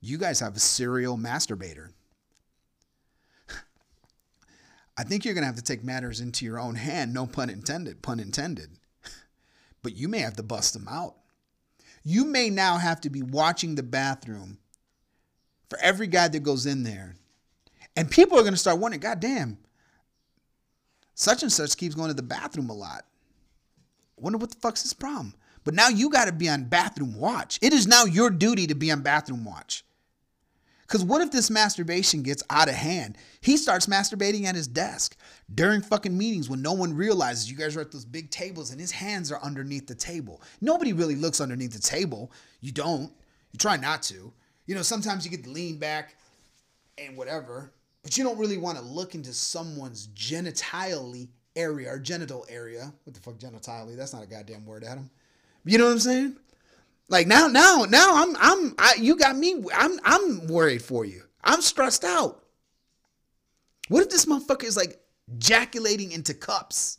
You 0.00 0.18
guys 0.18 0.40
have 0.40 0.56
a 0.56 0.60
serial 0.60 1.18
masturbator. 1.18 1.90
I 4.96 5.02
think 5.02 5.24
you're 5.24 5.34
going 5.34 5.42
to 5.42 5.46
have 5.46 5.56
to 5.56 5.62
take 5.62 5.82
matters 5.84 6.20
into 6.20 6.44
your 6.44 6.58
own 6.58 6.74
hand, 6.74 7.14
no 7.14 7.26
pun 7.26 7.48
intended, 7.48 8.02
pun 8.02 8.20
intended. 8.20 8.70
But 9.82 9.96
you 9.96 10.08
may 10.08 10.18
have 10.18 10.36
to 10.36 10.42
bust 10.42 10.74
them 10.74 10.86
out. 10.88 11.14
You 12.02 12.24
may 12.24 12.50
now 12.50 12.76
have 12.76 13.00
to 13.02 13.10
be 13.10 13.22
watching 13.22 13.74
the 13.74 13.82
bathroom 13.82 14.58
for 15.68 15.78
every 15.80 16.06
guy 16.06 16.28
that 16.28 16.42
goes 16.42 16.66
in 16.66 16.82
there. 16.82 17.16
And 17.96 18.10
people 18.10 18.38
are 18.38 18.42
going 18.42 18.52
to 18.52 18.58
start 18.58 18.78
wondering, 18.78 19.00
God 19.00 19.20
damn, 19.20 19.58
such 21.14 21.42
and 21.42 21.52
such 21.52 21.76
keeps 21.76 21.94
going 21.94 22.08
to 22.08 22.14
the 22.14 22.22
bathroom 22.22 22.70
a 22.70 22.74
lot. 22.74 23.04
Wonder 24.16 24.38
what 24.38 24.50
the 24.50 24.58
fuck's 24.60 24.82
his 24.82 24.92
problem? 24.92 25.34
But 25.64 25.74
now 25.74 25.88
you 25.88 26.10
got 26.10 26.26
to 26.26 26.32
be 26.32 26.48
on 26.48 26.64
bathroom 26.64 27.18
watch. 27.18 27.58
It 27.62 27.72
is 27.72 27.86
now 27.86 28.04
your 28.04 28.30
duty 28.30 28.66
to 28.66 28.74
be 28.74 28.90
on 28.90 29.02
bathroom 29.02 29.44
watch. 29.44 29.84
Because 30.90 31.04
what 31.04 31.20
if 31.20 31.30
this 31.30 31.50
masturbation 31.50 32.20
gets 32.20 32.42
out 32.50 32.68
of 32.68 32.74
hand? 32.74 33.16
He 33.42 33.56
starts 33.56 33.86
masturbating 33.86 34.42
at 34.46 34.56
his 34.56 34.66
desk 34.66 35.16
during 35.54 35.82
fucking 35.82 36.18
meetings 36.18 36.50
when 36.50 36.62
no 36.62 36.72
one 36.72 36.92
realizes 36.92 37.48
you 37.48 37.56
guys 37.56 37.76
are 37.76 37.80
at 37.80 37.92
those 37.92 38.04
big 38.04 38.28
tables 38.30 38.72
and 38.72 38.80
his 38.80 38.90
hands 38.90 39.30
are 39.30 39.40
underneath 39.40 39.86
the 39.86 39.94
table. 39.94 40.42
Nobody 40.60 40.92
really 40.92 41.14
looks 41.14 41.40
underneath 41.40 41.72
the 41.72 41.78
table. 41.78 42.32
You 42.60 42.72
don't. 42.72 43.12
You 43.52 43.58
try 43.58 43.76
not 43.76 44.02
to. 44.04 44.32
You 44.66 44.74
know, 44.74 44.82
sometimes 44.82 45.24
you 45.24 45.30
get 45.30 45.44
to 45.44 45.50
lean 45.50 45.78
back 45.78 46.16
and 46.98 47.16
whatever, 47.16 47.70
but 48.02 48.18
you 48.18 48.24
don't 48.24 48.38
really 48.38 48.58
want 48.58 48.76
to 48.76 48.82
look 48.82 49.14
into 49.14 49.32
someone's 49.32 50.08
genitally 50.08 51.28
area 51.54 51.88
or 51.88 52.00
genital 52.00 52.44
area. 52.48 52.92
What 53.04 53.14
the 53.14 53.20
fuck, 53.20 53.38
genitally? 53.38 53.96
That's 53.96 54.12
not 54.12 54.24
a 54.24 54.26
goddamn 54.26 54.66
word, 54.66 54.82
Adam. 54.82 55.08
You 55.64 55.78
know 55.78 55.84
what 55.84 55.92
I'm 55.92 56.00
saying? 56.00 56.36
Like 57.10 57.26
now, 57.26 57.48
now, 57.48 57.84
now 57.88 58.22
I'm 58.22 58.36
I'm 58.38 58.74
I, 58.78 58.94
you 58.98 59.16
got 59.16 59.36
me. 59.36 59.62
I'm 59.74 59.98
I'm 60.04 60.46
worried 60.46 60.80
for 60.80 61.04
you. 61.04 61.24
I'm 61.42 61.60
stressed 61.60 62.04
out. 62.04 62.44
What 63.88 64.02
if 64.02 64.10
this 64.10 64.26
motherfucker 64.26 64.64
is 64.64 64.76
like 64.76 65.00
jaculating 65.36 66.12
into 66.12 66.34
cups 66.34 66.98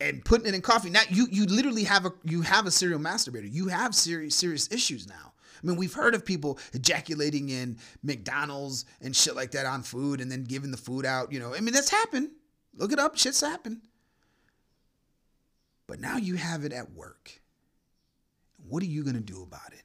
and 0.00 0.24
putting 0.24 0.46
it 0.46 0.54
in 0.54 0.62
coffee? 0.62 0.88
Now 0.88 1.02
you 1.10 1.28
you 1.30 1.44
literally 1.44 1.84
have 1.84 2.06
a 2.06 2.12
you 2.24 2.40
have 2.40 2.64
a 2.66 2.70
serial 2.70 2.98
masturbator. 2.98 3.52
You 3.52 3.68
have 3.68 3.94
serious 3.94 4.34
serious 4.34 4.72
issues 4.72 5.06
now. 5.06 5.34
I 5.62 5.66
mean, 5.66 5.76
we've 5.76 5.92
heard 5.92 6.14
of 6.14 6.24
people 6.24 6.58
ejaculating 6.72 7.50
in 7.50 7.76
McDonald's 8.02 8.86
and 9.02 9.14
shit 9.14 9.36
like 9.36 9.52
that 9.52 9.66
on 9.66 9.82
food 9.82 10.22
and 10.22 10.32
then 10.32 10.44
giving 10.44 10.70
the 10.70 10.78
food 10.78 11.04
out. 11.04 11.30
You 11.30 11.38
know, 11.38 11.54
I 11.54 11.60
mean, 11.60 11.74
that's 11.74 11.90
happened. 11.90 12.30
Look 12.74 12.92
it 12.92 12.98
up. 12.98 13.18
Shit's 13.18 13.42
happened. 13.42 13.82
But 15.86 16.00
now 16.00 16.16
you 16.16 16.36
have 16.36 16.64
it 16.64 16.72
at 16.72 16.92
work. 16.92 17.41
What 18.72 18.82
are 18.82 18.86
you 18.86 19.02
going 19.02 19.16
to 19.16 19.20
do 19.20 19.42
about 19.42 19.74
it? 19.74 19.82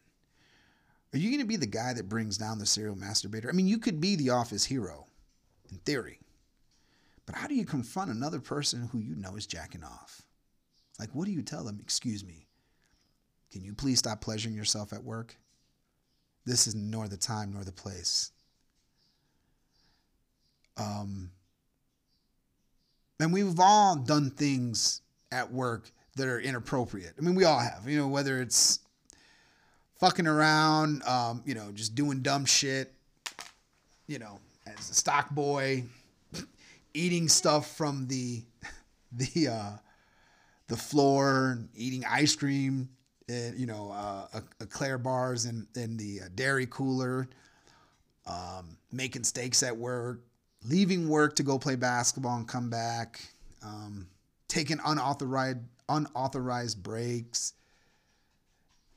Are 1.14 1.20
you 1.20 1.30
going 1.30 1.42
to 1.42 1.46
be 1.46 1.58
the 1.58 1.68
guy 1.68 1.92
that 1.92 2.08
brings 2.08 2.38
down 2.38 2.58
the 2.58 2.66
serial 2.66 2.96
masturbator? 2.96 3.50
I 3.50 3.52
mean, 3.52 3.68
you 3.68 3.80
could 3.80 4.00
be 4.00 4.16
the 4.16 4.30
office 4.30 4.64
hero 4.64 5.08
in 5.70 5.80
theory. 5.80 6.22
But 7.26 7.36
how 7.36 7.48
do 7.48 7.56
you 7.56 7.66
confront 7.66 8.12
another 8.12 8.40
person 8.40 8.88
who 8.90 9.00
you 9.00 9.18
know 9.18 9.36
is 9.36 9.46
jacking 9.46 9.84
off? 9.84 10.22
Like, 10.98 11.14
what 11.14 11.26
do 11.26 11.34
you 11.34 11.42
tell 11.42 11.66
them? 11.66 11.80
Excuse 11.82 12.24
me. 12.24 12.48
Can 13.52 13.62
you 13.62 13.74
please 13.74 14.00
stop 14.00 14.22
pleasuring 14.22 14.56
yourself 14.56 14.94
at 14.94 15.04
work? 15.04 15.36
This 16.46 16.66
is 16.66 16.74
nor 16.74 17.10
the 17.10 17.18
time 17.18 17.52
nor 17.52 17.66
the 17.66 17.74
place. 17.74 18.32
Um, 20.78 21.32
and 23.20 23.34
we've 23.34 23.60
all 23.60 23.98
done 23.98 24.30
things 24.30 25.02
at 25.30 25.52
work 25.52 25.92
that 26.18 26.28
are 26.28 26.40
inappropriate. 26.40 27.14
I 27.18 27.22
mean, 27.22 27.36
we 27.36 27.46
all 27.46 27.60
have, 27.60 27.88
you 27.88 27.98
know, 27.98 28.08
whether 28.08 28.42
it's 28.42 28.80
fucking 30.00 30.28
around, 30.28 31.04
um, 31.04 31.42
you 31.46 31.56
know, 31.56 31.72
just 31.74 31.96
doing 31.96 32.22
dumb 32.22 32.46
shit, 32.46 32.94
you 34.08 34.20
know, 34.20 34.40
as 34.66 34.90
a 34.90 34.94
stock 34.94 35.30
boy, 35.30 35.84
eating 36.94 37.30
stuff 37.30 37.76
from 37.76 38.08
the 38.08 38.44
the 39.12 39.48
uh, 39.48 39.72
the 40.68 40.78
floor, 40.78 41.60
eating 41.76 42.04
ice 42.06 42.36
cream, 42.36 42.90
and, 43.30 43.58
you 43.58 43.66
know, 43.66 43.92
uh, 43.92 44.42
eclair 44.60 44.98
bars 44.98 45.46
in 45.46 45.68
in 45.76 45.98
the 45.98 46.22
uh, 46.22 46.30
dairy 46.36 46.68
cooler, 46.70 47.28
um, 48.26 48.78
making 48.92 49.24
steaks 49.24 49.64
at 49.64 49.76
work, 49.76 50.22
leaving 50.66 51.08
work 51.08 51.36
to 51.36 51.44
go 51.44 51.58
play 51.58 51.76
basketball 51.76 52.38
and 52.38 52.48
come 52.48 52.70
back, 52.70 53.22
um, 53.64 54.08
taking 54.48 54.80
unauthorized 54.84 55.60
unauthorized 55.90 56.82
breaks. 56.82 57.54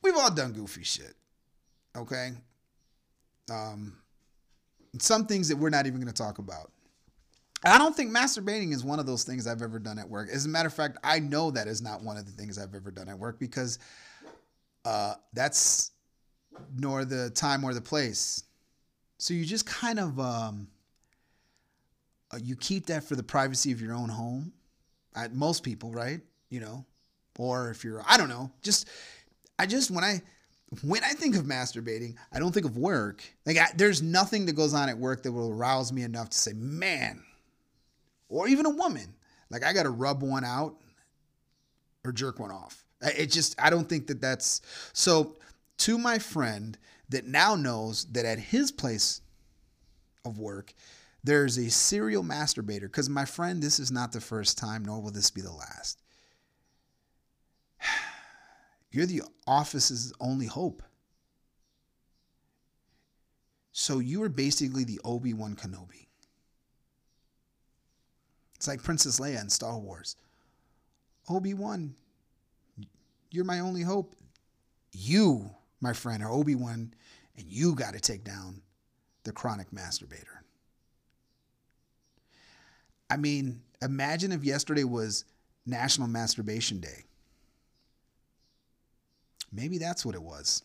We've 0.01 0.15
all 0.15 0.31
done 0.31 0.53
goofy 0.53 0.83
shit. 0.83 1.13
Okay? 1.95 2.31
Um, 3.51 3.97
some 4.99 5.25
things 5.25 5.47
that 5.49 5.57
we're 5.57 5.69
not 5.69 5.85
even 5.87 5.99
going 5.99 6.11
to 6.11 6.23
talk 6.23 6.37
about. 6.37 6.71
I 7.63 7.77
don't 7.77 7.95
think 7.95 8.11
masturbating 8.11 8.73
is 8.73 8.83
one 8.83 8.99
of 8.99 9.05
those 9.05 9.23
things 9.23 9.45
I've 9.45 9.61
ever 9.61 9.77
done 9.77 9.99
at 9.99 10.09
work. 10.09 10.29
As 10.31 10.45
a 10.45 10.49
matter 10.49 10.67
of 10.67 10.73
fact, 10.73 10.97
I 11.03 11.19
know 11.19 11.51
that 11.51 11.67
is 11.67 11.81
not 11.81 12.01
one 12.01 12.17
of 12.17 12.25
the 12.25 12.31
things 12.31 12.57
I've 12.57 12.73
ever 12.73 12.89
done 12.89 13.07
at 13.07 13.17
work 13.17 13.39
because 13.39 13.77
uh, 14.83 15.13
that's 15.33 15.91
nor 16.75 17.05
the 17.05 17.29
time 17.31 17.63
or 17.63 17.73
the 17.73 17.81
place. 17.81 18.43
So 19.19 19.35
you 19.35 19.45
just 19.45 19.67
kind 19.67 19.99
of 19.99 20.19
um, 20.19 20.67
uh, 22.31 22.39
you 22.41 22.55
keep 22.55 22.87
that 22.87 23.03
for 23.03 23.15
the 23.15 23.23
privacy 23.23 23.71
of 23.71 23.81
your 23.81 23.93
own 23.93 24.09
home. 24.09 24.51
I, 25.15 25.27
most 25.27 25.63
people, 25.63 25.91
right? 25.91 26.21
You 26.51 26.59
know, 26.59 26.85
or 27.39 27.71
if 27.71 27.83
you're, 27.83 28.03
I 28.07 28.17
don't 28.17 28.29
know, 28.29 28.51
just, 28.61 28.87
I 29.57 29.65
just, 29.65 29.89
when 29.89 30.03
I, 30.03 30.21
when 30.83 31.03
I 31.03 31.13
think 31.13 31.35
of 31.35 31.45
masturbating, 31.45 32.15
I 32.31 32.37
don't 32.37 32.51
think 32.51 32.67
of 32.67 32.77
work. 32.77 33.23
Like, 33.47 33.57
I, 33.57 33.69
there's 33.75 34.03
nothing 34.03 34.45
that 34.45 34.53
goes 34.53 34.75
on 34.75 34.87
at 34.89 34.97
work 34.99 35.23
that 35.23 35.31
will 35.31 35.51
arouse 35.51 35.91
me 35.91 36.03
enough 36.03 36.29
to 36.29 36.37
say, 36.37 36.53
man, 36.53 37.23
or 38.29 38.47
even 38.47 38.67
a 38.67 38.69
woman, 38.69 39.15
like, 39.49 39.63
I 39.63 39.73
got 39.73 39.83
to 39.83 39.89
rub 39.89 40.21
one 40.21 40.45
out 40.45 40.75
or 42.05 42.11
jerk 42.11 42.39
one 42.39 42.51
off. 42.51 42.85
It 43.01 43.31
just, 43.31 43.59
I 43.59 43.71
don't 43.71 43.89
think 43.89 44.05
that 44.07 44.21
that's 44.21 44.61
so. 44.93 45.35
To 45.79 45.97
my 45.97 46.19
friend 46.19 46.77
that 47.09 47.25
now 47.25 47.55
knows 47.55 48.05
that 48.11 48.25
at 48.25 48.37
his 48.37 48.71
place 48.71 49.21
of 50.23 50.37
work, 50.37 50.73
there's 51.23 51.57
a 51.57 51.71
serial 51.71 52.23
masturbator. 52.23 52.81
Because, 52.81 53.09
my 53.09 53.25
friend, 53.25 53.63
this 53.63 53.79
is 53.79 53.91
not 53.91 54.11
the 54.11 54.21
first 54.21 54.59
time, 54.59 54.85
nor 54.85 55.01
will 55.01 55.09
this 55.09 55.31
be 55.31 55.41
the 55.41 55.51
last. 55.51 56.00
You're 58.91 59.05
the 59.05 59.23
office's 59.47 60.13
only 60.19 60.45
hope. 60.45 60.83
So 63.71 63.99
you 63.99 64.21
are 64.23 64.29
basically 64.29 64.83
the 64.83 64.99
Obi 65.05 65.33
Wan 65.33 65.55
Kenobi. 65.55 66.07
It's 68.55 68.67
like 68.67 68.83
Princess 68.83 69.19
Leia 69.19 69.41
in 69.41 69.49
Star 69.49 69.77
Wars. 69.79 70.17
Obi 71.29 71.53
Wan, 71.53 71.95
you're 73.31 73.45
my 73.45 73.59
only 73.59 73.81
hope. 73.81 74.15
You, 74.91 75.49
my 75.79 75.93
friend, 75.93 76.21
are 76.21 76.31
Obi 76.31 76.55
Wan, 76.55 76.93
and 77.37 77.45
you 77.47 77.73
got 77.73 77.93
to 77.93 77.99
take 77.99 78.23
down 78.23 78.61
the 79.23 79.31
chronic 79.31 79.71
masturbator. 79.71 80.41
I 83.09 83.17
mean, 83.17 83.61
imagine 83.81 84.31
if 84.31 84.43
yesterday 84.43 84.83
was 84.83 85.25
National 85.65 86.07
Masturbation 86.07 86.79
Day. 86.79 87.05
Maybe 89.51 89.77
that's 89.77 90.05
what 90.05 90.15
it 90.15 90.21
was. 90.23 90.63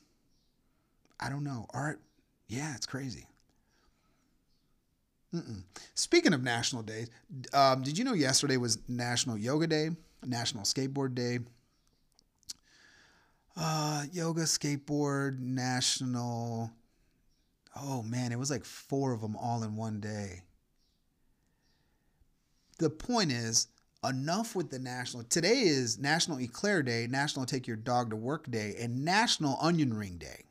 I 1.20 1.28
don't 1.28 1.45
know. 1.45 1.66
Art, 1.70 2.01
yeah, 2.49 2.74
it's 2.74 2.87
crazy. 2.87 3.26
Mm-mm. 5.34 5.64
Speaking 5.95 6.32
of 6.32 6.43
national 6.43 6.82
days, 6.82 7.11
um, 7.53 7.82
did 7.82 7.99
you 7.99 8.05
know 8.05 8.14
yesterday 8.14 8.57
was 8.57 8.78
National 8.89 9.37
Yoga 9.37 9.66
Day, 9.66 9.91
National 10.24 10.62
Skateboard 10.64 11.14
Day, 11.14 11.41
uh, 13.57 14.05
yoga, 14.12 14.43
skateboard, 14.43 15.39
national. 15.41 16.70
Oh 17.76 18.03
man, 18.03 18.32
it 18.32 18.39
was 18.39 18.51
like 18.51 18.64
four 18.64 19.12
of 19.12 19.20
them 19.20 19.37
all 19.37 19.62
in 19.62 19.76
one 19.76 20.01
day. 20.01 20.43
The 22.78 22.91
point 22.91 23.32
is, 23.32 23.68
enough 24.05 24.55
with 24.55 24.70
the 24.70 24.78
national. 24.78 25.24
Today 25.24 25.62
is 25.62 25.99
National 25.99 26.40
Eclair 26.40 26.82
Day, 26.82 27.07
National 27.09 27.47
Take 27.47 27.66
Your 27.66 27.76
Dog 27.76 28.11
to 28.11 28.16
Work 28.16 28.51
Day, 28.51 28.76
and 28.78 29.05
National 29.05 29.59
Onion 29.61 29.94
Ring 29.94 30.16
Day. 30.16 30.42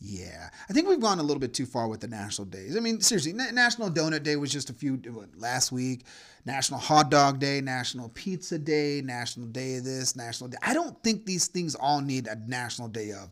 Yeah, 0.00 0.50
I 0.70 0.72
think 0.72 0.86
we've 0.88 1.00
gone 1.00 1.18
a 1.18 1.22
little 1.22 1.40
bit 1.40 1.52
too 1.52 1.66
far 1.66 1.88
with 1.88 2.00
the 2.00 2.06
national 2.06 2.46
days. 2.46 2.76
I 2.76 2.80
mean, 2.80 3.00
seriously, 3.00 3.32
National 3.32 3.90
Donut 3.90 4.22
Day 4.22 4.36
was 4.36 4.52
just 4.52 4.70
a 4.70 4.72
few 4.72 4.94
what, 4.94 5.36
last 5.36 5.72
week. 5.72 6.04
National 6.44 6.78
Hot 6.78 7.10
Dog 7.10 7.40
Day, 7.40 7.60
National 7.60 8.08
Pizza 8.10 8.58
Day, 8.58 9.02
National 9.04 9.48
Day 9.48 9.76
of 9.76 9.84
this, 9.84 10.14
National 10.14 10.48
Day. 10.48 10.56
I 10.62 10.72
don't 10.72 11.02
think 11.02 11.26
these 11.26 11.48
things 11.48 11.74
all 11.74 12.00
need 12.00 12.28
a 12.28 12.36
national 12.46 12.88
day 12.88 13.10
of. 13.10 13.30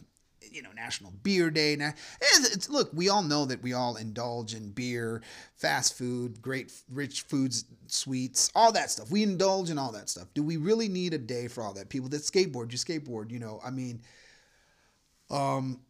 You 0.53 0.63
know, 0.63 0.73
National 0.75 1.13
Beer 1.23 1.51
Day. 1.51 1.77
Now, 1.77 1.93
it's, 2.21 2.55
it's, 2.55 2.71
look, 2.71 2.91
we 2.93 3.09
all 3.09 3.23
know 3.23 3.45
that 3.47 3.63
we 3.63 3.73
all 3.73 3.97
indulge 3.97 4.55
in 4.55 4.71
beer, 4.71 5.23
fast 5.55 5.97
food, 5.97 6.41
great 6.41 6.73
rich 6.91 7.23
foods, 7.23 7.65
sweets, 7.87 8.51
all 8.55 8.73
that 8.73 8.91
stuff. 8.91 9.11
We 9.11 9.23
indulge 9.23 9.71
in 9.71 9.79
all 9.79 9.93
that 9.93 10.09
stuff. 10.09 10.29
Do 10.35 10.43
we 10.43 10.57
really 10.57 10.89
need 10.89 11.15
a 11.15 11.19
day 11.19 11.49
for 11.49 11.63
all 11.63 11.75
that? 11.75 11.89
People 11.89 12.09
that 12.11 12.23
skateboard, 12.23 12.73
you 12.73 12.79
skateboard. 12.79 13.31
You 13.31 13.39
know, 13.39 13.61
I 13.65 13.71
mean, 13.71 14.03
um, 15.31 15.81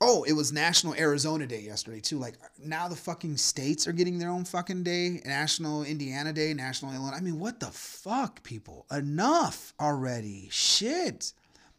Oh, 0.00 0.22
it 0.22 0.32
was 0.32 0.52
National 0.52 0.94
Arizona 0.94 1.44
Day 1.46 1.60
yesterday 1.60 2.00
too. 2.00 2.18
Like 2.18 2.34
now 2.62 2.86
the 2.86 2.94
fucking 2.94 3.36
states 3.36 3.88
are 3.88 3.92
getting 3.92 4.18
their 4.18 4.30
own 4.30 4.44
fucking 4.44 4.84
day. 4.84 5.20
National 5.24 5.82
Indiana 5.82 6.32
Day, 6.32 6.54
National 6.54 6.92
Illinois. 6.92 7.16
I 7.16 7.20
mean, 7.20 7.40
what 7.40 7.58
the 7.58 7.66
fuck, 7.66 8.44
people? 8.44 8.86
Enough 8.92 9.74
already. 9.80 10.48
Shit. 10.52 11.32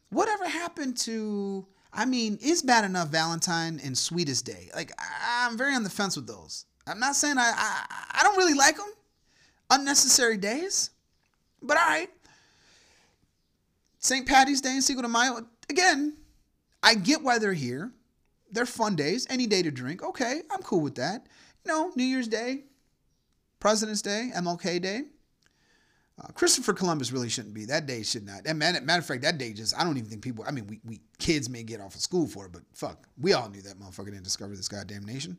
Whatever 0.10 0.48
happened 0.48 0.98
to 1.00 1.66
I 1.92 2.06
mean, 2.06 2.38
it's 2.42 2.62
bad 2.62 2.86
enough 2.86 3.10
Valentine 3.10 3.82
and 3.84 3.98
Sweetest 3.98 4.46
Day. 4.46 4.70
Like 4.76 4.92
I'm 5.24 5.58
very 5.58 5.74
on 5.76 5.84
the 5.84 5.90
fence 5.90 6.16
with 6.16 6.28
those. 6.28 6.66
I'm 6.88 7.00
not 7.00 7.16
saying 7.16 7.38
I 7.38 7.52
I, 7.56 7.86
I 8.20 8.24
don't 8.24 8.38
really 8.38 8.54
like 8.54 8.78
them. 8.78 8.92
Unnecessary 9.70 10.38
days. 10.38 10.92
But 11.62 11.78
all 11.78 11.88
right. 11.88 12.10
St. 14.00 14.26
Patty's 14.26 14.62
Day 14.62 14.72
and 14.72 14.84
Cinco 14.84 15.02
de 15.02 15.08
Mayo. 15.10 15.46
Again, 15.70 16.16
I 16.82 16.96
get 16.96 17.22
why 17.22 17.38
they're 17.38 17.54
here 17.54 17.92
they're 18.52 18.66
fun 18.66 18.96
days. 18.96 19.28
Any 19.30 19.48
day 19.48 19.62
to 19.62 19.72
drink. 19.72 20.04
Okay, 20.04 20.42
I'm 20.52 20.62
cool 20.62 20.82
with 20.82 20.96
that. 20.96 21.28
You 21.66 21.72
know, 21.72 21.92
New 21.96 22.04
Year's 22.04 22.28
Day, 22.28 22.64
President's 23.60 24.02
Day, 24.02 24.32
MLK 24.36 24.82
Day. 24.82 25.04
Uh, 26.20 26.28
Christopher 26.34 26.74
Columbus 26.74 27.12
really 27.12 27.30
shouldn't 27.30 27.54
be. 27.54 27.66
That 27.66 27.86
day 27.86 28.04
should 28.04 28.26
not. 28.26 28.42
And 28.46 28.60
matter, 28.60 28.82
matter 28.82 29.00
of 29.00 29.06
fact, 29.06 29.22
that 29.22 29.38
day 29.38 29.54
just, 29.54 29.78
I 29.80 29.84
don't 29.84 29.98
even 29.98 30.10
think 30.10 30.22
people, 30.22 30.44
I 30.46 30.52
mean, 30.52 30.68
we, 30.68 30.80
we 30.84 31.00
kids 31.18 31.50
may 31.50 31.64
get 31.64 31.80
off 31.80 31.96
of 31.96 32.02
school 32.02 32.28
for 32.28 32.46
it, 32.46 32.52
but 32.52 32.64
fuck, 32.74 33.08
we 33.20 33.34
all 33.34 33.50
knew 33.50 33.62
that 33.62 33.80
motherfucker 33.80 34.06
didn't 34.06 34.24
discover 34.24 34.56
this 34.56 34.68
goddamn 34.68 35.06
nation. 35.06 35.38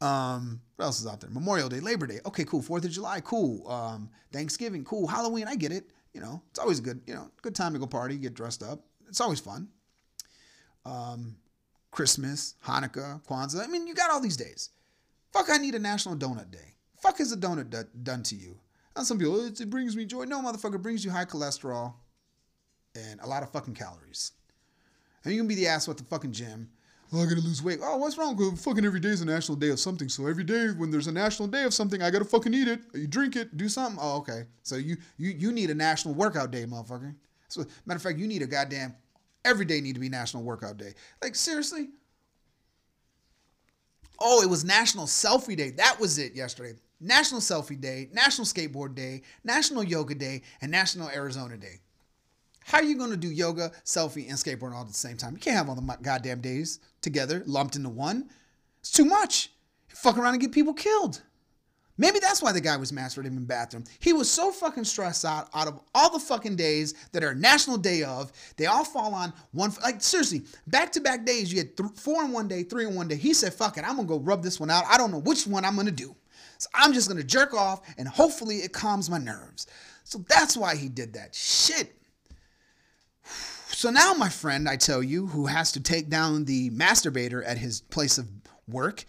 Um, 0.00 0.60
what 0.76 0.86
else 0.86 1.00
is 1.00 1.06
out 1.06 1.20
there? 1.20 1.30
Memorial 1.30 1.68
Day, 1.68 1.80
Labor 1.80 2.06
Day. 2.06 2.20
Okay, 2.24 2.44
cool. 2.44 2.62
Fourth 2.62 2.84
of 2.84 2.90
July, 2.90 3.20
cool. 3.20 3.68
Um, 3.70 4.08
Thanksgiving, 4.32 4.84
cool. 4.84 5.06
Halloween, 5.06 5.46
I 5.48 5.56
get 5.56 5.72
it. 5.72 5.90
You 6.14 6.20
know, 6.20 6.42
it's 6.50 6.58
always 6.58 6.78
a 6.78 6.82
good, 6.82 7.02
you 7.06 7.14
know, 7.14 7.30
good 7.42 7.54
time 7.54 7.74
to 7.74 7.78
go 7.78 7.86
party, 7.86 8.16
get 8.16 8.34
dressed 8.34 8.62
up. 8.62 8.80
It's 9.08 9.20
always 9.20 9.40
fun. 9.40 9.68
Um, 10.86 11.36
Christmas, 11.90 12.54
Hanukkah, 12.64 13.22
Kwanzaa. 13.26 13.62
I 13.62 13.66
mean, 13.66 13.86
you 13.86 13.94
got 13.94 14.10
all 14.10 14.20
these 14.20 14.36
days. 14.36 14.70
Fuck, 15.32 15.50
I 15.50 15.58
need 15.58 15.74
a 15.74 15.78
National 15.78 16.16
Donut 16.16 16.50
Day. 16.50 16.76
Fuck 16.96 17.20
is 17.20 17.32
a 17.32 17.36
donut 17.36 17.86
done 18.02 18.22
to 18.24 18.34
you? 18.34 18.58
Some 19.04 19.18
people, 19.18 19.44
it, 19.44 19.60
it 19.60 19.70
brings 19.70 19.96
me 19.96 20.04
joy. 20.04 20.24
No, 20.24 20.40
motherfucker, 20.40 20.80
brings 20.80 21.04
you 21.04 21.10
high 21.10 21.24
cholesterol 21.24 21.94
and 22.94 23.20
a 23.20 23.26
lot 23.26 23.42
of 23.42 23.50
fucking 23.50 23.74
calories. 23.74 24.32
And 25.24 25.34
you 25.34 25.40
can 25.40 25.48
be 25.48 25.54
the 25.54 25.66
ass 25.66 25.88
with 25.88 25.98
the 25.98 26.04
fucking 26.04 26.32
gym. 26.32 26.68
Oh, 27.12 27.22
I 27.22 27.24
gotta 27.24 27.40
lose 27.40 27.62
weight. 27.62 27.78
Oh, 27.82 27.96
what's 27.96 28.18
wrong? 28.18 28.36
with 28.36 28.60
fucking 28.60 28.84
every 28.84 29.00
day 29.00 29.08
is 29.08 29.22
a 29.22 29.24
national 29.24 29.56
day 29.56 29.70
of 29.70 29.80
something. 29.80 30.08
So 30.08 30.26
every 30.26 30.44
day 30.44 30.68
when 30.76 30.90
there's 30.90 31.06
a 31.06 31.12
national 31.12 31.48
day 31.48 31.64
of 31.64 31.72
something, 31.72 32.02
I 32.02 32.10
gotta 32.10 32.24
fucking 32.24 32.52
eat 32.52 32.68
it. 32.68 32.80
You 32.92 33.06
drink 33.06 33.34
it, 33.34 33.56
do 33.56 33.68
something. 33.68 33.98
Oh, 34.00 34.18
okay. 34.18 34.44
So 34.62 34.76
you 34.76 34.96
you 35.16 35.30
you 35.30 35.52
need 35.52 35.70
a 35.70 35.74
national 35.74 36.14
workout 36.14 36.50
day, 36.50 36.64
motherfucker. 36.64 37.14
So 37.48 37.64
matter 37.86 37.96
of 37.96 38.02
fact, 38.02 38.18
you 38.18 38.26
need 38.26 38.42
a 38.42 38.46
goddamn 38.46 38.94
Every 39.44 39.64
day 39.64 39.80
need 39.80 39.94
to 39.94 40.00
be 40.00 40.08
National 40.08 40.42
Workout 40.42 40.76
Day. 40.76 40.94
Like 41.22 41.34
seriously? 41.34 41.88
Oh, 44.20 44.42
it 44.42 44.50
was 44.50 44.64
National 44.64 45.06
Selfie 45.06 45.56
Day. 45.56 45.70
That 45.70 45.98
was 46.00 46.18
it 46.18 46.34
yesterday. 46.34 46.74
National 47.00 47.40
Selfie 47.40 47.80
Day, 47.80 48.08
National 48.12 48.46
Skateboard 48.46 48.94
Day, 48.94 49.22
National 49.44 49.84
Yoga 49.84 50.14
Day, 50.14 50.42
and 50.60 50.70
National 50.70 51.08
Arizona 51.08 51.56
Day. 51.56 51.80
How 52.64 52.78
are 52.78 52.84
you 52.84 52.96
going 52.96 53.10
to 53.10 53.16
do 53.16 53.30
yoga, 53.30 53.72
selfie, 53.84 54.28
and 54.28 54.36
skateboard 54.36 54.74
all 54.74 54.82
at 54.82 54.88
the 54.88 54.92
same 54.94 55.16
time? 55.16 55.32
You 55.32 55.38
can't 55.38 55.56
have 55.56 55.70
all 55.70 55.74
the 55.74 55.98
goddamn 56.02 56.42
days 56.42 56.80
together 57.00 57.42
lumped 57.46 57.76
into 57.76 57.88
one. 57.88 58.28
It's 58.80 58.90
too 58.90 59.06
much. 59.06 59.50
You 59.88 59.96
fuck 59.96 60.18
around 60.18 60.34
and 60.34 60.40
get 60.42 60.52
people 60.52 60.74
killed. 60.74 61.22
Maybe 61.96 62.20
that's 62.20 62.40
why 62.40 62.52
the 62.52 62.60
guy 62.60 62.76
was 62.76 62.92
masturbating 62.92 63.26
in 63.26 63.34
the 63.36 63.40
bathroom. 63.40 63.84
He 63.98 64.12
was 64.12 64.30
so 64.30 64.52
fucking 64.52 64.84
stressed 64.84 65.24
out 65.24 65.48
out 65.52 65.66
of 65.66 65.80
all 65.94 66.12
the 66.12 66.20
fucking 66.20 66.54
days 66.54 66.94
that 67.12 67.24
are 67.24 67.34
National 67.34 67.76
Day 67.76 68.04
of. 68.04 68.32
They 68.56 68.66
all 68.66 68.84
fall 68.84 69.14
on 69.14 69.32
one. 69.50 69.72
Like 69.82 70.00
seriously, 70.00 70.42
back 70.68 70.92
to 70.92 71.00
back 71.00 71.24
days. 71.26 71.52
You 71.52 71.58
had 71.58 71.76
th- 71.76 71.90
four 71.96 72.22
in 72.24 72.30
one 72.30 72.46
day, 72.46 72.62
three 72.62 72.86
in 72.86 72.94
one 72.94 73.08
day. 73.08 73.16
He 73.16 73.34
said, 73.34 73.52
"Fuck 73.52 73.78
it, 73.78 73.84
I'm 73.84 73.96
gonna 73.96 74.06
go 74.06 74.20
rub 74.20 74.44
this 74.44 74.60
one 74.60 74.70
out. 74.70 74.84
I 74.86 74.96
don't 74.96 75.10
know 75.10 75.18
which 75.18 75.46
one 75.46 75.64
I'm 75.64 75.74
gonna 75.74 75.90
do. 75.90 76.14
So 76.58 76.68
I'm 76.74 76.92
just 76.92 77.08
gonna 77.08 77.22
jerk 77.22 77.54
off, 77.54 77.80
and 77.96 78.06
hopefully 78.06 78.58
it 78.58 78.72
calms 78.72 79.08
my 79.08 79.18
nerves." 79.18 79.66
So 80.04 80.24
that's 80.28 80.56
why 80.56 80.76
he 80.76 80.88
did 80.88 81.14
that 81.14 81.34
shit. 81.34 81.94
So 83.70 83.90
now, 83.90 84.14
my 84.14 84.28
friend, 84.28 84.68
I 84.68 84.76
tell 84.76 85.02
you, 85.02 85.28
who 85.28 85.46
has 85.46 85.72
to 85.72 85.80
take 85.80 86.08
down 86.08 86.44
the 86.44 86.70
masturbator 86.70 87.46
at 87.46 87.58
his 87.58 87.80
place 87.80 88.18
of 88.18 88.28
work 88.66 89.04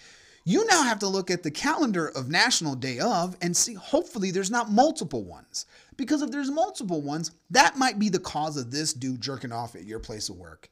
you 0.50 0.66
now 0.66 0.82
have 0.82 0.98
to 1.00 1.08
look 1.08 1.30
at 1.30 1.44
the 1.44 1.52
calendar 1.52 2.08
of 2.08 2.28
National 2.28 2.74
Day 2.74 2.98
of 2.98 3.38
and 3.40 3.56
see, 3.56 3.76
hopefully, 3.76 4.32
there's 4.32 4.50
not 4.50 4.72
multiple 4.72 5.24
ones. 5.24 5.68
Because 5.96 6.24
if 6.24 6.32
there's 6.32 6.50
multiple 6.50 7.02
ones, 7.04 7.30
that 7.52 7.78
might 7.78 8.00
be 8.00 8.10
the 8.10 8.18
cause 8.18 8.58
of 8.58 8.72
this 8.72 8.92
dude 8.92 9.22
jerking 9.22 9.52
off 9.52 9.76
at 9.76 9.86
your 9.86 10.00
place 10.00 10.28
of 10.28 10.38
work. 10.38 10.72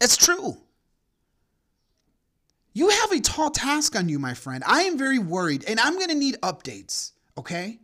It's 0.00 0.16
true. 0.16 0.56
You 2.74 2.90
have 2.90 3.12
a 3.12 3.20
tall 3.20 3.50
task 3.50 3.96
on 3.96 4.08
you, 4.08 4.18
my 4.18 4.34
friend. 4.34 4.62
I 4.66 4.82
am 4.82 4.98
very 4.98 5.18
worried, 5.18 5.64
and 5.66 5.80
I'm 5.80 5.94
going 5.94 6.10
to 6.10 6.14
need 6.14 6.36
updates, 6.42 7.12
okay? 7.38 7.78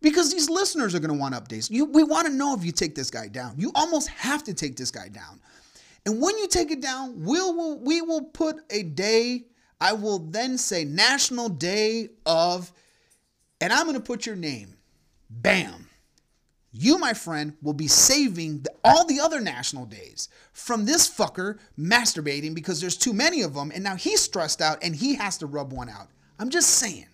Because 0.00 0.32
these 0.32 0.50
listeners 0.50 0.94
are 0.94 0.98
going 0.98 1.12
to 1.12 1.20
want 1.20 1.34
updates. 1.34 1.70
You, 1.70 1.84
we 1.84 2.02
want 2.02 2.26
to 2.26 2.32
know 2.32 2.56
if 2.56 2.64
you 2.64 2.72
take 2.72 2.96
this 2.96 3.10
guy 3.10 3.28
down. 3.28 3.54
You 3.56 3.70
almost 3.76 4.08
have 4.08 4.42
to 4.44 4.54
take 4.54 4.76
this 4.76 4.90
guy 4.90 5.08
down. 5.08 5.40
And 6.04 6.20
when 6.20 6.36
you 6.38 6.48
take 6.48 6.72
it 6.72 6.80
down, 6.80 7.24
we'll, 7.24 7.54
we'll 7.54 7.78
we 7.78 8.00
will 8.00 8.22
put 8.22 8.56
a 8.70 8.82
day 8.82 9.44
I 9.82 9.94
will 9.94 10.20
then 10.20 10.58
say 10.58 10.84
National 10.84 11.48
Day 11.48 12.10
of, 12.24 12.72
and 13.60 13.72
I'm 13.72 13.82
going 13.82 13.94
to 13.94 14.00
put 14.00 14.26
your 14.26 14.36
name. 14.36 14.76
Bam. 15.28 15.88
You, 16.72 16.98
my 16.98 17.12
friend, 17.12 17.54
will 17.60 17.74
be 17.74 17.86
saving 17.86 18.62
the, 18.62 18.70
all 18.82 19.04
the 19.04 19.20
other 19.20 19.40
national 19.40 19.84
days 19.84 20.28
from 20.52 20.86
this 20.86 21.08
fucker 21.08 21.58
masturbating 21.78 22.54
because 22.54 22.80
there's 22.80 22.96
too 22.96 23.12
many 23.12 23.42
of 23.42 23.54
them 23.54 23.70
and 23.74 23.84
now 23.84 23.94
he's 23.94 24.22
stressed 24.22 24.62
out 24.62 24.78
and 24.82 24.96
he 24.96 25.14
has 25.16 25.36
to 25.38 25.46
rub 25.46 25.72
one 25.72 25.90
out. 25.90 26.08
I'm 26.38 26.48
just 26.48 26.70
saying, 26.70 27.06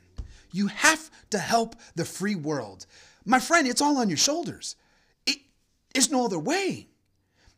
you 0.52 0.68
have 0.68 1.10
to 1.30 1.38
help 1.38 1.74
the 1.96 2.04
free 2.04 2.36
world. 2.36 2.86
My 3.24 3.40
friend, 3.40 3.66
it's 3.66 3.82
all 3.82 3.98
on 3.98 4.08
your 4.08 4.16
shoulders. 4.16 4.76
It, 5.26 5.38
it's 5.92 6.10
no 6.10 6.24
other 6.24 6.38
way. 6.38 6.88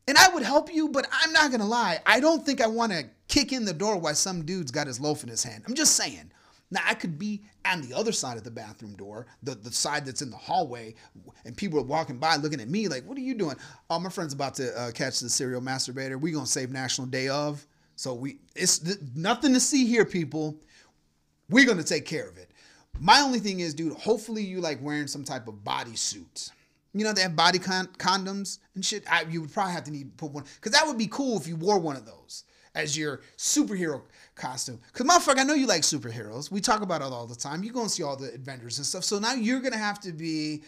And 0.08 0.16
I 0.16 0.30
would 0.30 0.42
help 0.42 0.72
you, 0.74 0.88
but 0.88 1.06
I'm 1.12 1.32
not 1.32 1.50
gonna 1.50 1.66
lie. 1.66 2.00
I 2.06 2.18
don't 2.18 2.44
think 2.44 2.60
I 2.60 2.66
want 2.66 2.92
to 2.92 3.04
kick 3.28 3.52
in 3.52 3.64
the 3.64 3.74
door 3.74 3.96
while 3.98 4.14
some 4.14 4.44
dude's 4.44 4.70
got 4.70 4.86
his 4.86 4.98
loaf 4.98 5.22
in 5.22 5.28
his 5.28 5.44
hand. 5.44 5.64
I'm 5.68 5.74
just 5.74 5.94
saying. 5.94 6.32
Now 6.70 6.80
I 6.86 6.94
could 6.94 7.18
be 7.18 7.42
on 7.64 7.82
the 7.82 7.94
other 7.94 8.12
side 8.12 8.36
of 8.36 8.44
the 8.44 8.50
bathroom 8.50 8.94
door, 8.94 9.26
the, 9.42 9.54
the 9.54 9.72
side 9.72 10.06
that's 10.06 10.22
in 10.22 10.30
the 10.30 10.36
hallway, 10.36 10.94
and 11.44 11.56
people 11.56 11.78
are 11.80 11.84
walking 11.84 12.18
by 12.18 12.36
looking 12.36 12.60
at 12.60 12.68
me 12.68 12.88
like, 12.88 13.04
"What 13.06 13.18
are 13.18 13.22
you 13.22 13.34
doing?" 13.34 13.56
Oh, 13.88 13.98
my 13.98 14.10
friend's 14.10 14.34
about 14.34 14.54
to 14.56 14.78
uh, 14.78 14.92
catch 14.92 15.20
the 15.20 15.28
serial 15.28 15.60
masturbator. 15.60 16.20
We 16.20 16.30
gonna 16.30 16.46
save 16.46 16.70
National 16.70 17.06
Day 17.06 17.28
of, 17.28 17.66
so 17.96 18.14
we 18.14 18.38
it's 18.54 18.78
th- 18.78 18.98
nothing 19.14 19.52
to 19.54 19.60
see 19.60 19.86
here, 19.86 20.04
people. 20.04 20.56
We're 21.48 21.66
gonna 21.66 21.82
take 21.82 22.06
care 22.06 22.28
of 22.28 22.38
it. 22.38 22.52
My 23.00 23.20
only 23.20 23.40
thing 23.40 23.60
is, 23.60 23.74
dude. 23.74 23.94
Hopefully 23.94 24.42
you 24.42 24.60
like 24.60 24.80
wearing 24.80 25.08
some 25.08 25.24
type 25.24 25.48
of 25.48 25.54
bodysuit. 25.64 26.52
You 26.92 27.04
know 27.04 27.12
they 27.12 27.22
have 27.22 27.36
body 27.36 27.58
con- 27.58 27.88
condoms 27.98 28.58
and 28.74 28.84
shit. 28.84 29.04
I, 29.10 29.22
you 29.22 29.40
would 29.40 29.52
probably 29.52 29.72
have 29.72 29.84
to 29.84 29.90
need 29.90 30.10
to 30.10 30.16
put 30.16 30.32
one 30.32 30.44
because 30.56 30.72
that 30.72 30.86
would 30.86 30.98
be 30.98 31.08
cool 31.08 31.36
if 31.36 31.48
you 31.48 31.56
wore 31.56 31.78
one 31.78 31.96
of 31.96 32.06
those 32.06 32.44
as 32.74 32.96
your 32.96 33.20
superhero 33.36 34.02
costume. 34.34 34.80
Cause 34.92 35.06
motherfucker, 35.06 35.38
I 35.38 35.44
know 35.44 35.54
you 35.54 35.66
like 35.66 35.82
superheroes. 35.82 36.50
We 36.50 36.60
talk 36.60 36.82
about 36.82 37.02
it 37.02 37.12
all 37.12 37.26
the 37.26 37.34
time. 37.34 37.62
You 37.62 37.72
go 37.72 37.82
and 37.82 37.90
see 37.90 38.02
all 38.02 38.16
the 38.16 38.34
Avengers 38.34 38.78
and 38.78 38.86
stuff. 38.86 39.04
So 39.04 39.18
now 39.18 39.34
you're 39.34 39.60
gonna 39.60 39.76
have 39.76 40.00
to 40.00 40.12
be 40.12 40.62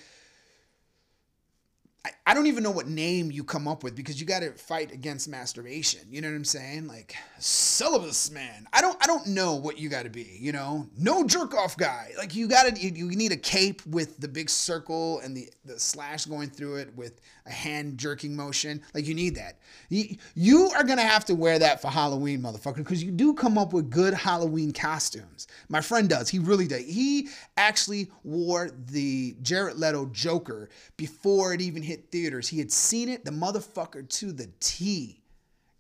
I 2.33 2.35
don't 2.35 2.47
even 2.47 2.63
know 2.63 2.71
what 2.71 2.89
name 2.89 3.31
you 3.31 3.45
come 3.45 3.69
up 3.69 3.85
with 3.85 3.95
because 3.95 4.19
you 4.19 4.27
got 4.27 4.41
to 4.41 4.53
fight 4.53 4.91
against 4.91 5.29
masturbation. 5.29 6.01
You 6.11 6.23
know 6.23 6.29
what 6.29 6.35
I'm 6.35 6.47
saying? 6.47 6.87
Like 6.87 7.15
syllabus 7.39 8.31
man. 8.31 8.67
I 8.73 8.81
don't 8.81 8.97
I 9.03 9.07
don't 9.07 9.27
know 9.27 9.57
what 9.57 9.77
you 9.77 9.91
got 9.91 10.05
to 10.05 10.09
be. 10.09 10.39
You 10.41 10.53
know, 10.53 10.89
no 10.97 11.27
jerk 11.27 11.55
off 11.55 11.77
guy. 11.77 12.13
Like 12.17 12.35
you 12.35 12.49
got 12.49 12.75
to 12.75 12.81
you, 12.81 12.91
you 13.11 13.17
need 13.17 13.33
a 13.33 13.37
cape 13.37 13.85
with 13.85 14.17
the 14.17 14.29
big 14.29 14.49
circle 14.49 15.21
and 15.21 15.37
the 15.37 15.51
the 15.67 15.79
slash 15.79 16.25
going 16.25 16.49
through 16.49 16.77
it 16.77 16.97
with 16.97 17.21
a 17.45 17.51
hand 17.51 17.99
jerking 17.99 18.35
motion. 18.35 18.81
Like 18.95 19.07
you 19.07 19.15
need 19.15 19.35
that. 19.35 19.59
You, 19.91 20.17
you 20.35 20.71
are 20.71 20.85
gonna 20.85 21.03
have 21.03 21.27
to 21.27 21.35
wear 21.35 21.59
that 21.59 21.83
for 21.83 21.89
Halloween, 21.89 22.41
motherfucker, 22.41 22.77
because 22.77 23.03
you 23.03 23.11
do 23.11 23.35
come 23.35 23.59
up 23.59 23.75
with 23.75 23.91
good 23.91 24.15
Halloween 24.15 24.73
costumes. 24.73 25.49
My 25.69 25.81
friend 25.81 26.09
does. 26.09 26.31
He 26.31 26.39
really 26.39 26.67
does. 26.67 26.85
He 26.85 27.29
actually 27.59 28.11
wore 28.25 28.71
the 28.87 29.37
Jared 29.43 29.77
Leto 29.77 30.07
Joker 30.07 30.71
before 30.97 31.53
it 31.53 31.61
even 31.61 31.83
hit 31.83 32.11
theaters. 32.11 32.22
He 32.49 32.59
had 32.59 32.73
seen 32.73 33.09
it, 33.09 33.25
the 33.25 33.31
motherfucker 33.31 34.09
to 34.09 34.33
the 34.33 34.51
T. 34.61 35.23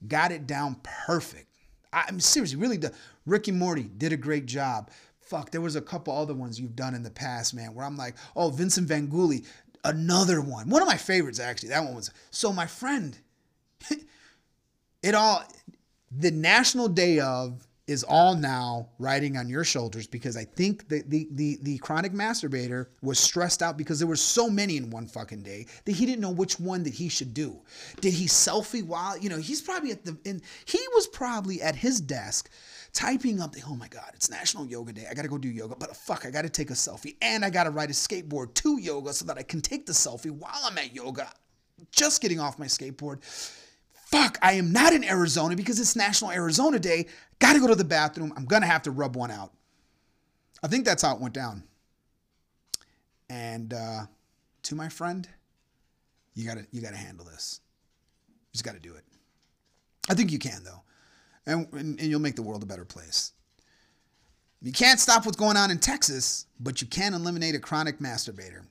Got 0.06 0.32
it 0.32 0.46
down 0.46 0.76
perfect. 0.82 1.48
I, 1.92 2.04
am 2.08 2.20
seriously, 2.20 2.58
really, 2.58 2.76
the 2.76 2.92
Rick 3.26 3.48
and 3.48 3.58
Morty 3.58 3.84
did 3.84 4.12
a 4.12 4.16
great 4.16 4.46
job. 4.46 4.90
Fuck, 5.20 5.50
there 5.50 5.60
was 5.60 5.76
a 5.76 5.80
couple 5.80 6.16
other 6.16 6.34
ones 6.34 6.58
you've 6.58 6.76
done 6.76 6.94
in 6.94 7.02
the 7.02 7.10
past, 7.10 7.54
man, 7.54 7.74
where 7.74 7.86
I'm 7.86 7.96
like, 7.96 8.16
oh, 8.34 8.50
Vincent 8.50 8.88
Van 8.88 9.08
Gulli, 9.08 9.44
another 9.84 10.40
one. 10.40 10.68
One 10.68 10.82
of 10.82 10.88
my 10.88 10.96
favorites, 10.96 11.38
actually. 11.38 11.70
That 11.70 11.84
one 11.84 11.94
was 11.94 12.10
so 12.30 12.52
my 12.52 12.66
friend. 12.66 13.16
it 15.02 15.14
all 15.14 15.44
the 16.10 16.30
national 16.30 16.88
day 16.88 17.20
of 17.20 17.66
is 17.88 18.04
all 18.04 18.36
now 18.36 18.88
riding 18.98 19.36
on 19.36 19.48
your 19.48 19.64
shoulders 19.64 20.06
because 20.06 20.36
I 20.36 20.44
think 20.44 20.88
the, 20.88 21.02
the 21.08 21.28
the 21.32 21.58
the 21.62 21.78
chronic 21.78 22.12
masturbator 22.12 22.86
was 23.02 23.18
stressed 23.18 23.60
out 23.60 23.76
because 23.76 23.98
there 23.98 24.06
were 24.06 24.14
so 24.14 24.48
many 24.48 24.76
in 24.76 24.90
one 24.90 25.06
fucking 25.06 25.42
day 25.42 25.66
that 25.84 25.92
he 25.92 26.06
didn't 26.06 26.20
know 26.20 26.30
which 26.30 26.60
one 26.60 26.84
that 26.84 26.94
he 26.94 27.08
should 27.08 27.34
do. 27.34 27.60
Did 28.00 28.14
he 28.14 28.26
selfie 28.26 28.84
while 28.84 29.18
you 29.18 29.28
know 29.28 29.38
he's 29.38 29.60
probably 29.60 29.90
at 29.90 30.04
the 30.04 30.16
in 30.24 30.40
he 30.64 30.78
was 30.94 31.08
probably 31.08 31.60
at 31.60 31.74
his 31.74 32.00
desk 32.00 32.50
typing 32.92 33.40
up 33.40 33.52
the 33.52 33.62
oh 33.66 33.74
my 33.74 33.88
god 33.88 34.10
it's 34.14 34.30
National 34.30 34.64
Yoga 34.66 34.92
Day 34.92 35.06
I 35.10 35.14
gotta 35.14 35.28
go 35.28 35.38
do 35.38 35.48
yoga 35.48 35.74
but 35.74 35.96
fuck 35.96 36.24
I 36.24 36.30
gotta 36.30 36.50
take 36.50 36.70
a 36.70 36.74
selfie 36.74 37.16
and 37.20 37.44
I 37.44 37.50
gotta 37.50 37.70
ride 37.70 37.90
a 37.90 37.94
skateboard 37.94 38.54
to 38.54 38.78
yoga 38.78 39.12
so 39.12 39.24
that 39.24 39.38
I 39.38 39.42
can 39.42 39.60
take 39.60 39.86
the 39.86 39.92
selfie 39.92 40.30
while 40.30 40.60
I'm 40.64 40.78
at 40.78 40.94
yoga. 40.94 41.28
Just 41.90 42.22
getting 42.22 42.38
off 42.38 42.60
my 42.60 42.66
skateboard 42.66 43.22
fuck, 44.12 44.38
I 44.42 44.52
am 44.52 44.70
not 44.70 44.92
in 44.92 45.02
Arizona 45.02 45.56
because 45.56 45.80
it's 45.80 45.96
National 45.96 46.30
Arizona 46.30 46.78
Day. 46.78 47.06
Gotta 47.38 47.58
go 47.58 47.66
to 47.66 47.74
the 47.74 47.84
bathroom. 47.84 48.32
I'm 48.36 48.44
gonna 48.44 48.66
have 48.66 48.82
to 48.82 48.90
rub 48.90 49.16
one 49.16 49.30
out. 49.30 49.52
I 50.62 50.68
think 50.68 50.84
that's 50.84 51.02
how 51.02 51.14
it 51.14 51.20
went 51.20 51.34
down. 51.34 51.64
And 53.28 53.72
uh, 53.72 54.02
to 54.64 54.74
my 54.74 54.88
friend, 54.88 55.26
you 56.34 56.46
gotta 56.46 56.66
you 56.70 56.80
gotta 56.80 56.96
handle 56.96 57.24
this. 57.24 57.60
You 58.28 58.52
just 58.52 58.64
gotta 58.64 58.78
do 58.78 58.94
it. 58.94 59.04
I 60.08 60.14
think 60.14 60.30
you 60.30 60.38
can 60.38 60.62
though, 60.62 60.82
and, 61.46 61.66
and, 61.72 61.98
and 61.98 62.10
you'll 62.10 62.20
make 62.20 62.36
the 62.36 62.42
world 62.42 62.62
a 62.62 62.66
better 62.66 62.84
place. 62.84 63.32
You 64.60 64.70
can't 64.70 65.00
stop 65.00 65.24
what's 65.26 65.36
going 65.36 65.56
on 65.56 65.72
in 65.72 65.78
Texas, 65.78 66.46
but 66.60 66.80
you 66.80 66.86
can 66.86 67.14
eliminate 67.14 67.56
a 67.56 67.58
chronic 67.58 67.98
masturbator. 67.98 68.64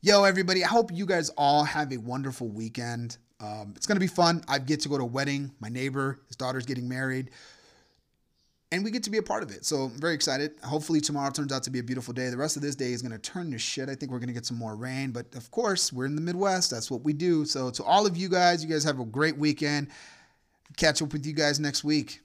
Yo, 0.00 0.24
everybody, 0.24 0.64
I 0.64 0.68
hope 0.68 0.90
you 0.90 1.04
guys 1.04 1.28
all 1.36 1.64
have 1.64 1.92
a 1.92 1.98
wonderful 1.98 2.48
weekend. 2.48 3.18
Um, 3.40 3.72
it's 3.74 3.86
going 3.86 3.96
to 3.96 4.00
be 4.00 4.06
fun. 4.06 4.44
I 4.48 4.58
get 4.58 4.80
to 4.80 4.88
go 4.88 4.98
to 4.98 5.04
a 5.04 5.06
wedding. 5.06 5.50
My 5.60 5.68
neighbor, 5.68 6.20
his 6.28 6.36
daughter's 6.36 6.66
getting 6.66 6.88
married. 6.88 7.30
And 8.72 8.84
we 8.84 8.92
get 8.92 9.02
to 9.04 9.10
be 9.10 9.18
a 9.18 9.22
part 9.22 9.42
of 9.42 9.50
it. 9.50 9.64
So 9.64 9.84
I'm 9.84 9.98
very 9.98 10.14
excited. 10.14 10.52
Hopefully, 10.62 11.00
tomorrow 11.00 11.30
turns 11.30 11.52
out 11.52 11.64
to 11.64 11.70
be 11.70 11.80
a 11.80 11.82
beautiful 11.82 12.14
day. 12.14 12.28
The 12.28 12.36
rest 12.36 12.54
of 12.54 12.62
this 12.62 12.76
day 12.76 12.92
is 12.92 13.02
going 13.02 13.10
to 13.10 13.18
turn 13.18 13.50
to 13.50 13.58
shit. 13.58 13.88
I 13.88 13.96
think 13.96 14.12
we're 14.12 14.20
going 14.20 14.28
to 14.28 14.34
get 14.34 14.46
some 14.46 14.58
more 14.58 14.76
rain. 14.76 15.10
But 15.10 15.34
of 15.34 15.50
course, 15.50 15.92
we're 15.92 16.06
in 16.06 16.14
the 16.14 16.20
Midwest. 16.20 16.70
That's 16.70 16.88
what 16.88 17.02
we 17.02 17.12
do. 17.12 17.44
So, 17.44 17.70
to 17.70 17.82
all 17.82 18.06
of 18.06 18.16
you 18.16 18.28
guys, 18.28 18.62
you 18.62 18.70
guys 18.70 18.84
have 18.84 19.00
a 19.00 19.04
great 19.04 19.36
weekend. 19.36 19.88
Catch 20.76 21.02
up 21.02 21.12
with 21.12 21.26
you 21.26 21.32
guys 21.32 21.58
next 21.58 21.82
week. 21.82 22.20